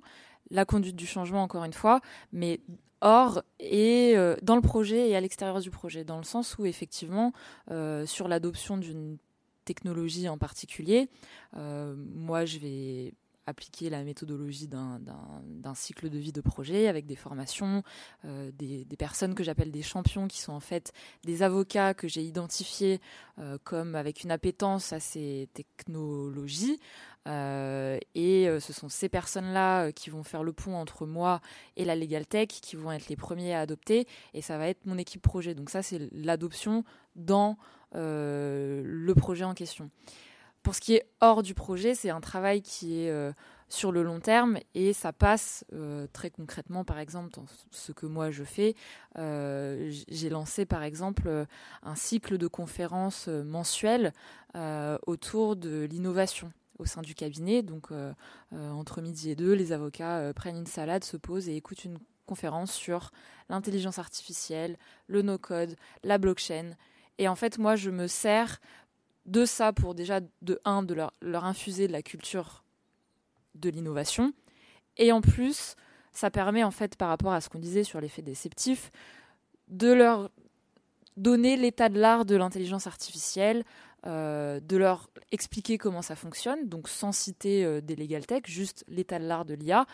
la 0.50 0.64
conduite 0.64 0.96
du 0.96 1.06
changement, 1.06 1.42
encore 1.42 1.64
une 1.64 1.72
fois, 1.72 2.00
mais 2.32 2.60
hors 3.00 3.42
et 3.60 4.14
euh, 4.16 4.36
dans 4.42 4.56
le 4.56 4.62
projet 4.62 5.10
et 5.10 5.16
à 5.16 5.20
l'extérieur 5.20 5.60
du 5.60 5.70
projet, 5.70 6.04
dans 6.04 6.16
le 6.16 6.24
sens 6.24 6.56
où 6.58 6.66
effectivement, 6.66 7.32
sur 8.06 8.28
l'adoption 8.28 8.76
d'une 8.76 9.18
technologie 9.64 10.28
en 10.28 10.38
particulier, 10.38 11.08
moi 11.54 12.44
je 12.44 12.58
vais 12.58 13.14
appliquer 13.48 13.90
la 13.90 14.04
méthodologie 14.04 14.68
d'un 14.68 15.74
cycle 15.74 16.10
de 16.10 16.18
vie 16.18 16.32
de 16.32 16.40
projet 16.40 16.88
avec 16.88 17.06
des 17.06 17.16
formations, 17.16 17.82
euh, 18.24 18.50
des, 18.52 18.84
personnes 18.98 19.34
que 19.34 19.42
j'appelle 19.42 19.70
des 19.70 19.82
champions 19.82 20.28
qui 20.28 20.40
sont 20.40 20.52
en 20.52 20.60
fait 20.60 20.92
des 21.24 21.42
avocats 21.42 21.94
que 21.94 22.08
j'ai 22.08 22.22
identifiés 22.22 23.00
euh, 23.38 23.58
comme 23.64 23.94
avec 23.94 24.24
une 24.24 24.30
appétence 24.30 24.92
à 24.92 25.00
ces 25.00 25.48
technologies. 25.54 26.78
Euh, 27.26 27.98
et 28.14 28.48
ce 28.60 28.72
sont 28.72 28.88
ces 28.88 29.08
personnes-là 29.08 29.92
qui 29.92 30.08
vont 30.08 30.22
faire 30.22 30.42
le 30.42 30.52
pont 30.52 30.74
entre 30.74 31.04
moi 31.04 31.40
et 31.76 31.84
la 31.84 31.94
Legal 31.94 32.26
Tech, 32.26 32.48
qui 32.48 32.76
vont 32.76 32.90
être 32.90 33.08
les 33.08 33.16
premiers 33.16 33.54
à 33.54 33.60
adopter, 33.60 34.06
et 34.34 34.40
ça 34.40 34.56
va 34.56 34.68
être 34.68 34.86
mon 34.86 34.96
équipe 34.96 35.20
projet. 35.20 35.54
Donc 35.54 35.68
ça, 35.68 35.82
c'est 35.82 36.08
l'adoption 36.12 36.84
dans 37.16 37.56
le 37.94 39.12
projet 39.14 39.44
en 39.44 39.54
question. 39.54 39.90
Pour 40.62 40.74
ce 40.74 40.80
qui 40.80 40.94
est 40.94 41.06
hors 41.20 41.42
du 41.42 41.54
projet, 41.54 41.94
c'est 41.94 42.10
un 42.10 42.20
travail 42.20 42.62
qui 42.62 43.00
est 43.00 43.10
euh, 43.10 43.32
sur 43.68 43.92
le 43.92 44.02
long 44.02 44.20
terme 44.20 44.58
et 44.74 44.92
ça 44.92 45.12
passe 45.12 45.64
euh, 45.72 46.06
très 46.12 46.30
concrètement, 46.30 46.84
par 46.84 46.98
exemple, 46.98 47.30
dans 47.32 47.46
ce 47.70 47.92
que 47.92 48.06
moi 48.06 48.30
je 48.30 48.44
fais. 48.44 48.74
Euh, 49.18 49.90
j'ai 50.08 50.28
lancé, 50.28 50.66
par 50.66 50.82
exemple, 50.82 51.46
un 51.82 51.94
cycle 51.94 52.38
de 52.38 52.46
conférences 52.46 53.28
mensuelles 53.28 54.12
autour 55.06 55.54
de 55.54 55.86
l'innovation 55.88 56.52
au 56.78 56.84
sein 56.84 57.02
du 57.02 57.14
cabinet. 57.14 57.62
Donc, 57.62 57.88
entre 58.52 59.00
midi 59.00 59.30
et 59.30 59.36
deux, 59.36 59.52
les 59.52 59.72
avocats 59.72 60.32
prennent 60.34 60.56
une 60.56 60.66
salade, 60.66 61.04
se 61.04 61.16
posent 61.16 61.48
et 61.48 61.56
écoutent 61.56 61.84
une 61.84 61.98
conférence 62.26 62.72
sur 62.72 63.10
l'intelligence 63.48 63.98
artificielle, 63.98 64.76
le 65.06 65.22
no-code, 65.22 65.76
la 66.02 66.18
blockchain. 66.18 66.76
Et 67.18 67.28
en 67.28 67.34
fait, 67.34 67.58
moi, 67.58 67.74
je 67.74 67.90
me 67.90 68.06
sers 68.06 68.60
de 69.28 69.44
ça 69.44 69.72
pour 69.72 69.94
déjà, 69.94 70.20
de 70.42 70.60
un, 70.64 70.82
de 70.82 70.94
leur, 70.94 71.12
leur 71.22 71.44
infuser 71.44 71.86
de 71.86 71.92
la 71.92 72.02
culture 72.02 72.64
de 73.54 73.70
l'innovation. 73.70 74.32
Et 74.96 75.12
en 75.12 75.20
plus, 75.20 75.76
ça 76.12 76.30
permet, 76.30 76.64
en 76.64 76.70
fait, 76.70 76.96
par 76.96 77.08
rapport 77.08 77.32
à 77.32 77.40
ce 77.40 77.48
qu'on 77.48 77.58
disait 77.58 77.84
sur 77.84 78.00
l'effet 78.00 78.22
déceptif, 78.22 78.90
de 79.68 79.92
leur 79.92 80.30
donner 81.16 81.56
l'état 81.56 81.88
de 81.88 81.98
l'art 81.98 82.24
de 82.24 82.36
l'intelligence 82.36 82.86
artificielle, 82.86 83.64
de 84.04 84.76
leur 84.76 85.10
expliquer 85.32 85.76
comment 85.76 86.02
ça 86.02 86.16
fonctionne, 86.16 86.68
donc 86.68 86.88
sans 86.88 87.12
citer 87.12 87.82
des 87.82 87.96
legal 87.96 88.24
tech, 88.24 88.42
juste 88.46 88.84
l'état 88.88 89.18
de 89.18 89.24
l'art 89.24 89.44
de 89.44 89.54
l'IA, 89.54 89.86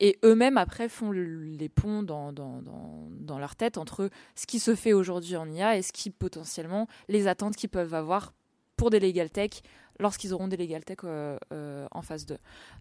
et 0.00 0.18
eux-mêmes, 0.24 0.58
après, 0.58 0.88
font 0.88 1.12
les 1.12 1.68
ponts 1.68 2.02
dans, 2.02 2.32
dans, 2.32 2.60
dans, 2.62 3.38
leur 3.38 3.54
tête 3.54 3.78
entre 3.78 4.10
ce 4.34 4.46
qui 4.46 4.58
se 4.58 4.74
fait 4.74 4.92
aujourd'hui 4.92 5.36
en 5.36 5.50
IA 5.50 5.76
et 5.76 5.82
ce 5.82 5.92
qui, 5.92 6.10
potentiellement, 6.10 6.88
les 7.08 7.28
attentes 7.28 7.56
qu'ils 7.56 7.70
peuvent 7.70 7.94
avoir 7.94 8.32
pour 8.76 8.90
des 8.90 9.00
legal 9.00 9.30
tech 9.30 9.62
lorsqu'ils 10.00 10.32
auront 10.32 10.48
des 10.48 10.56
legal 10.56 10.84
tech 10.84 10.98
euh, 11.04 11.38
euh, 11.52 11.86
en 11.90 12.02
phase 12.02 12.26
2. 12.26 12.38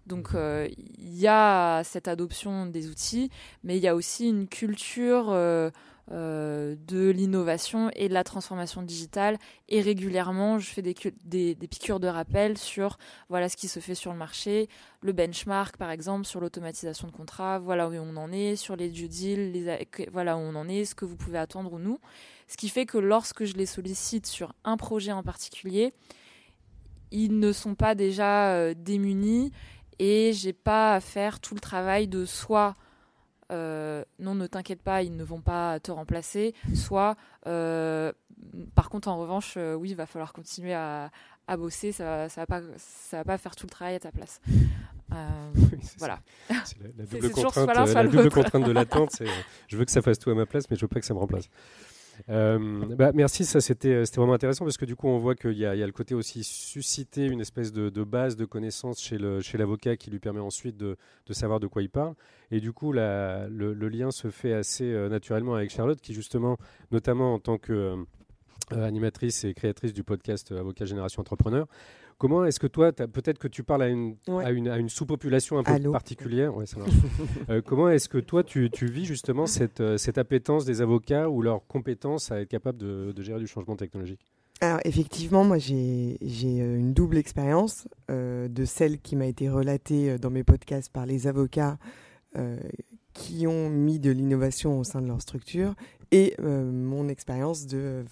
Donc, 0.08 0.30
euh, 0.34 0.68
il 0.98 1.18
y 1.18 1.28
a 1.28 1.84
cette 1.84 2.08
adoption 2.08 2.66
des 2.66 2.90
outils, 2.90 3.30
mais 3.64 3.78
il 3.78 3.84
y 3.84 3.88
a 3.88 3.96
aussi 3.96 4.28
une 4.30 4.48
culture 4.48 5.32
euh, 6.12 6.76
de 6.86 7.10
l'innovation 7.12 7.90
et 7.96 8.10
de 8.10 8.14
la 8.14 8.26
transformation 8.26 8.82
digitale. 8.82 9.38
Et 9.70 9.80
régulièrement, 9.80 10.60
je 10.60 10.70
fais 10.70 10.82
des, 10.82 10.94
des, 11.24 11.68
piqûres 11.70 12.02
de 12.02 12.10
rappel 12.10 12.58
sur 12.58 12.98
voilà 13.30 13.48
ce 13.48 13.56
qui 13.56 13.70
se 13.70 13.80
fait 13.80 13.96
sur 13.96 14.12
le 14.12 14.18
marché, 14.18 14.68
le 15.00 15.14
benchmark 15.14 15.78
par 15.78 15.92
exemple 15.92 16.26
sur 16.26 16.42
l'automatisation 16.42 17.08
de 17.08 17.14
contrats, 17.14 17.58
voilà 17.58 17.88
où 17.88 17.94
on 17.94 18.18
en 18.18 18.34
est, 18.34 18.58
sur 18.58 18.76
les 18.76 18.90
due 18.90 19.08
deals, 19.08 19.54
les, 19.54 19.88
voilà 20.12 20.36
où 20.36 20.42
on 20.42 20.56
en 20.56 20.68
est, 20.68 20.84
ce 20.84 20.94
que 20.94 21.06
vous 21.06 21.16
pouvez 21.16 21.38
attendre 21.38 21.72
ou 21.72 21.80
nous. 21.80 22.00
Ce 22.54 22.58
qui 22.58 22.70
fait 22.70 22.86
que 22.86 23.00
lorsque 23.00 23.46
je 23.46 23.56
les 23.56 23.66
sollicite 23.66 24.28
sur 24.28 24.54
un 24.64 24.78
projet 24.78 25.12
en 25.12 25.24
particulier, 25.24 25.92
ils 27.10 27.40
ne 27.40 27.52
sont 27.52 27.74
pas 27.74 27.96
déjà 27.96 28.54
euh, 28.54 28.76
démunis 28.78 29.52
et 29.98 30.34
j'ai 30.34 30.54
pas 30.54 30.94
à 30.94 31.00
faire 31.00 31.40
tout 31.40 31.56
le 31.56 31.60
travail 31.60 32.08
de 32.08 32.26
soit 32.26 32.76
euh, 33.52 34.04
non, 34.20 34.36
ne 34.36 34.46
t'inquiète 34.46 34.84
pas, 34.84 35.02
ils 35.02 35.16
ne 35.16 35.24
vont 35.24 35.42
pas 35.42 35.80
te 35.80 35.92
remplacer. 35.92 36.54
Soit, 36.76 37.16
euh, 37.48 38.12
par 38.76 38.90
contre, 38.90 39.08
en 39.08 39.18
revanche, 39.18 39.56
euh, 39.58 39.74
oui, 39.74 39.90
il 39.90 39.96
va 39.96 40.06
falloir 40.06 40.32
continuer 40.32 40.76
à, 40.76 41.10
bosser. 41.58 41.92
Ça, 41.92 42.30
ça 42.30 42.42
va 42.42 42.46
pas, 42.46 42.62
ça 42.78 43.18
va 43.18 43.24
pas 43.24 43.38
faire 43.40 43.56
tout 43.56 43.66
le 43.66 43.72
travail 43.72 43.96
à 43.96 44.00
ta 44.00 44.12
place. 44.12 44.40
voilà. 45.98 46.20
C'est 46.66 46.78
la, 46.82 47.06
double, 47.06 47.32
contrainte, 47.32 47.94
la 47.94 48.04
double 48.08 48.30
contrainte 48.30 48.64
de 48.64 48.72
l'attente. 48.74 49.22
je 49.68 49.78
veux 49.78 49.86
que 49.86 49.92
ça 49.92 50.04
fasse 50.04 50.20
tout 50.20 50.30
à 50.30 50.36
ma 50.36 50.46
place, 50.46 50.70
mais 50.70 50.76
je 50.76 50.82
veux 50.82 50.88
pas 50.88 51.00
que 51.00 51.06
ça 51.08 51.16
me 51.16 51.20
remplace. 51.20 51.50
Euh, 52.30 52.86
bah, 52.96 53.12
merci, 53.14 53.46
ça 53.46 53.62
c'était 53.62 54.04
vraiment 54.16 54.34
intéressant 54.34 54.66
parce 54.66 54.78
que 54.78 54.86
du 54.86 54.96
coup 54.96 55.08
on 55.08 55.20
voit 55.20 55.36
qu'il 55.36 55.58
y, 55.58 55.66
a 55.66 55.76
le 55.76 55.92
côté 55.92 56.16
aussi 56.16 56.44
susciter 56.44 57.26
une 57.26 57.42
espèce 57.42 57.72
de, 57.72 58.04
base 58.04 58.36
de 58.36 58.46
connaissances 58.46 59.02
chez 59.02 59.58
l'avocat 59.58 59.98
qui 59.98 60.12
lui 60.12 60.20
permet 60.20 60.40
ensuite 60.40 60.78
de, 60.78 60.98
savoir 61.32 61.60
de 61.60 61.68
quoi 61.68 61.82
il 61.82 61.90
parle. 61.90 62.14
Et 62.52 62.60
du 62.60 62.72
coup 62.72 62.92
le, 62.92 63.90
lien 63.90 64.12
se 64.12 64.30
fait 64.30 64.54
assez 64.54 64.86
euh, 64.86 65.10
naturellement 65.10 65.56
avec 65.56 65.70
Charlotte 65.70 66.00
qui 66.00 66.14
justement, 66.14 66.58
notamment 66.92 67.34
en 67.34 67.40
tant 67.40 67.58
que 67.58 67.74
euh, 68.72 68.84
animatrice 68.84 69.44
et 69.44 69.54
créatrice 69.54 69.94
du 69.94 70.04
podcast 70.04 70.52
Avocat 70.52 70.86
Génération 70.86 71.22
Entrepreneur, 71.22 71.68
Comment 72.24 72.46
est-ce 72.46 72.58
que 72.62 72.68
toi, 72.68 72.94
peut-être 72.94 73.38
que 73.38 73.50
tu 73.50 73.64
parles 73.64 73.84
à 73.84 73.90
une, 73.90 74.16
à 74.30 74.52
une, 74.52 74.70
à 74.70 74.78
une 74.78 74.88
sous-population 74.88 75.58
un 75.58 75.64
peu 75.64 75.92
particulière? 75.92 76.54
Euh, 77.50 77.62
Comment 77.62 77.90
est-ce 77.90 78.08
que 78.08 78.18
toi, 78.18 78.46
tu, 78.46 78.70
tu 78.72 78.86
vis 78.86 79.04
justement 79.04 79.46
cette, 79.46 79.82
euh, 79.82 79.98
cette, 79.98 80.18
appétence 80.18 80.64
des 80.64 80.82
avocats 80.82 81.30
ou 81.30 81.42
leur 81.42 81.68
compétence 81.68 82.32
à 82.32 82.40
être 82.40 82.48
capable 82.48 82.78
de, 82.78 83.12
de 83.12 83.22
gérer 83.22 83.40
du 83.40 83.48
changement 83.48 83.76
technologique? 83.76 84.22
Alors 84.62 84.80
effectivement, 84.86 85.44
moi 85.44 85.58
j'ai 85.58 86.18
euh, 86.24 86.78
une 86.78 86.94
double 86.94 87.18
expérience 87.18 87.90
de 88.08 88.66
celle 88.66 89.00
qui 89.00 89.18
m'a 89.18 89.26
été 89.26 89.50
relatée 89.50 90.18
dans 90.18 90.30
mes 90.30 90.46
podcasts 90.46 90.94
par 90.94 91.06
les 91.06 91.28
avocats 91.28 91.78
qui 93.14 93.48
ont 93.48 93.70
mis 93.70 94.00
de 94.00 94.12
l'innovation 94.12 94.80
au 94.80 94.86
sein 94.86 95.02
de 95.02 95.08
leur 95.08 95.22
structure 95.22 95.76
et 96.12 96.36
mon 96.40 97.10
expérience 97.10 97.66
de, 97.66 98.06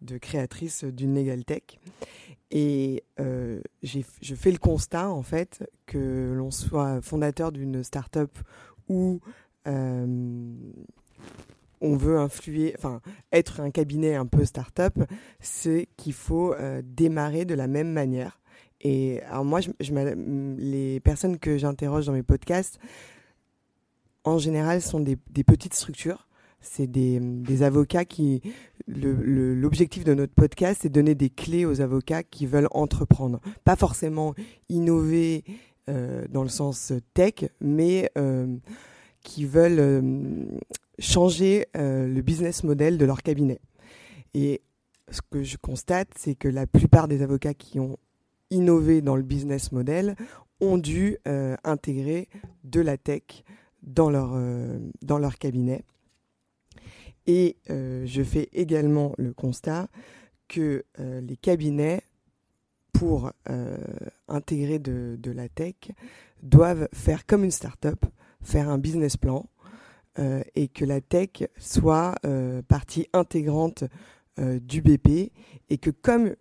de 0.00 0.18
créatrice 0.18 0.84
d'une 0.84 1.14
Legal 1.14 1.44
Tech. 1.44 1.62
Et 2.50 3.04
euh, 3.20 3.60
je 3.82 4.34
fais 4.34 4.50
le 4.50 4.58
constat, 4.58 5.08
en 5.08 5.22
fait, 5.22 5.70
que 5.86 6.32
l'on 6.34 6.50
soit 6.50 7.00
fondateur 7.00 7.52
d'une 7.52 7.84
start-up 7.84 8.36
ou 8.88 9.20
euh, 9.68 10.06
on 11.80 11.96
veut 11.96 12.18
influer, 12.18 12.74
enfin, 12.76 13.00
être 13.32 13.60
un 13.60 13.70
cabinet 13.70 14.14
un 14.14 14.26
peu 14.26 14.44
start-up, 14.44 14.94
c'est 15.38 15.88
qu'il 15.96 16.12
faut 16.12 16.54
euh, 16.54 16.82
démarrer 16.84 17.44
de 17.44 17.54
la 17.54 17.68
même 17.68 17.92
manière. 17.92 18.40
Et 18.80 19.22
alors 19.22 19.44
moi, 19.44 19.60
je, 19.60 19.70
les 20.58 21.00
personnes 21.00 21.38
que 21.38 21.56
j'interroge 21.56 22.06
dans 22.06 22.12
mes 22.12 22.22
podcasts, 22.22 22.78
en 24.24 24.38
général, 24.38 24.82
sont 24.82 25.00
des, 25.00 25.16
des 25.30 25.44
petites 25.44 25.74
structures 25.74 26.26
c'est 26.60 26.86
des, 26.86 27.62
avocats 27.62 28.04
qui. 28.04 28.42
L'objectif 28.86 30.04
de 30.04 30.14
notre 30.14 30.34
podcast, 30.34 30.80
c'est 30.82 30.88
donner 30.88 31.14
des 31.14 31.30
clés 31.30 31.64
aux 31.64 31.80
avocats 31.80 32.22
qui 32.22 32.46
veulent 32.46 32.68
entreprendre. 32.72 33.40
Pas 33.64 33.76
forcément 33.76 34.34
innover 34.68 35.44
euh, 35.88 36.26
dans 36.28 36.42
le 36.42 36.48
sens 36.48 36.92
tech, 37.14 37.46
mais 37.60 38.10
euh, 38.18 38.56
qui 39.22 39.44
veulent 39.44 39.78
euh, 39.78 40.44
changer 40.98 41.66
le 41.74 42.20
business 42.20 42.64
model 42.64 42.98
de 42.98 43.04
leur 43.04 43.22
cabinet. 43.22 43.60
Et 44.34 44.60
ce 45.10 45.20
que 45.30 45.42
je 45.42 45.56
constate, 45.56 46.08
c'est 46.16 46.34
que 46.34 46.48
la 46.48 46.66
plupart 46.66 47.08
des 47.08 47.22
avocats 47.22 47.54
qui 47.54 47.80
ont 47.80 47.96
innové 48.50 49.00
dans 49.00 49.16
le 49.16 49.22
business 49.22 49.72
model 49.72 50.14
ont 50.60 50.76
dû 50.76 51.16
intégrer 51.64 52.28
de 52.64 52.80
la 52.80 52.98
tech 52.98 53.22
dans 53.82 54.10
leur, 54.10 54.38
dans 55.00 55.18
leur 55.18 55.38
cabinet. 55.38 55.84
Et 57.26 57.56
euh, 57.70 58.04
je 58.06 58.22
fais 58.22 58.48
également 58.52 59.14
le 59.18 59.32
constat 59.32 59.88
que 60.48 60.84
euh, 60.98 61.20
les 61.20 61.36
cabinets, 61.36 62.02
pour 62.92 63.32
euh, 63.48 63.78
intégrer 64.28 64.78
de, 64.78 65.30
la 65.30 65.48
tech, 65.48 65.74
doivent 66.42 66.88
faire 66.92 67.24
comme 67.24 67.44
une 67.44 67.50
start-up, 67.50 68.04
faire 68.42 68.68
un 68.68 68.78
business 68.78 69.16
plan, 69.16 69.46
et 70.54 70.68
que 70.68 70.84
la 70.84 71.00
tech 71.00 71.48
soit 71.56 72.14
partie 72.68 73.06
intégrante 73.14 73.84
du 74.36 74.82
BP, 74.82 75.32
et 75.70 75.78
que 75.78 75.88
comme 75.88 76.34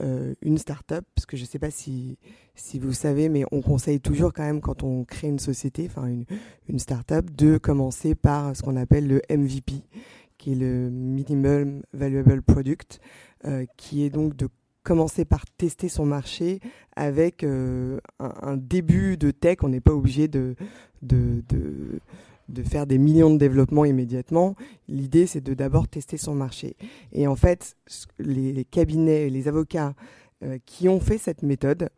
une 0.00 0.58
start-up, 0.58 1.04
parce 1.14 1.26
que 1.26 1.36
je 1.36 1.42
ne 1.42 1.46
sais 1.48 1.58
pas 1.58 1.70
si, 1.70 2.18
si 2.54 2.78
vous 2.78 2.92
savez, 2.92 3.28
mais 3.28 3.44
on 3.52 3.62
conseille 3.62 4.00
toujours 4.00 4.32
quand 4.32 4.44
même 4.44 4.60
quand 4.60 4.82
on 4.82 5.04
crée 5.04 5.28
une 5.28 5.38
société, 5.38 5.86
enfin 5.88 6.06
une, 6.06 6.24
une 6.68 6.78
start-up, 6.78 7.30
de 7.30 7.58
commencer 7.58 8.14
par 8.14 8.54
ce 8.54 8.62
qu'on 8.62 8.76
appelle 8.76 9.08
le 9.08 9.22
MVP, 9.30 9.82
qui 10.38 10.52
est 10.52 10.54
le 10.54 10.88
Minimum 10.88 11.82
Valuable 11.92 12.42
Product, 12.42 13.00
euh, 13.44 13.66
qui 13.76 14.04
est 14.04 14.10
donc 14.10 14.36
de 14.36 14.48
commencer 14.82 15.24
par 15.24 15.44
tester 15.58 15.88
son 15.88 16.06
marché 16.06 16.60
avec 16.96 17.44
euh, 17.44 18.00
un, 18.18 18.56
début 18.56 19.16
de 19.18 19.30
tech. 19.30 19.58
On 19.62 19.68
n'est 19.68 19.80
pas 19.80 19.92
obligé 19.92 20.28
de, 20.28 20.54
de, 21.02 21.42
faire 22.62 22.86
des 22.86 22.98
millions 22.98 23.32
de 23.32 23.38
développements 23.38 23.84
immédiatement. 23.84 24.54
L'idée, 24.88 25.26
c'est 25.26 25.40
de 25.40 25.54
d'abord 25.54 25.88
tester 25.88 26.16
son 26.16 26.34
marché. 26.34 26.76
Et 27.12 27.26
en 27.26 27.36
fait, 27.36 27.76
les, 28.18 28.64
cabinets, 28.64 29.28
les 29.30 29.48
avocats 29.48 29.94
euh, 30.42 30.58
qui 30.66 30.88
ont 30.88 31.00
fait 31.00 31.18
cette 31.18 31.42
méthode, 31.42 31.90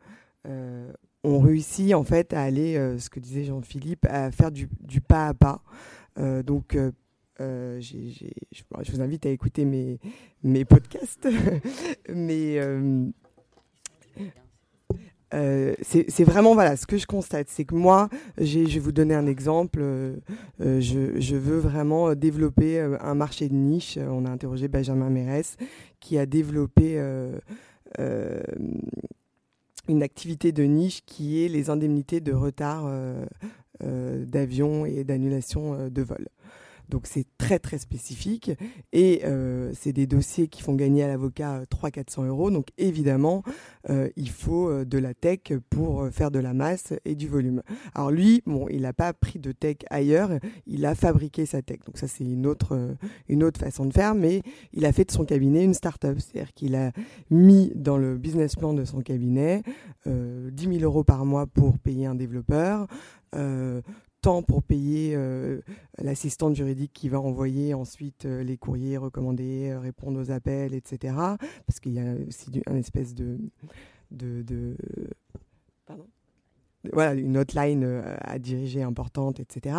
ont 1.22 1.40
réussi 1.40 1.92
en 1.92 2.02
fait 2.02 2.32
à 2.32 2.40
aller, 2.40 2.76
ce 2.98 3.10
que 3.10 3.20
disait 3.20 3.44
Jean-Philippe, 3.44 4.06
à 4.08 4.30
faire 4.30 4.50
du, 4.50 4.68
pas 5.06 5.28
à 5.28 5.34
pas. 5.34 5.62
donc 6.16 6.78
euh, 7.40 7.80
je 7.80 8.92
vous 8.92 9.00
invite 9.00 9.24
à 9.26 9.30
écouter 9.30 9.64
mes, 9.64 9.98
mes 10.42 10.64
podcasts. 10.64 11.28
Mais 12.08 12.58
euh, 12.58 13.06
euh, 15.32 15.74
c'est 15.82 16.24
vraiment 16.24 16.54
voilà 16.54 16.76
ce 16.76 16.86
que 16.86 16.96
je 16.96 17.06
constate, 17.06 17.48
c'est 17.48 17.64
que 17.64 17.74
moi, 17.74 18.08
je 18.38 18.60
vais 18.60 18.78
vous 18.78 18.92
donner 18.92 19.14
un 19.14 19.26
exemple. 19.26 19.82
Je, 20.58 21.20
je, 21.20 21.36
veux 21.36 21.58
vraiment 21.58 22.14
développer 22.14 22.80
un 22.80 23.14
marché 23.14 23.48
de 23.48 23.54
niche. 23.54 23.98
On 23.98 24.24
a 24.26 24.30
interrogé 24.30 24.68
Benjamin 24.68 25.10
Mérès, 25.10 25.56
qui 26.00 26.18
a 26.18 26.26
développé 26.26 27.00
une 29.88 30.02
activité 30.02 30.52
de 30.52 30.64
niche 30.64 31.02
qui 31.06 31.44
est 31.44 31.48
les 31.48 31.70
indemnités 31.70 32.20
de 32.20 32.32
retard 32.32 32.90
d'avion 33.80 34.84
et 34.84 35.04
d'annulation 35.04 35.88
de 35.88 36.02
vol. 36.02 36.26
Donc 36.90 37.06
c'est 37.06 37.26
très 37.38 37.58
très 37.58 37.78
spécifique 37.78 38.50
et 38.92 39.22
euh, 39.24 39.70
c'est 39.74 39.92
des 39.92 40.06
dossiers 40.06 40.48
qui 40.48 40.62
font 40.62 40.74
gagner 40.74 41.04
à 41.04 41.08
l'avocat 41.08 41.62
300-400 41.64 42.26
euros. 42.26 42.50
Donc 42.50 42.68
évidemment, 42.76 43.42
euh, 43.88 44.10
il 44.16 44.30
faut 44.30 44.68
euh, 44.68 44.84
de 44.84 44.98
la 44.98 45.14
tech 45.14 45.52
pour 45.70 46.08
faire 46.10 46.30
de 46.30 46.38
la 46.38 46.52
masse 46.52 46.92
et 47.04 47.14
du 47.14 47.28
volume. 47.28 47.62
Alors 47.94 48.10
lui, 48.10 48.42
bon, 48.44 48.66
il 48.68 48.82
n'a 48.82 48.92
pas 48.92 49.12
pris 49.12 49.38
de 49.38 49.52
tech 49.52 49.76
ailleurs, 49.88 50.30
il 50.66 50.84
a 50.84 50.94
fabriqué 50.94 51.46
sa 51.46 51.62
tech. 51.62 51.78
Donc 51.86 51.96
ça 51.96 52.08
c'est 52.08 52.24
une 52.24 52.46
autre 52.46 52.96
une 53.28 53.44
autre 53.44 53.60
façon 53.60 53.86
de 53.86 53.92
faire, 53.92 54.14
mais 54.14 54.42
il 54.72 54.84
a 54.84 54.92
fait 54.92 55.04
de 55.04 55.12
son 55.12 55.24
cabinet 55.24 55.64
une 55.64 55.74
start-up, 55.74 56.18
c'est-à-dire 56.18 56.52
qu'il 56.52 56.74
a 56.74 56.92
mis 57.30 57.72
dans 57.74 57.96
le 57.96 58.18
business 58.18 58.56
plan 58.56 58.74
de 58.74 58.84
son 58.84 59.00
cabinet 59.00 59.62
10 60.06 60.52
000 60.56 60.78
euros 60.82 61.04
par 61.04 61.24
mois 61.24 61.46
pour 61.46 61.78
payer 61.78 62.06
un 62.06 62.14
développeur 62.14 62.86
temps 64.20 64.42
pour 64.42 64.62
payer 64.62 65.16
l'assistante 65.98 66.54
juridique 66.54 66.92
qui 66.92 67.08
va 67.08 67.20
envoyer 67.20 67.74
ensuite 67.74 68.24
les 68.24 68.56
courriers 68.56 68.96
recommandés, 68.96 69.74
répondre 69.76 70.20
aux 70.20 70.30
appels, 70.30 70.74
etc. 70.74 71.14
Parce 71.66 71.80
qu'il 71.80 71.92
y 71.92 72.00
a 72.00 72.14
aussi 72.28 72.50
une 72.68 72.76
espèce 72.76 73.14
de, 73.14 73.38
de, 74.10 74.42
de 74.42 74.76
pardon 75.86 76.06
voilà, 76.92 77.14
une 77.14 77.36
hotline 77.36 78.02
à 78.22 78.38
diriger 78.38 78.82
importante, 78.82 79.40
etc. 79.40 79.76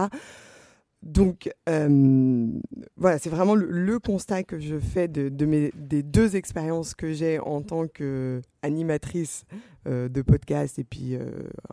Donc, 1.03 1.51
euh, 1.67 2.47
voilà, 2.95 3.17
c'est 3.17 3.31
vraiment 3.31 3.55
le, 3.55 3.99
constat 3.99 4.43
que 4.43 4.59
je 4.59 4.77
fais 4.77 5.07
de, 5.07 5.45
mes, 5.45 5.71
des 5.75 6.03
deux 6.03 6.35
expériences 6.35 6.93
que 6.93 7.11
j'ai 7.11 7.39
en 7.39 7.63
tant 7.63 7.87
qu'animatrice 7.87 9.45
euh, 9.87 10.09
de 10.09 10.21
podcast 10.21 10.77
et 10.77 10.83
puis, 10.83 11.15
euh, 11.15 11.25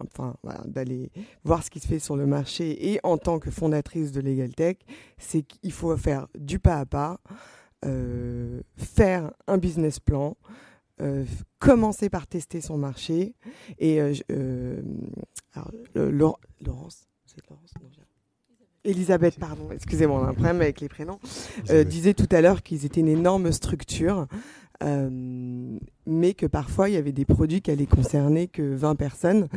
enfin, 0.03 0.35
d'aller 0.65 1.11
voir 1.45 1.63
ce 1.63 1.69
qui 1.69 1.79
se 1.79 1.87
fait 1.87 1.99
sur 1.99 2.17
le 2.17 2.27
marché 2.27 2.93
et 2.93 3.01
en 3.03 3.19
tant 3.19 3.39
que 3.39 3.51
fondatrice 3.51 4.13
de 4.13 4.23
Legal 4.23 4.55
Tech, 4.55 4.77
c'est 5.19 5.43
qu'il 5.43 5.73
faut 5.73 5.95
faire 5.99 6.27
du 6.39 6.59
pas 6.59 6.77
à 6.77 6.87
pas, 6.87 7.21
faire 8.77 9.31
un 9.47 9.59
business 9.59 10.01
plan, 10.01 10.39
commencer 11.59 12.09
par 12.09 12.27
tester 12.27 12.63
son 12.63 12.79
marché. 12.79 13.35
Et 13.79 14.01
alors, 14.01 15.71
Laurence, 15.95 17.07
c'est 17.27 17.47
Laurence 17.49 17.75
Elisabeth, 18.89 19.39
pardon, 19.39 19.69
excusez-moi, 19.71 20.19
on 20.19 20.25
a 20.25 20.29
un 20.29 20.35
problème 20.35 20.63
avec 20.63 20.81
les 20.81 20.89
prénoms, 20.89 21.21
euh, 21.69 21.85
disait 21.85 22.15
tout 22.15 22.29
à 22.31 22.41
l'heure 22.41 22.63
qu'ils 22.63 22.87
étaient 22.87 23.01
une 23.01 23.09
énorme 23.09 23.53
structure, 23.53 24.27
euh, 24.83 25.79
mais 26.07 26.33
que 26.33 26.47
parfois 26.47 26.89
il 26.89 26.95
y 26.95 26.97
avait 26.97 27.13
des 27.13 27.27
produits 27.27 27.61
qui 27.61 27.71
allaient 27.71 27.87
concerner 27.87 28.49
que 28.49 28.63
20 28.63 28.95
personnes. 28.97 29.49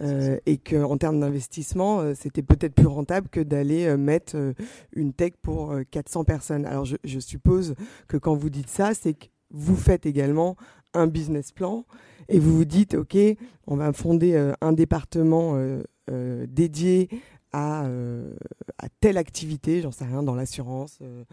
Euh, 0.00 0.38
et 0.46 0.56
qu'en 0.56 0.96
termes 0.96 1.18
d'investissement, 1.18 2.14
c'était 2.14 2.44
peut-être 2.44 2.74
plus 2.74 2.86
rentable 2.86 3.28
que 3.28 3.40
d'aller 3.40 3.96
mettre 3.96 4.54
une 4.94 5.12
tech 5.12 5.32
pour 5.42 5.74
400 5.90 6.24
personnes. 6.24 6.64
Alors 6.64 6.84
je, 6.84 6.96
je, 7.04 7.18
suppose 7.18 7.74
que 8.06 8.16
quand 8.16 8.34
vous 8.34 8.50
dites 8.50 8.70
ça, 8.70 8.94
c'est 8.94 9.14
que 9.14 9.26
vous 9.50 9.74
faites 9.74 10.06
également 10.06 10.56
un 10.94 11.08
business 11.08 11.50
plan 11.50 11.84
et 12.28 12.38
vous 12.38 12.56
vous 12.56 12.64
dites, 12.64 12.94
OK, 12.94 13.18
on 13.66 13.76
va 13.76 13.92
fonder 13.92 14.52
un 14.60 14.72
département 14.72 15.60
dédié 16.08 17.08
à, 17.52 17.84
euh, 17.84 18.34
à 18.78 18.88
telle 19.00 19.18
activité, 19.18 19.80
j'en 19.80 19.92
sais 19.92 20.04
rien, 20.04 20.22
dans 20.22 20.34
l'assurance. 20.34 20.98
Euh, 21.02 21.24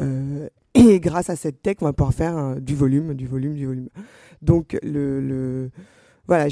euh, 0.00 0.48
et 0.74 1.00
grâce 1.00 1.30
à 1.30 1.36
cette 1.36 1.62
tech, 1.62 1.76
on 1.80 1.86
va 1.86 1.92
pouvoir 1.92 2.14
faire 2.14 2.60
du 2.60 2.74
volume, 2.74 3.14
du 3.14 3.26
volume, 3.26 3.54
du 3.54 3.66
volume. 3.66 3.88
Donc, 4.42 4.78
le, 4.82 5.20
le 5.20 5.70
voilà, 6.26 6.48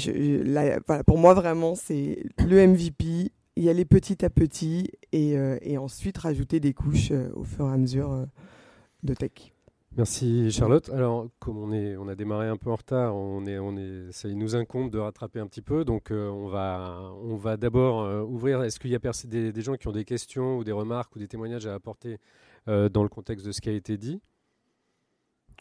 pour 1.05 1.17
moi, 1.17 1.33
vraiment, 1.33 1.75
c'est 1.75 2.23
le 2.37 2.67
MVP, 2.67 3.31
y 3.55 3.69
aller 3.69 3.85
petit 3.85 4.23
à 4.23 4.29
petit 4.29 4.91
et, 5.11 5.35
et 5.61 5.77
ensuite 5.77 6.17
rajouter 6.19 6.59
des 6.59 6.73
couches 6.73 7.11
au 7.33 7.43
fur 7.43 7.67
et 7.67 7.73
à 7.73 7.77
mesure 7.77 8.27
de 9.01 9.13
tech. 9.13 9.52
Merci 9.95 10.49
Charlotte. 10.51 10.89
Alors, 10.89 11.29
comme 11.37 11.59
on, 11.59 11.71
est, 11.71 11.95
on 11.97 12.07
a 12.07 12.15
démarré 12.15 12.47
un 12.47 12.57
peu 12.57 12.71
en 12.71 12.75
retard, 12.75 13.15
on 13.15 13.45
est, 13.45 13.59
on 13.59 13.77
est, 13.77 14.11
ça 14.11 14.27
nous 14.27 14.55
incombe 14.55 14.89
de 14.89 14.97
rattraper 14.97 15.39
un 15.39 15.45
petit 15.45 15.61
peu. 15.61 15.85
Donc, 15.85 16.09
euh, 16.09 16.29
on 16.29 16.47
va, 17.37 17.57
d'abord 17.57 18.01
euh, 18.01 18.23
ouvrir. 18.23 18.63
Est-ce 18.63 18.79
qu'il 18.79 18.89
y 18.89 18.95
a 18.95 18.99
des, 19.27 19.61
gens 19.61 19.75
qui 19.75 19.87
ont 19.87 19.91
des 19.91 20.03
questions 20.03 20.57
ou 20.57 20.63
des 20.63 20.71
remarques 20.71 21.15
ou 21.15 21.19
des 21.19 21.27
témoignages 21.27 21.67
à 21.67 21.75
apporter 21.75 22.17
euh, 22.67 22.89
dans 22.89 23.03
le 23.03 23.09
contexte 23.09 23.45
de 23.45 23.51
ce 23.51 23.61
qui 23.61 23.69
a 23.69 23.73
été 23.73 23.97
dit? 23.97 24.19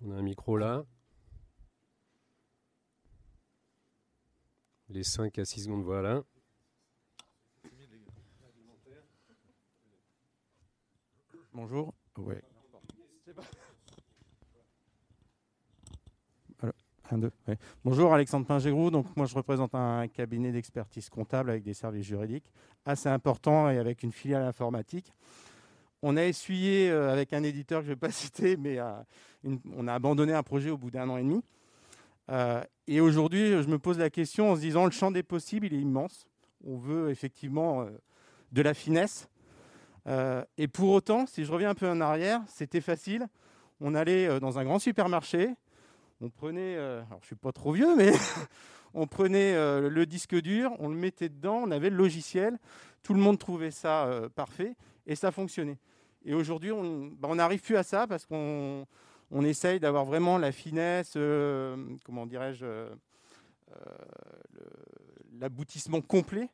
On 0.02 0.12
a 0.12 0.14
un 0.14 0.22
micro 0.22 0.56
là. 0.56 0.86
Les 4.88 5.02
5 5.02 5.38
à 5.38 5.44
6 5.44 5.64
secondes, 5.64 5.84
voilà. 5.84 6.22
Bonjour. 11.52 11.92
Ouais. 12.16 12.42
Bonjour, 17.84 18.14
Alexandre 18.14 18.46
Pingegrou. 18.46 18.90
Donc, 18.90 19.06
moi, 19.16 19.26
je 19.26 19.34
représente 19.34 19.74
un 19.74 20.08
cabinet 20.08 20.50
d'expertise 20.50 21.10
comptable 21.10 21.50
avec 21.50 21.62
des 21.62 21.74
services 21.74 22.06
juridiques 22.06 22.50
assez 22.86 23.08
importants 23.08 23.68
et 23.68 23.78
avec 23.78 24.02
une 24.02 24.12
filiale 24.12 24.44
informatique. 24.44 25.12
On 26.02 26.16
a 26.16 26.24
essuyé 26.24 26.90
euh, 26.90 27.12
avec 27.12 27.32
un 27.32 27.42
éditeur 27.42 27.80
que 27.80 27.86
je 27.86 27.90
ne 27.90 27.94
vais 27.94 28.00
pas 28.00 28.10
citer, 28.12 28.56
mais 28.56 28.78
euh, 28.78 28.92
on 29.76 29.88
a 29.88 29.94
abandonné 29.94 30.32
un 30.32 30.42
projet 30.42 30.70
au 30.70 30.78
bout 30.78 30.90
d'un 30.90 31.08
an 31.08 31.16
et 31.18 31.22
demi. 31.22 31.42
Euh, 32.30 32.62
et 32.86 33.00
aujourd'hui, 33.00 33.62
je 33.62 33.68
me 33.68 33.78
pose 33.78 33.98
la 33.98 34.10
question 34.10 34.50
en 34.52 34.56
se 34.56 34.60
disant 34.60 34.86
le 34.86 34.90
champ 34.90 35.10
des 35.10 35.22
possibles, 35.22 35.66
est 35.66 35.70
immense. 35.70 36.26
On 36.64 36.78
veut 36.78 37.10
effectivement 37.10 37.86
de 38.52 38.62
la 38.62 38.72
finesse. 38.72 39.28
et 40.06 40.68
pour 40.68 40.90
autant, 40.90 41.26
si 41.26 41.44
je 41.44 41.50
reviens 41.50 41.70
un 41.70 41.74
peu 41.74 41.88
en 41.88 42.00
arrière, 42.00 42.40
c'était 42.46 42.80
facile. 42.80 43.26
On 43.80 43.96
allait 43.96 44.38
dans 44.38 44.60
un 44.60 44.64
grand 44.64 44.78
supermarché, 44.78 45.56
on 46.22 46.30
prenait, 46.30 46.76
euh, 46.76 47.02
alors 47.08 47.18
je 47.20 47.26
suis 47.26 47.36
pas 47.36 47.52
trop 47.52 47.72
vieux, 47.72 47.96
mais 47.96 48.12
on 48.94 49.06
prenait 49.06 49.54
euh, 49.54 49.90
le 49.90 50.06
disque 50.06 50.40
dur, 50.40 50.72
on 50.78 50.88
le 50.88 50.94
mettait 50.94 51.28
dedans, 51.28 51.60
on 51.64 51.70
avait 51.72 51.90
le 51.90 51.96
logiciel, 51.96 52.58
tout 53.02 53.12
le 53.12 53.20
monde 53.20 53.38
trouvait 53.38 53.72
ça 53.72 54.06
euh, 54.06 54.28
parfait 54.28 54.76
et 55.06 55.16
ça 55.16 55.32
fonctionnait. 55.32 55.78
Et 56.24 56.32
aujourd'hui, 56.32 56.70
on 56.70 57.10
bah, 57.18 57.34
n'arrive 57.34 57.60
plus 57.60 57.76
à 57.76 57.82
ça 57.82 58.06
parce 58.06 58.24
qu'on 58.24 58.86
on 59.32 59.44
essaye 59.44 59.80
d'avoir 59.80 60.04
vraiment 60.04 60.38
la 60.38 60.52
finesse, 60.52 61.18
comment 62.04 62.26
dirais-je, 62.26 62.66
l'aboutissement 65.40 66.00
complet. 66.00 66.48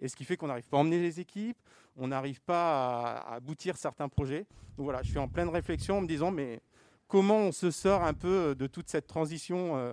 Et 0.00 0.08
ce 0.08 0.16
qui 0.16 0.24
fait 0.24 0.36
qu'on 0.36 0.48
n'arrive 0.48 0.66
pas 0.66 0.78
à 0.78 0.80
emmener 0.80 1.00
les 1.00 1.20
équipes, 1.20 1.58
on 1.96 2.08
n'arrive 2.08 2.40
pas 2.40 3.18
à, 3.18 3.34
aboutir 3.34 3.76
certains 3.76 4.08
projets. 4.08 4.46
Donc 4.76 4.84
voilà, 4.84 5.02
je 5.02 5.10
suis 5.10 5.18
en 5.18 5.28
pleine 5.28 5.50
réflexion 5.50 5.98
en 5.98 6.00
me 6.00 6.08
disant, 6.08 6.32
mais 6.32 6.60
comment 7.12 7.36
on 7.36 7.52
se 7.52 7.70
sort 7.70 8.04
un 8.04 8.14
peu 8.14 8.28
euh, 8.28 8.54
de 8.54 8.66
toute 8.66 8.88
cette 8.88 9.06
transition 9.06 9.76
euh, 9.76 9.92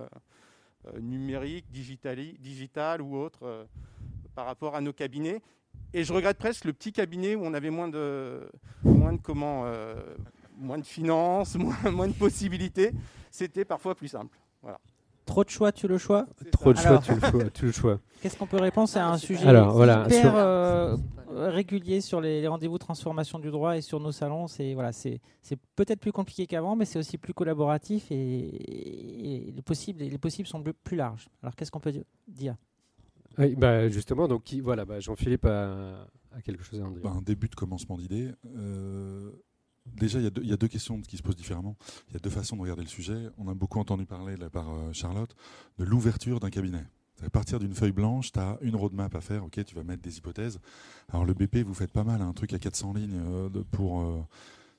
euh, 0.88 1.02
numérique, 1.02 1.70
digitale 1.70 3.02
ou 3.02 3.18
autre 3.18 3.68
par 4.36 4.46
rapport 4.46 4.74
à 4.74 4.80
nos 4.80 4.94
cabinets. 4.94 5.42
Et 5.94 6.06
je 6.06 6.14
regrette 6.14 6.38
presque 6.38 6.64
le 6.64 6.72
petit 6.72 6.94
cabinet 6.94 7.36
où 7.36 7.44
on 7.44 7.54
avait 7.54 7.72
moins 7.72 7.90
de, 7.90 8.50
finances, 10.86 11.56
moins, 11.58 11.92
moins 11.92 12.08
de 12.08 12.14
possibilités. 12.14 12.94
C'était 13.30 13.66
parfois 13.66 13.96
plus 13.96 14.08
simple. 14.08 14.40
Voilà. 14.62 14.80
Trop 15.30 15.44
de 15.44 15.50
choix, 15.50 15.72
tu 15.72 15.88
le 15.88 16.00
choix 16.00 16.26
Trop 16.52 16.74
de 16.74 16.80
choix, 16.80 16.98
tu 16.98 17.14
le 17.14 17.20
choix. 17.20 17.44
Tu 17.54 17.66
le 17.68 17.72
choix. 17.72 18.00
Qu'est-ce 18.22 18.36
qu'on 18.36 18.48
peut 18.48 18.58
répondre? 18.60 18.90
C'est 18.90 19.00
un 19.00 19.20
sujet 19.20 19.46
Alors, 19.46 19.76
voilà, 19.76 20.08
hyper 20.08 20.36
euh, 20.36 20.98
régulier 21.30 22.02
sur 22.02 22.20
les, 22.20 22.48
rendez-vous 22.48 22.80
transformation 22.80 23.38
du 23.38 23.52
droit 23.52 23.78
et 23.78 23.82
sur 23.82 24.00
nos 24.00 24.12
salons. 24.12 24.48
C'est 24.48 24.74
voilà, 24.74 24.92
c'est 24.92 25.22
peut-être 25.76 26.00
plus 26.00 26.12
compliqué 26.12 26.48
qu'avant, 26.48 26.76
mais 26.76 26.86
c'est 26.86 26.98
aussi 26.98 27.20
plus 27.20 27.36
collaboratif 27.36 28.08
et, 28.10 29.54
les 29.56 29.62
possibles 29.62 30.00
les 30.04 30.18
possibles 30.18 30.48
sont 30.48 30.64
plus 30.84 30.98
larges. 30.98 31.30
Alors 31.44 31.56
qu'est-ce 31.56 31.70
qu'on 31.70 31.80
peut 31.80 31.94
dire? 32.28 32.56
Oui, 33.38 33.56
bah 33.56 33.88
justement, 33.88 34.28
donc 34.28 34.52
voilà, 34.64 34.84
bah 34.84 35.00
Jean-Philippe 35.00 35.46
a, 35.46 36.08
quelque 36.44 36.64
chose 36.64 36.82
à 36.82 36.86
en 36.86 36.92
dire. 36.92 37.04
Bah, 37.04 37.14
un 37.16 37.22
début 37.22 37.50
de 37.50 37.56
commencement 37.56 37.98
d'idée. 37.98 38.32
Euh, 38.58 39.32
Déjà, 39.96 40.20
il 40.20 40.24
y, 40.46 40.54
a 40.54 40.58
deux, 40.58 40.68
questions 40.68 41.02
qui 41.02 41.18
se 41.18 41.24
posent 41.24 41.36
différemment. 41.36 41.76
Il 42.10 42.14
y 42.14 42.18
a 42.18 42.20
deux 42.20 42.30
façons 42.30 42.56
de 42.56 42.62
regarder 42.62 42.84
le 42.84 42.88
sujet. 42.88 43.30
On 43.38 43.48
a 43.48 43.54
beaucoup 43.54 43.80
entendu 43.80 44.06
parler 44.06 44.36
par 44.52 44.70
euh, 44.70 44.94
Charlotte 44.94 45.36
de 45.78 45.84
l'ouverture 45.84 46.40
d'un 46.40 46.50
cabinet. 46.50 46.84
À 47.24 47.30
partir 47.30 47.60
d'une 47.60 47.74
feuille 47.74 47.92
blanche, 47.92 48.32
tu 48.32 48.40
as 48.40 48.58
une 48.62 48.76
roadmap 48.76 49.14
à 49.14 49.22
faire. 49.22 49.44
Ok, 49.44 49.64
tu 49.66 49.76
vas 49.76 49.84
mettre 49.84 50.02
des 50.02 50.18
hypothèses. 50.18 50.60
Alors 51.10 51.26
le 51.26 51.34
BP, 51.34 51.58
vous 51.66 51.74
faites 51.74 51.92
pas 51.92 52.04
mal, 52.04 52.22
un 52.22 52.34
truc 52.34 52.54
à 52.54 52.60
400 52.60 52.94
lignes 52.94 53.20
euh, 53.22 53.50
pour, 53.72 54.02
euh, 54.02 54.22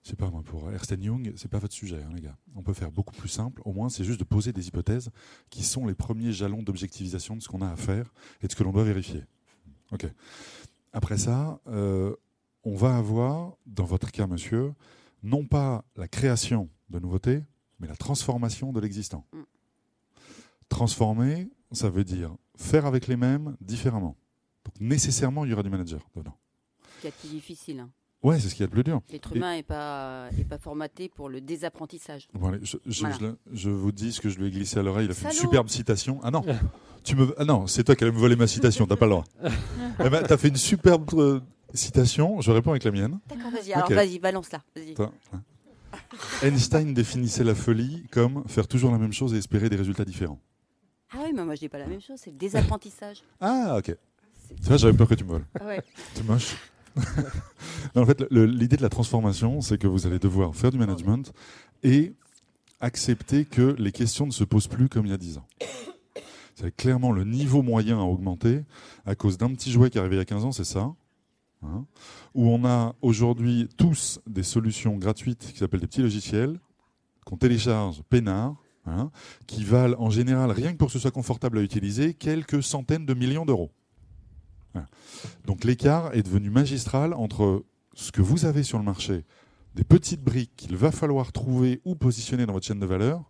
je 0.02 0.10
sais 0.10 0.16
pas 0.16 0.30
pour 0.44 0.70
Ersten 0.70 1.02
Young, 1.02 1.32
c'est 1.36 1.50
pas 1.50 1.58
votre 1.58 1.74
sujet, 1.74 2.02
hein, 2.02 2.12
les 2.14 2.22
gars. 2.22 2.36
On 2.54 2.62
peut 2.62 2.72
faire 2.72 2.90
beaucoup 2.90 3.14
plus 3.14 3.28
simple. 3.28 3.60
Au 3.66 3.72
moins, 3.72 3.90
c'est 3.90 4.04
juste 4.04 4.20
de 4.20 4.24
poser 4.24 4.52
des 4.52 4.68
hypothèses 4.68 5.10
qui 5.50 5.62
sont 5.62 5.86
les 5.86 5.94
premiers 5.94 6.32
jalons 6.32 6.62
d'objectivisation 6.62 7.36
de 7.36 7.42
ce 7.42 7.48
qu'on 7.48 7.60
a 7.60 7.70
à 7.70 7.76
faire 7.76 8.12
et 8.42 8.46
de 8.46 8.52
ce 8.52 8.56
que 8.56 8.62
l'on 8.62 8.72
doit 8.72 8.84
vérifier. 8.84 9.24
Ok. 9.92 10.06
Après 10.92 11.18
ça, 11.18 11.60
on 12.64 12.74
va 12.74 12.96
avoir, 12.96 13.56
dans 13.66 13.84
votre 13.84 14.10
cas, 14.10 14.26
monsieur, 14.26 14.72
non 15.22 15.44
pas 15.46 15.84
la 15.96 16.08
création 16.08 16.68
de 16.88 16.98
nouveautés, 16.98 17.42
mais 17.78 17.88
la 17.88 17.96
transformation 17.96 18.72
de 18.72 18.80
l'existant. 18.80 19.26
Mm. 19.32 19.42
Transformer, 20.68 21.48
ça 21.72 21.90
veut 21.90 22.04
dire 22.04 22.34
faire 22.56 22.86
avec 22.86 23.06
les 23.06 23.16
mêmes 23.16 23.56
différemment. 23.60 24.16
Donc 24.64 24.74
nécessairement, 24.80 25.44
il 25.44 25.50
y 25.50 25.54
aura 25.54 25.62
du 25.62 25.70
manager 25.70 26.08
dedans. 26.14 26.36
Ce 26.96 27.00
qui 27.02 27.06
est 27.08 27.10
plus 27.10 27.28
difficile. 27.28 27.80
Hein. 27.80 27.90
Ouais, 28.22 28.38
c'est 28.38 28.50
ce 28.50 28.54
qui 28.54 28.62
est 28.62 28.66
le 28.66 28.70
plus 28.70 28.84
dur. 28.84 29.00
L'être 29.10 29.34
humain 29.34 29.54
n'est 29.54 29.62
pas, 29.62 30.28
pas 30.48 30.58
formaté 30.58 31.08
pour 31.08 31.30
le 31.30 31.40
désapprentissage. 31.40 32.28
je, 32.84 33.70
vous 33.70 33.92
dis 33.92 34.12
ce 34.12 34.20
que 34.20 34.28
je 34.28 34.38
lui 34.38 34.48
ai 34.48 34.50
glissé 34.50 34.78
à 34.78 34.82
l'oreille. 34.82 35.06
Il 35.06 35.10
a 35.10 35.14
fait 35.14 35.28
une 35.28 35.32
superbe 35.32 35.68
citation. 35.68 36.20
Ah 36.22 36.30
non, 36.30 36.44
tu 37.02 37.16
me, 37.16 37.34
ah 37.40 37.46
non, 37.46 37.66
c'est 37.66 37.82
toi 37.82 37.96
qui 37.96 38.04
allais 38.04 38.12
me 38.12 38.18
voler 38.18 38.36
ma 38.36 38.46
citation. 38.46 38.86
T'as 38.86 38.96
pas 38.96 39.06
le 39.06 39.12
droit. 39.12 39.24
eh 40.04 40.10
ben, 40.10 40.22
t'as 40.22 40.36
fait 40.36 40.48
une 40.48 40.56
superbe 40.56 41.08
euh, 41.14 41.40
Citation, 41.74 42.40
je 42.40 42.50
réponds 42.50 42.70
avec 42.70 42.84
la 42.84 42.90
mienne. 42.90 43.20
D'accord, 43.28 43.50
vas-y, 43.50 43.72
alors 43.72 43.90
vas-y, 43.90 44.18
balance-la. 44.18 44.62
Einstein 46.42 46.94
définissait 46.94 47.44
la 47.44 47.54
folie 47.54 48.04
comme 48.10 48.44
faire 48.46 48.66
toujours 48.66 48.90
la 48.90 48.98
même 48.98 49.12
chose 49.12 49.34
et 49.34 49.38
espérer 49.38 49.68
des 49.68 49.76
résultats 49.76 50.04
différents. 50.04 50.40
Ah 51.12 51.18
oui, 51.24 51.32
mais 51.34 51.44
moi 51.44 51.54
je 51.54 51.60
dis 51.60 51.68
pas 51.68 51.78
la 51.78 51.86
même 51.86 52.00
chose, 52.00 52.18
c'est 52.22 52.30
le 52.30 52.36
désapprentissage. 52.36 53.22
Ah, 53.40 53.76
ok. 53.78 53.96
C'est 54.60 54.68
vrai, 54.68 54.78
j'avais 54.78 54.96
peur 54.96 55.08
que 55.08 55.14
tu 55.14 55.24
me 55.24 55.30
voles. 55.30 55.46
Ah 55.60 55.66
ouais. 55.66 55.82
C'est 56.14 56.24
moche. 56.24 56.56
en 57.94 58.04
fait, 58.04 58.24
l'idée 58.30 58.76
de 58.76 58.82
la 58.82 58.88
transformation, 58.88 59.60
c'est 59.60 59.78
que 59.78 59.86
vous 59.86 60.06
allez 60.06 60.18
devoir 60.18 60.54
faire 60.54 60.70
du 60.70 60.78
management 60.78 61.32
et 61.84 62.12
accepter 62.80 63.44
que 63.44 63.76
les 63.78 63.92
questions 63.92 64.26
ne 64.26 64.32
se 64.32 64.42
posent 64.42 64.66
plus 64.66 64.88
comme 64.88 65.06
il 65.06 65.10
y 65.10 65.14
a 65.14 65.18
10 65.18 65.38
ans. 65.38 65.46
C'est 66.56 66.74
clairement 66.74 67.12
le 67.12 67.24
niveau 67.24 67.62
moyen 67.62 67.98
a 67.98 68.02
augmenté 68.02 68.64
à 69.06 69.14
cause 69.14 69.38
d'un 69.38 69.54
petit 69.54 69.70
jouet 69.70 69.88
qui 69.88 69.98
est 69.98 70.00
arrivé 70.00 70.16
il 70.16 70.18
y 70.18 70.22
a 70.22 70.26
15 70.26 70.44
ans, 70.44 70.52
c'est 70.52 70.64
ça. 70.64 70.92
Hein, 71.62 71.84
où 72.34 72.48
on 72.48 72.64
a 72.64 72.94
aujourd'hui 73.02 73.68
tous 73.76 74.18
des 74.26 74.42
solutions 74.42 74.96
gratuites 74.96 75.52
qui 75.52 75.58
s'appellent 75.58 75.80
des 75.80 75.86
petits 75.86 76.00
logiciels 76.00 76.58
qu'on 77.26 77.36
télécharge 77.36 78.00
peinard, 78.08 78.56
hein, 78.86 79.10
qui 79.46 79.62
valent 79.64 79.94
en 79.98 80.08
général, 80.08 80.50
rien 80.52 80.72
que 80.72 80.78
pour 80.78 80.88
que 80.88 80.94
ce 80.94 80.98
soit 80.98 81.10
confortable 81.10 81.58
à 81.58 81.62
utiliser, 81.62 82.14
quelques 82.14 82.62
centaines 82.62 83.04
de 83.04 83.12
millions 83.12 83.44
d'euros. 83.44 83.70
Donc 85.44 85.64
l'écart 85.64 86.14
est 86.14 86.22
devenu 86.22 86.50
magistral 86.50 87.12
entre 87.14 87.64
ce 87.94 88.12
que 88.12 88.22
vous 88.22 88.44
avez 88.44 88.62
sur 88.62 88.78
le 88.78 88.84
marché, 88.84 89.24
des 89.74 89.84
petites 89.84 90.22
briques 90.22 90.52
qu'il 90.56 90.76
va 90.76 90.90
falloir 90.92 91.32
trouver 91.32 91.80
ou 91.84 91.94
positionner 91.94 92.46
dans 92.46 92.52
votre 92.52 92.66
chaîne 92.66 92.80
de 92.80 92.86
valeur, 92.86 93.29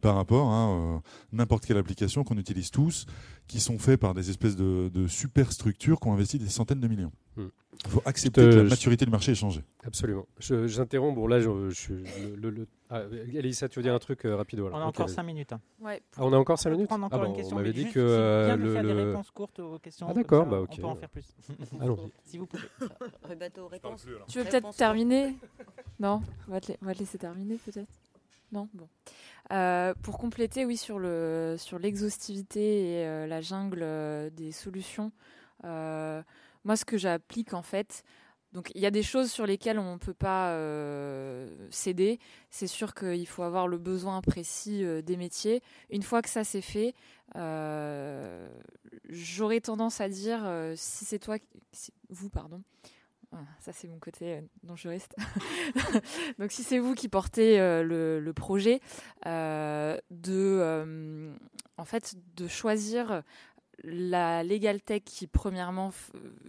par 0.00 0.16
rapport 0.16 0.50
à 0.50 0.70
euh, 0.70 0.98
n'importe 1.32 1.66
quelle 1.66 1.78
application 1.78 2.24
qu'on 2.24 2.38
utilise 2.38 2.70
tous, 2.70 3.06
qui 3.46 3.60
sont 3.60 3.78
faits 3.78 4.00
par 4.00 4.14
des 4.14 4.30
espèces 4.30 4.56
de, 4.56 4.88
de 4.88 5.08
super 5.08 5.52
structures 5.52 6.00
qui 6.00 6.08
ont 6.08 6.12
investi 6.12 6.38
des 6.38 6.48
centaines 6.48 6.80
de 6.80 6.88
millions. 6.88 7.12
Hmm. 7.36 7.48
Il 7.84 7.90
faut 7.90 8.02
accepter 8.04 8.42
que 8.42 8.56
la 8.56 8.62
maturité 8.64 9.04
du 9.04 9.10
marché 9.10 9.32
ait 9.32 9.36
changé. 9.36 9.62
Absolument. 9.84 10.26
J'interromps. 10.38 11.14
Bon, 11.14 11.26
là, 11.26 11.40
je, 11.40 11.70
je 11.70 11.94
le, 12.36 12.50
le, 12.50 12.66
ah, 12.90 13.02
Elisa, 13.32 13.68
tu 13.68 13.78
veux 13.78 13.82
dire 13.82 13.94
un 13.94 13.98
truc 13.98 14.26
euh, 14.26 14.36
rapide 14.36 14.60
On 14.60 14.74
a 14.74 14.84
encore 14.84 15.08
5 15.08 15.22
minutes. 15.22 15.52
Hein. 15.52 15.60
Ouais, 15.80 16.02
ah, 16.16 16.24
on 16.24 16.32
a 16.32 16.36
encore 16.36 16.58
5 16.58 16.70
minutes 16.70 16.88
On 16.90 17.02
encore 17.02 17.22
ah, 17.22 17.26
une 17.26 17.34
question. 17.34 17.56
On 17.56 17.58
m'avait 17.60 17.72
dit 17.72 17.88
que. 17.88 18.00
Euh, 18.00 18.56
le, 18.56 18.72
faire 18.74 18.82
des 18.82 18.92
réponses 18.92 19.30
courtes 19.30 19.60
aux 19.60 19.78
questions. 19.78 20.08
Ah, 20.10 20.12
d'accord, 20.12 20.46
bah, 20.46 20.60
ok. 20.60 20.70
On 20.72 20.76
peut 20.76 20.86
en 20.86 20.96
faire 20.96 21.08
plus. 21.08 21.26
Allons-y. 21.80 22.10
Si 22.24 22.38
vous 22.38 22.46
pouvez. 22.46 22.64
réponse. 23.70 24.06
Tu 24.28 24.38
veux 24.38 24.44
peut-être 24.44 24.74
terminer? 24.76 25.36
Non 25.98 26.22
on 26.48 26.52
va, 26.52 26.60
te, 26.60 26.72
on 26.82 26.86
va 26.86 26.94
te 26.94 26.98
laisser 26.98 27.18
terminer, 27.18 27.58
peut-être? 27.64 27.92
Non? 28.52 28.68
Bon. 28.74 28.88
Euh, 29.52 29.94
pour 30.02 30.18
compléter, 30.18 30.64
oui, 30.64 30.76
sur 30.76 30.98
le 30.98 31.56
sur 31.58 31.78
l'exhaustivité 31.78 33.00
et 33.00 33.06
euh, 33.06 33.26
la 33.26 33.40
jungle 33.40 33.80
euh, 33.82 34.30
des 34.30 34.52
solutions, 34.52 35.12
moi, 35.62 36.76
ce 36.76 36.84
que 36.84 36.98
j'applique 36.98 37.54
en 37.54 37.62
fait, 37.62 38.04
donc 38.52 38.70
il 38.74 38.80
y 38.80 38.86
a 38.86 38.90
des 38.90 39.02
choses 39.02 39.30
sur 39.30 39.46
lesquelles 39.46 39.78
on 39.78 39.94
ne 39.94 39.98
peut 39.98 40.14
pas 40.14 40.54
céder. 41.70 42.18
C'est 42.50 42.66
sûr 42.66 42.94
qu'il 42.94 43.26
faut 43.26 43.42
avoir 43.42 43.66
le 43.66 43.78
besoin 43.78 44.20
précis 44.20 44.84
des 45.02 45.16
métiers. 45.16 45.62
Une 45.90 46.02
fois 46.02 46.22
que 46.22 46.28
ça 46.28 46.44
c'est 46.44 46.60
fait, 46.62 46.94
j'aurais 49.08 49.60
tendance 49.60 50.00
à 50.00 50.08
dire, 50.08 50.40
si 50.76 51.04
c'est 51.04 51.18
toi, 51.18 51.36
vous, 52.08 52.30
pardon, 52.30 52.62
ça, 53.60 53.72
c'est 53.72 53.88
mon 53.88 53.98
côté 53.98 54.36
euh, 54.36 54.40
non-juriste. 54.64 55.14
Donc, 56.38 56.50
si 56.50 56.62
c'est 56.62 56.78
vous 56.78 56.94
qui 56.94 57.08
portez 57.08 57.60
euh, 57.60 57.82
le, 57.82 58.32
projet, 58.32 58.80
euh, 59.26 59.96
de, 60.10 61.32
en 61.76 61.84
fait, 61.84 62.14
de 62.36 62.48
choisir 62.48 63.22
la 63.82 64.42
Legal 64.42 64.80
Tech 64.80 65.02
qui, 65.04 65.26
premièrement, 65.26 65.92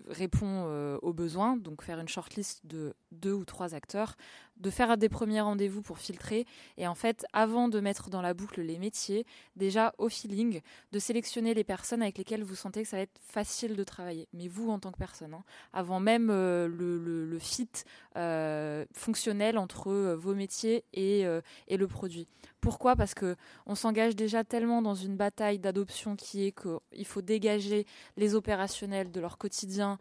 répond 0.07 0.97
aux 1.01 1.13
besoins, 1.13 1.55
donc 1.55 1.81
faire 1.81 1.99
une 1.99 2.07
shortlist 2.07 2.65
de 2.65 2.93
deux 3.21 3.33
ou 3.33 3.45
trois 3.45 3.75
acteurs, 3.75 4.15
de 4.61 4.69
faire 4.69 4.97
des 4.97 5.09
premiers 5.09 5.41
rendez-vous 5.41 5.81
pour 5.81 5.97
filtrer 5.97 6.45
et 6.77 6.87
en 6.87 6.95
fait, 6.95 7.25
avant 7.33 7.67
de 7.67 7.79
mettre 7.79 8.09
dans 8.09 8.21
la 8.21 8.33
boucle 8.33 8.61
les 8.61 8.77
métiers, 8.77 9.25
déjà 9.55 9.93
au 9.97 10.07
feeling, 10.07 10.61
de 10.91 10.99
sélectionner 10.99 11.53
les 11.53 11.63
personnes 11.63 12.01
avec 12.01 12.17
lesquelles 12.17 12.43
vous 12.43 12.55
sentez 12.55 12.83
que 12.83 12.87
ça 12.87 12.97
va 12.97 13.03
être 13.03 13.19
facile 13.21 13.75
de 13.75 13.83
travailler. 13.83 14.27
Mais 14.33 14.47
vous, 14.47 14.69
en 14.69 14.79
tant 14.79 14.91
que 14.91 14.97
personne, 14.97 15.33
hein, 15.33 15.43
avant 15.73 15.99
même 15.99 16.29
euh, 16.29 16.67
le, 16.67 17.39
fit 17.39 17.69
euh, 18.17 18.85
fonctionnel 18.93 19.57
entre 19.57 19.91
euh, 19.91 20.15
vos 20.15 20.35
métiers 20.35 20.83
et, 20.93 21.25
et 21.67 21.77
le 21.77 21.87
produit. 21.87 22.27
Pourquoi? 22.59 22.95
Parce 22.95 23.13
que 23.13 23.35
on 23.65 23.73
s'engage 23.73 24.15
déjà 24.15 24.43
tellement 24.43 24.81
dans 24.81 24.93
une 24.93 25.17
bataille 25.17 25.59
d'adoption 25.59 26.15
qui 26.15 26.45
est 26.45 26.51
qu'il 26.51 27.05
faut 27.05 27.21
dégager 27.21 27.85
les 28.17 28.35
opérationnels 28.35 29.11
de 29.11 29.19
leur 29.19 29.37
quotidien 29.37 29.97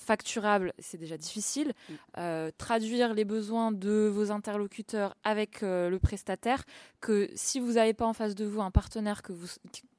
facturable, 0.00 0.72
c'est 0.78 0.98
déjà 0.98 1.16
difficile. 1.16 1.72
Euh, 2.16 2.50
traduire 2.56 3.14
les 3.14 3.24
besoins 3.24 3.70
de 3.70 4.10
vos 4.12 4.30
interlocuteurs 4.30 5.14
avec 5.24 5.62
euh, 5.62 5.90
le 5.90 5.98
prestataire, 5.98 6.64
que 7.00 7.30
si 7.34 7.60
vous 7.60 7.72
n'avez 7.72 7.92
pas 7.92 8.06
en 8.06 8.14
face 8.14 8.34
de 8.34 8.46
vous 8.46 8.62
un 8.62 8.70
partenaire 8.70 9.22
que 9.22 9.32
vous, 9.32 9.46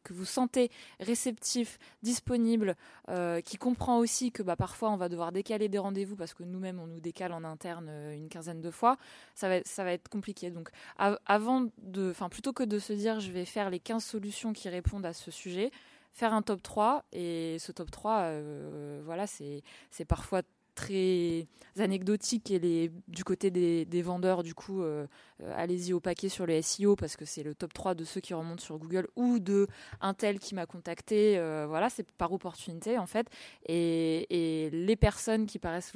que 0.04 0.14
vous 0.14 0.26
sentez 0.26 0.72
réceptif, 1.00 1.78
disponible, 2.02 2.76
euh, 3.10 3.42
qui 3.42 3.58
comprend 3.58 4.00
aussi 4.00 4.32
que 4.32 4.42
bah, 4.42 4.56
parfois 4.56 4.90
on 4.90 4.98
va 4.98 5.08
devoir 5.08 5.32
décaler 5.32 5.70
des 5.70 5.78
rendez-vous 5.78 6.16
parce 6.16 6.34
que 6.34 6.44
nous-mêmes 6.44 6.80
on 6.80 6.88
nous 6.88 7.00
décale 7.00 7.32
en 7.32 7.44
interne 7.44 7.90
une 8.14 8.28
quinzaine 8.28 8.60
de 8.60 8.72
fois, 8.72 8.98
ça 9.36 9.50
va, 9.50 9.64
ça 9.64 9.84
va 9.84 9.94
être 9.94 10.10
compliqué. 10.10 10.50
Donc 10.50 10.70
avant 10.98 11.68
de, 11.78 12.10
enfin 12.10 12.30
plutôt 12.30 12.54
que 12.54 12.64
de 12.64 12.80
se 12.80 12.94
dire 12.94 13.20
je 13.20 13.32
vais 13.32 13.46
faire 13.46 13.70
les 13.70 13.80
15 13.80 14.04
solutions 14.04 14.52
qui 14.52 14.68
répondent 14.68 15.06
à 15.06 15.14
ce 15.14 15.30
sujet, 15.30 15.72
faire 16.12 16.34
un 16.34 16.42
top 16.42 16.62
3. 16.62 17.06
Et 17.14 17.58
ce 17.60 17.72
top 17.72 17.92
3, 17.92 18.20
euh, 18.20 19.02
voilà, 19.06 19.26
c'est 19.28 19.64
parfois 20.08 20.42
très 20.74 21.48
anecdotique 21.80 22.50
et 22.50 22.58
les, 22.58 22.92
du 23.10 23.26
côté 23.26 23.52
des, 23.52 24.02
vendeurs, 24.02 24.42
du 24.42 24.56
coup, 24.56 24.82
euh, 24.82 25.06
euh, 25.44 25.54
allez-y 25.58 25.92
au 25.92 26.00
paquet 26.00 26.30
sur 26.30 26.46
le 26.46 26.62
SEO 26.62 26.96
parce 26.96 27.18
que 27.18 27.26
c'est 27.26 27.44
le 27.44 27.54
top 27.54 27.74
3 27.74 27.94
de 27.94 28.06
ceux 28.06 28.22
qui 28.22 28.34
remontent 28.34 28.64
sur 28.64 28.78
Google 28.80 29.08
ou 29.18 29.40
de 29.40 29.68
un 30.00 30.14
tel 30.14 30.40
qui 30.40 30.56
m'a 30.56 30.66
contacté. 30.66 31.36
voilà, 31.68 31.90
c'est 31.90 32.10
par 32.14 32.32
opportunité 32.32 32.98
en 32.98 33.06
fait. 33.06 33.28
Et 33.68 34.70
les 34.72 34.96
personnes 34.96 35.46
qui 35.46 35.60
paraissent 35.60 35.94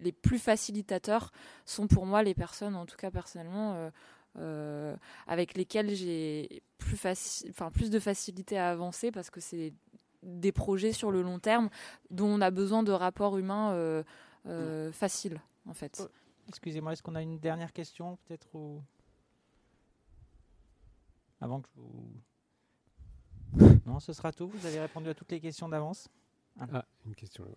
les 0.00 0.12
plus 0.12 0.38
facilitateurs 0.38 1.30
sont 1.64 1.86
pour 1.86 2.04
moi 2.04 2.22
les 2.22 2.34
personnes, 2.34 2.74
en 2.74 2.86
tout 2.86 2.96
cas 2.96 3.10
personnellement, 3.10 3.90
euh, 4.38 4.96
avec 5.26 5.54
lesquels 5.54 5.94
j'ai 5.94 6.62
plus, 6.78 6.98
enfin, 7.50 7.70
plus 7.70 7.90
de 7.90 7.98
facilité 7.98 8.58
à 8.58 8.70
avancer 8.70 9.10
parce 9.10 9.30
que 9.30 9.40
c'est 9.40 9.72
des 10.22 10.52
projets 10.52 10.92
sur 10.92 11.10
le 11.10 11.22
long 11.22 11.38
terme 11.38 11.70
dont 12.10 12.26
on 12.26 12.40
a 12.40 12.50
besoin 12.50 12.82
de 12.82 12.92
rapports 12.92 13.38
humains 13.38 13.72
euh, 13.72 14.02
euh, 14.46 14.92
faciles, 14.92 15.40
en 15.66 15.74
fait. 15.74 16.08
Excusez-moi, 16.48 16.92
est-ce 16.92 17.02
qu'on 17.02 17.14
a 17.14 17.22
une 17.22 17.38
dernière 17.38 17.72
question, 17.72 18.18
peut-être 18.26 18.48
Avant 21.40 21.60
que 21.60 21.68
je 21.68 21.80
vous... 21.80 22.12
Non, 23.86 24.00
ce 24.00 24.12
sera 24.12 24.32
tout. 24.32 24.48
Vous 24.48 24.66
avez 24.66 24.80
répondu 24.80 25.08
à 25.08 25.14
toutes 25.14 25.30
les 25.32 25.40
questions 25.40 25.68
d'avance? 25.68 26.08
Ah, 26.60 26.84
une 27.06 27.14
question 27.14 27.44
là. 27.44 27.52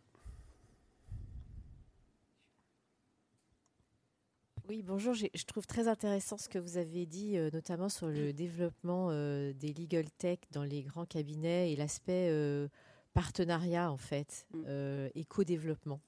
Oui, 4.72 4.84
bonjour. 4.84 5.14
Je 5.14 5.44
trouve 5.44 5.68
très 5.68 5.90
intéressant 5.90 6.38
ce 6.38 6.48
que 6.48 6.58
vous 6.58 6.78
avez 6.78 7.06
dit, 7.06 7.36
euh, 7.36 7.50
notamment 7.52 7.90
sur 7.90 8.08
le 8.08 8.32
développement 8.32 9.10
euh, 9.12 9.52
des 9.52 9.74
legal 9.74 10.10
tech 10.12 10.40
dans 10.52 10.64
les 10.64 10.84
grands 10.84 11.06
cabinets 11.06 11.74
et 11.74 11.76
l'aspect 11.76 12.30
euh, 12.30 12.70
partenariat, 13.14 13.92
en 13.92 13.98
fait, 13.98 14.48
mm. 14.54 15.10
et 15.14 15.26
co-développement. 15.26 16.00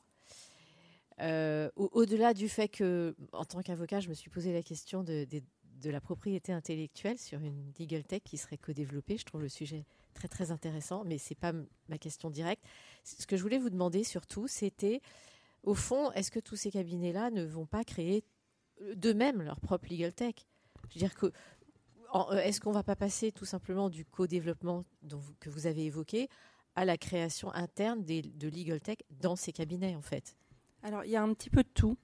Au-delà 1.75 2.33
du 2.33 2.47
fait 2.47 2.69
que, 2.69 3.17
en 3.33 3.43
tant 3.43 3.61
qu'avocat, 3.61 3.99
je 3.99 4.07
me 4.07 4.13
suis 4.13 4.29
posé 4.29 4.53
la 4.53 4.63
question 4.63 5.03
de, 5.03 5.27
la 5.83 5.99
propriété 5.99 6.53
intellectuelle 6.53 7.17
sur 7.19 7.41
une 7.41 7.73
legal 7.77 8.05
tech 8.05 8.21
qui 8.23 8.37
serait 8.37 8.57
co-développée. 8.57 9.17
Je 9.17 9.25
trouve 9.25 9.41
le 9.41 9.49
sujet 9.49 9.83
très, 10.13 10.29
très 10.29 10.51
intéressant, 10.51 11.03
mais 11.03 11.17
ce 11.17 11.31
n'est 11.31 11.37
pas 11.41 11.51
ma 11.89 11.97
question 11.97 12.29
directe. 12.29 12.63
Ce 13.03 13.27
que 13.27 13.35
je 13.35 13.41
voulais 13.41 13.59
vous 13.59 13.69
demander 13.69 14.05
surtout, 14.05 14.47
c'était, 14.47 15.01
au 15.63 15.75
fond, 15.75 16.13
est-ce 16.13 16.31
que 16.31 16.39
tous 16.39 16.55
ces 16.55 16.71
cabinets-là 16.71 17.29
ne 17.29 17.43
vont 17.43 17.65
pas 17.65 17.83
créer 17.83 18.23
d'eux-mêmes 18.95 19.41
leur 19.41 19.59
propre 19.59 19.87
legal 19.89 20.13
tech. 20.13 20.35
Je 20.89 20.95
veux 20.95 20.99
dire 20.99 21.15
que 21.15 21.31
euh, 22.15 22.37
est-ce 22.37 22.61
qu'on 22.61 22.71
va 22.71 22.83
pas 22.83 22.95
passer 22.95 23.31
tout 23.31 23.45
simplement 23.45 23.89
du 23.89 24.05
co-développement 24.05 24.85
que 25.39 25.49
vous 25.49 25.67
avez 25.67 25.85
évoqué 25.85 26.29
à 26.75 26.85
la 26.85 26.97
création 26.97 27.53
interne 27.53 28.03
de 28.03 28.47
legal 28.49 28.81
tech 28.81 28.97
dans 29.09 29.35
ces 29.35 29.51
cabinets 29.51 29.95
en 29.95 30.01
fait? 30.01 30.35
Alors 30.83 31.05
il 31.05 31.11
y 31.11 31.15
a 31.15 31.23
un 31.23 31.33
petit 31.33 31.49
peu 31.49 31.63
de 31.63 31.69
tout. 31.73 31.97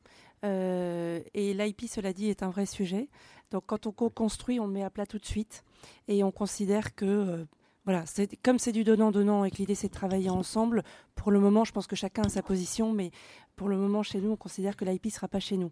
Euh, 0.46 1.22
et 1.34 1.54
l'IP, 1.54 1.82
cela 1.90 2.14
dit, 2.14 2.30
est 2.30 2.44
un 2.44 2.50
vrai 2.50 2.66
sujet. 2.66 3.10
Donc 3.52 3.64
quand 3.68 3.88
on 3.88 3.92
co-construit, 3.92 4.60
on 4.60 4.68
le 4.68 4.74
met 4.74 4.84
à 4.84 4.90
plat 4.90 5.06
tout 5.06 5.20
de 5.20 5.26
suite. 5.26 5.64
Et 6.08 6.24
on 6.24 6.32
considère 6.32 6.96
que 6.96 7.06
euh, 7.06 7.46
voilà, 7.86 8.06
comme 8.44 8.60
c'est 8.60 8.72
du 8.72 8.84
donnant-donnant 8.84 9.44
et 9.46 9.52
que 9.52 9.58
l'idée 9.58 9.76
c'est 9.76 9.88
de 9.88 9.94
travailler 9.94 10.30
ensemble, 10.30 10.84
pour 11.16 11.32
le 11.32 11.40
moment, 11.40 11.66
je 11.66 11.72
pense 11.72 11.88
que 11.88 11.96
chacun 11.96 12.24
a 12.24 12.30
sa 12.30 12.44
position, 12.44 12.94
mais 12.94 13.12
pour 13.60 13.68
le 13.68 13.76
moment, 13.76 14.04
chez 14.04 14.22
nous, 14.22 14.32
on 14.32 14.38
considère 14.38 14.78
que 14.78 14.86
l'IP 14.86 15.04
ne 15.04 15.10
sera 15.10 15.28
pas 15.28 15.42
chez 15.42 15.58
nous. 15.58 15.70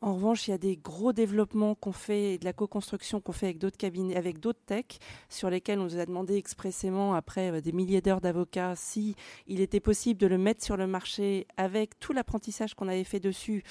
En 0.00 0.14
revanche, 0.14 0.48
il 0.48 0.50
y 0.50 0.54
a 0.54 0.58
des 0.58 0.76
gros 0.76 1.12
développements 1.12 1.76
qu'on 1.76 1.92
fait 1.92 2.36
de 2.36 2.44
la 2.44 2.52
co-construction 2.52 3.20
qu'on 3.20 3.30
fait 3.30 3.46
avec 3.46 3.58
d'autres 3.58 3.76
cabinets, 3.76 4.16
avec 4.16 4.40
d'autres 4.40 4.58
techs, 4.66 4.98
sur 5.28 5.48
lesquels 5.48 5.78
on 5.78 5.84
nous 5.84 5.98
a 5.98 6.04
demandé 6.04 6.34
expressément, 6.34 7.14
après 7.14 7.52
euh, 7.52 7.60
des 7.60 7.70
milliers 7.70 8.00
d'heures 8.00 8.20
d'avocats, 8.20 8.74
si 8.74 9.14
il 9.46 9.60
était 9.60 9.78
possible 9.78 10.18
de 10.18 10.26
le 10.26 10.36
mettre 10.36 10.64
sur 10.64 10.76
le 10.76 10.88
marché 10.88 11.46
avec 11.56 12.00
tout 12.00 12.12
l'apprentissage 12.12 12.74
qu'on 12.74 12.88
avait 12.88 13.04
fait 13.04 13.20
dessus 13.20 13.62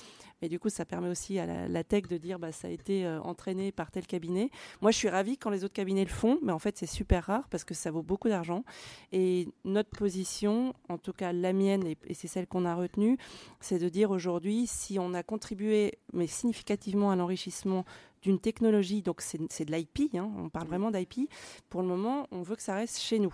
et 0.41 0.49
du 0.49 0.59
coup, 0.59 0.69
ça 0.69 0.85
permet 0.85 1.09
aussi 1.09 1.39
à 1.39 1.67
la, 1.67 1.83
tech 1.83 2.03
de 2.03 2.17
dire 2.17 2.37
bah, 2.37 2.51
ça 2.51 2.67
a 2.67 2.71
été 2.71 3.05
euh, 3.05 3.19
entraîné 3.21 3.71
par 3.71 3.89
tel 3.89 4.05
cabinet. 4.05 4.51
Moi, 4.81 4.91
je 4.91 4.97
suis 4.97 5.09
ravie 5.09 5.37
quand 5.37 5.49
les 5.49 5.63
autres 5.63 5.73
cabinets 5.73 6.03
le 6.03 6.11
font, 6.11 6.39
mais 6.43 6.51
en 6.51 6.59
fait, 6.59 6.77
c'est 6.77 6.85
super 6.85 7.25
rare 7.25 7.47
parce 7.49 7.63
que 7.63 7.73
ça 7.73 7.89
vaut 7.89 8.03
beaucoup 8.03 8.29
d'argent. 8.29 8.63
Et 9.11 9.47
notre 9.65 9.89
position, 9.89 10.73
en 10.89 10.97
tout 10.97 11.13
cas 11.13 11.33
la 11.33 11.53
mienne, 11.53 11.85
et, 11.87 11.97
et 12.05 12.13
c'est 12.13 12.27
celle 12.27 12.45
qu'on 12.45 12.65
a 12.65 12.75
retenue, 12.75 13.17
c'est 13.59 13.79
de 13.79 13.89
dire 13.89 14.11
aujourd'hui, 14.11 14.67
si 14.67 14.99
on 14.99 15.13
a 15.13 15.23
contribué, 15.23 15.97
mais 16.13 16.27
significativement, 16.27 17.11
à 17.11 17.15
l'enrichissement 17.15 17.85
d'une 18.21 18.39
technologie, 18.39 19.01
donc 19.01 19.21
c'est 19.21 19.65
de 19.65 19.71
l'IP, 19.71 20.15
hein, 20.15 20.29
on 20.37 20.49
parle 20.49 20.67
vraiment 20.67 20.91
d'IP. 20.91 21.29
Pour 21.69 21.81
le 21.81 21.87
moment, 21.87 22.27
on 22.31 22.41
veut 22.41 22.55
que 22.55 22.61
ça 22.61 22.75
reste 22.75 22.99
chez 22.99 23.19
nous. 23.19 23.33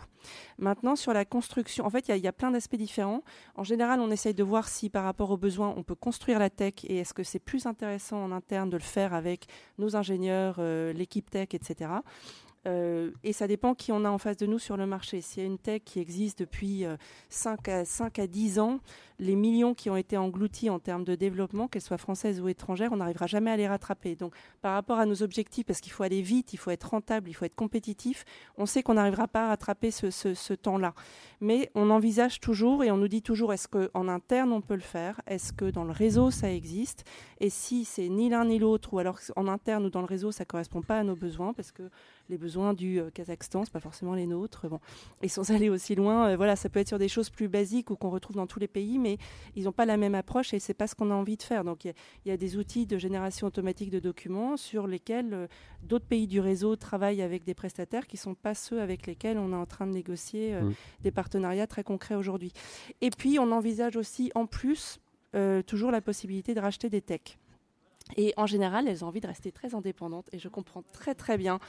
Maintenant, 0.57 0.95
sur 0.95 1.13
la 1.13 1.25
construction, 1.25 1.85
en 1.85 1.89
fait, 1.89 2.09
il 2.09 2.17
y, 2.17 2.27
a 2.27 2.33
plein 2.33 2.51
d'aspects 2.51 2.75
différents. 2.75 3.23
En 3.55 3.63
général, 3.63 3.99
on 3.99 4.11
essaye 4.11 4.33
de 4.33 4.43
voir 4.43 4.67
si 4.67 4.89
par 4.89 5.03
rapport 5.03 5.31
aux 5.31 5.37
besoins, 5.37 5.73
on 5.77 5.83
peut 5.83 5.95
construire 5.95 6.37
la 6.37 6.49
tech 6.49 6.73
et 6.83 6.97
est-ce 6.97 7.13
que 7.13 7.23
c'est 7.23 7.39
plus 7.39 7.65
intéressant 7.65 8.23
en 8.23 8.31
interne 8.31 8.69
de 8.69 8.77
le 8.77 8.83
faire 8.83 9.13
avec 9.13 9.47
nos 9.77 9.95
ingénieurs, 9.95 10.57
euh, 10.59 10.93
l'équipe 10.93 11.29
tech, 11.29 11.49
etc. 11.53 11.89
Euh, 12.65 13.11
et 13.23 13.33
ça 13.33 13.47
dépend 13.47 13.75
qui 13.75 13.91
on 13.91 14.05
a 14.05 14.09
en 14.09 14.17
face 14.17 14.37
de 14.37 14.45
nous 14.45 14.59
sur 14.59 14.77
le 14.77 14.85
marché. 14.85 15.21
S'il 15.21 15.43
y 15.43 15.45
a 15.45 15.47
une 15.47 15.57
tech 15.57 15.81
qui 15.83 15.99
existe 15.99 16.39
depuis 16.39 16.85
5, 17.29 17.67
euh, 17.67 17.81
à, 17.81 17.85
5 17.85 18.19
à 18.19 18.27
10 18.27 18.59
ans, 18.59 18.79
les 19.19 19.35
millions 19.35 19.73
qui 19.73 19.89
ont 19.89 19.97
été 19.97 20.17
engloutis 20.17 20.69
en 20.69 20.79
termes 20.79 21.03
de 21.03 21.15
développement, 21.15 21.67
qu'elles 21.67 21.81
soient 21.81 21.97
françaises 21.97 22.41
ou 22.41 22.47
étrangères, 22.47 22.91
on 22.91 22.97
n'arrivera 22.97 23.27
jamais 23.27 23.51
à 23.51 23.57
les 23.57 23.67
rattraper. 23.67 24.15
Donc 24.15 24.33
par 24.61 24.73
rapport 24.73 24.99
à 24.99 25.05
nos 25.05 25.23
objectifs, 25.23 25.65
parce 25.65 25.81
qu'il 25.81 25.91
faut 25.91 26.03
aller 26.03 26.21
vite, 26.21 26.53
il 26.53 26.57
faut 26.57 26.71
être 26.71 26.89
rentable, 26.89 27.29
il 27.29 27.33
faut 27.33 27.45
être 27.45 27.55
compétitif, 27.55 28.25
on 28.57 28.65
sait 28.65 28.83
qu'on 28.83 28.95
n'arrivera 28.95 29.27
pas 29.27 29.45
à 29.45 29.47
rattraper 29.49 29.91
ce, 29.91 30.09
ce 30.11 30.53
temps-là. 30.53 30.93
Mais 31.41 31.69
on 31.75 31.89
envisage 31.89 32.39
toujours 32.39 32.83
et 32.83 32.91
on 32.91 32.97
nous 32.97 33.07
dit 33.07 33.21
toujours 33.21 33.53
est-ce 33.53 33.67
qu'en 33.67 34.07
interne 34.07 34.51
on 34.53 34.61
peut 34.61 34.75
le 34.75 34.79
faire? 34.79 35.21
Est-ce 35.27 35.53
que 35.53 35.65
dans 35.65 35.83
le 35.83 35.91
réseau 35.91 36.31
ça 36.31 36.51
existe? 36.51 37.03
Et 37.39 37.49
si 37.49 37.85
c'est 37.85 38.09
ni 38.09 38.29
l'un 38.29 38.45
ni 38.45 38.59
l'autre, 38.59 38.93
ou 38.93 38.99
alors 38.99 39.19
en 39.35 39.47
interne 39.47 39.85
ou 39.85 39.89
dans 39.89 40.01
le 40.01 40.07
réseau 40.07 40.31
ça 40.31 40.43
ne 40.43 40.47
correspond 40.47 40.81
pas 40.81 40.99
à 40.99 41.03
nos 41.03 41.15
besoins, 41.15 41.53
parce 41.53 41.71
que 41.71 41.83
les 42.29 42.37
besoins 42.37 42.73
du 42.73 42.99
euh, 42.99 43.09
Kazakhstan, 43.09 43.65
ce 43.65 43.71
pas 43.71 43.79
forcément 43.79 44.13
les 44.13 44.27
nôtres. 44.27 44.67
Bon. 44.67 44.79
Et 45.21 45.27
sans 45.27 45.51
aller 45.51 45.69
aussi 45.69 45.95
loin, 45.95 46.29
euh, 46.29 46.37
voilà, 46.37 46.55
ça 46.55 46.69
peut 46.69 46.79
être 46.79 46.87
sur 46.87 46.99
des 46.99 47.07
choses 47.07 47.29
plus 47.29 47.47
basiques 47.47 47.89
ou 47.89 47.95
qu'on 47.95 48.09
retrouve 48.09 48.35
dans 48.35 48.47
tous 48.47 48.59
les 48.59 48.67
pays, 48.67 48.97
mais 48.99 49.17
ils 49.55 49.65
n'ont 49.65 49.71
pas 49.71 49.85
la 49.85 49.97
même 49.97 50.15
approche 50.15 50.53
et 50.53 50.59
c'est 50.59 50.73
pas 50.73 50.87
ce 50.87 50.95
qu'on 50.95 51.11
a 51.11 51.13
envie 51.13 51.37
de 51.37 51.43
faire. 51.43 51.63
Donc 51.63 51.85
il 51.85 51.93
y, 52.25 52.31
a 52.31 52.37
des 52.37 52.57
outils 52.57 52.85
de 52.85 52.97
génération 52.97 53.47
automatique 53.47 53.89
de 53.89 53.99
documents 53.99 54.57
sur 54.57 54.87
lesquels 54.87 55.33
euh, 55.33 55.47
d'autres 55.83 56.05
pays 56.05 56.27
du 56.27 56.39
réseau 56.39 56.75
travaillent 56.75 57.21
avec 57.21 57.43
des 57.43 57.53
prestataires 57.53 58.07
qui 58.07 58.17
sont 58.17 58.35
pas 58.35 58.55
ceux 58.55 58.81
avec 58.81 59.05
lesquels 59.05 59.37
on 59.37 59.51
est 59.51 59.55
en 59.55 59.65
train 59.65 59.85
de 59.85 59.91
négocier 59.91 60.55
des 61.01 61.11
partenariats 61.11 61.67
très 61.67 61.83
concrets 61.83 62.15
aujourd'hui. 62.15 62.51
Et 63.01 63.09
puis 63.09 63.37
on 63.39 63.51
envisage 63.51 63.95
aussi 63.97 64.31
en 64.35 64.45
plus 64.45 64.99
toujours 65.65 65.91
la 65.91 66.01
possibilité 66.01 66.53
de 66.53 66.59
racheter 66.59 66.89
des 66.89 67.01
techs. 67.01 67.37
Et 68.17 68.33
en 68.37 68.45
général, 68.45 68.87
elles 68.87 69.03
ont 69.03 69.07
envie 69.07 69.21
de 69.21 69.27
rester 69.27 69.51
très 69.51 69.75
indépendantes. 69.75 70.27
Et 70.33 70.39
je 70.39 70.49
comprends 70.49 70.83
très 70.91 71.15
très 71.15 71.37
bien, 71.37 71.59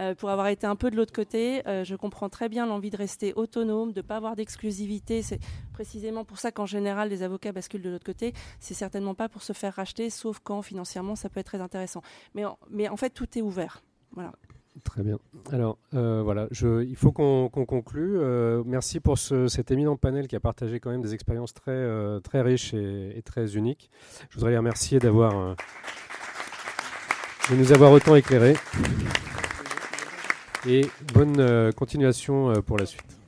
euh, 0.00 0.14
pour 0.14 0.30
avoir 0.30 0.48
été 0.48 0.66
un 0.66 0.76
peu 0.76 0.90
de 0.90 0.96
l'autre 0.96 1.12
côté, 1.12 1.66
euh, 1.66 1.84
je 1.84 1.96
comprends 1.96 2.28
très 2.28 2.48
bien 2.48 2.66
l'envie 2.66 2.90
de 2.90 2.96
rester 2.96 3.32
autonome, 3.34 3.92
de 3.92 4.00
ne 4.00 4.06
pas 4.06 4.16
avoir 4.16 4.36
d'exclusivité. 4.36 5.22
C'est 5.22 5.40
précisément 5.72 6.24
pour 6.24 6.38
ça 6.38 6.52
qu'en 6.52 6.66
général, 6.66 7.08
les 7.08 7.22
avocats 7.22 7.52
basculent 7.52 7.82
de 7.82 7.90
l'autre 7.90 8.06
côté. 8.06 8.32
C'est 8.60 8.74
certainement 8.74 9.14
pas 9.14 9.28
pour 9.28 9.42
se 9.42 9.52
faire 9.52 9.74
racheter, 9.74 10.10
sauf 10.10 10.38
quand 10.38 10.62
financièrement, 10.62 11.16
ça 11.16 11.28
peut 11.28 11.40
être 11.40 11.46
très 11.46 11.60
intéressant. 11.60 12.02
Mais 12.34 12.44
mais 12.70 12.88
en 12.88 12.96
fait, 12.96 13.10
tout 13.10 13.38
est 13.38 13.42
ouvert. 13.42 13.82
Voilà. 14.12 14.32
Très 14.84 15.02
bien. 15.02 15.18
Alors 15.52 15.76
euh, 15.94 16.22
voilà, 16.22 16.48
il 16.50 16.96
faut 16.96 17.12
qu'on 17.12 17.48
conclue. 17.50 18.18
Euh, 18.18 18.62
merci 18.64 19.00
pour 19.00 19.18
ce, 19.18 19.46
cet 19.46 19.70
éminent 19.70 19.96
panel 19.96 20.28
qui 20.28 20.36
a 20.36 20.40
partagé 20.40 20.80
quand 20.80 20.90
même 20.90 21.02
des 21.02 21.12
expériences 21.12 21.52
très, 21.52 21.72
euh, 21.72 22.20
riches 22.32 22.72
et, 22.72 23.12
et, 23.16 23.22
très 23.22 23.54
uniques. 23.54 23.90
Je 24.30 24.36
voudrais 24.36 24.52
les 24.52 24.56
remercier 24.56 24.98
d'avoir 24.98 25.56
de 27.50 27.56
nous 27.56 27.72
avoir 27.72 27.92
autant 27.92 28.16
éclairés. 28.16 28.56
Et 30.66 30.86
bonne 31.12 31.72
continuation 31.74 32.52
pour 32.62 32.78
la 32.78 32.86
suite. 32.86 33.18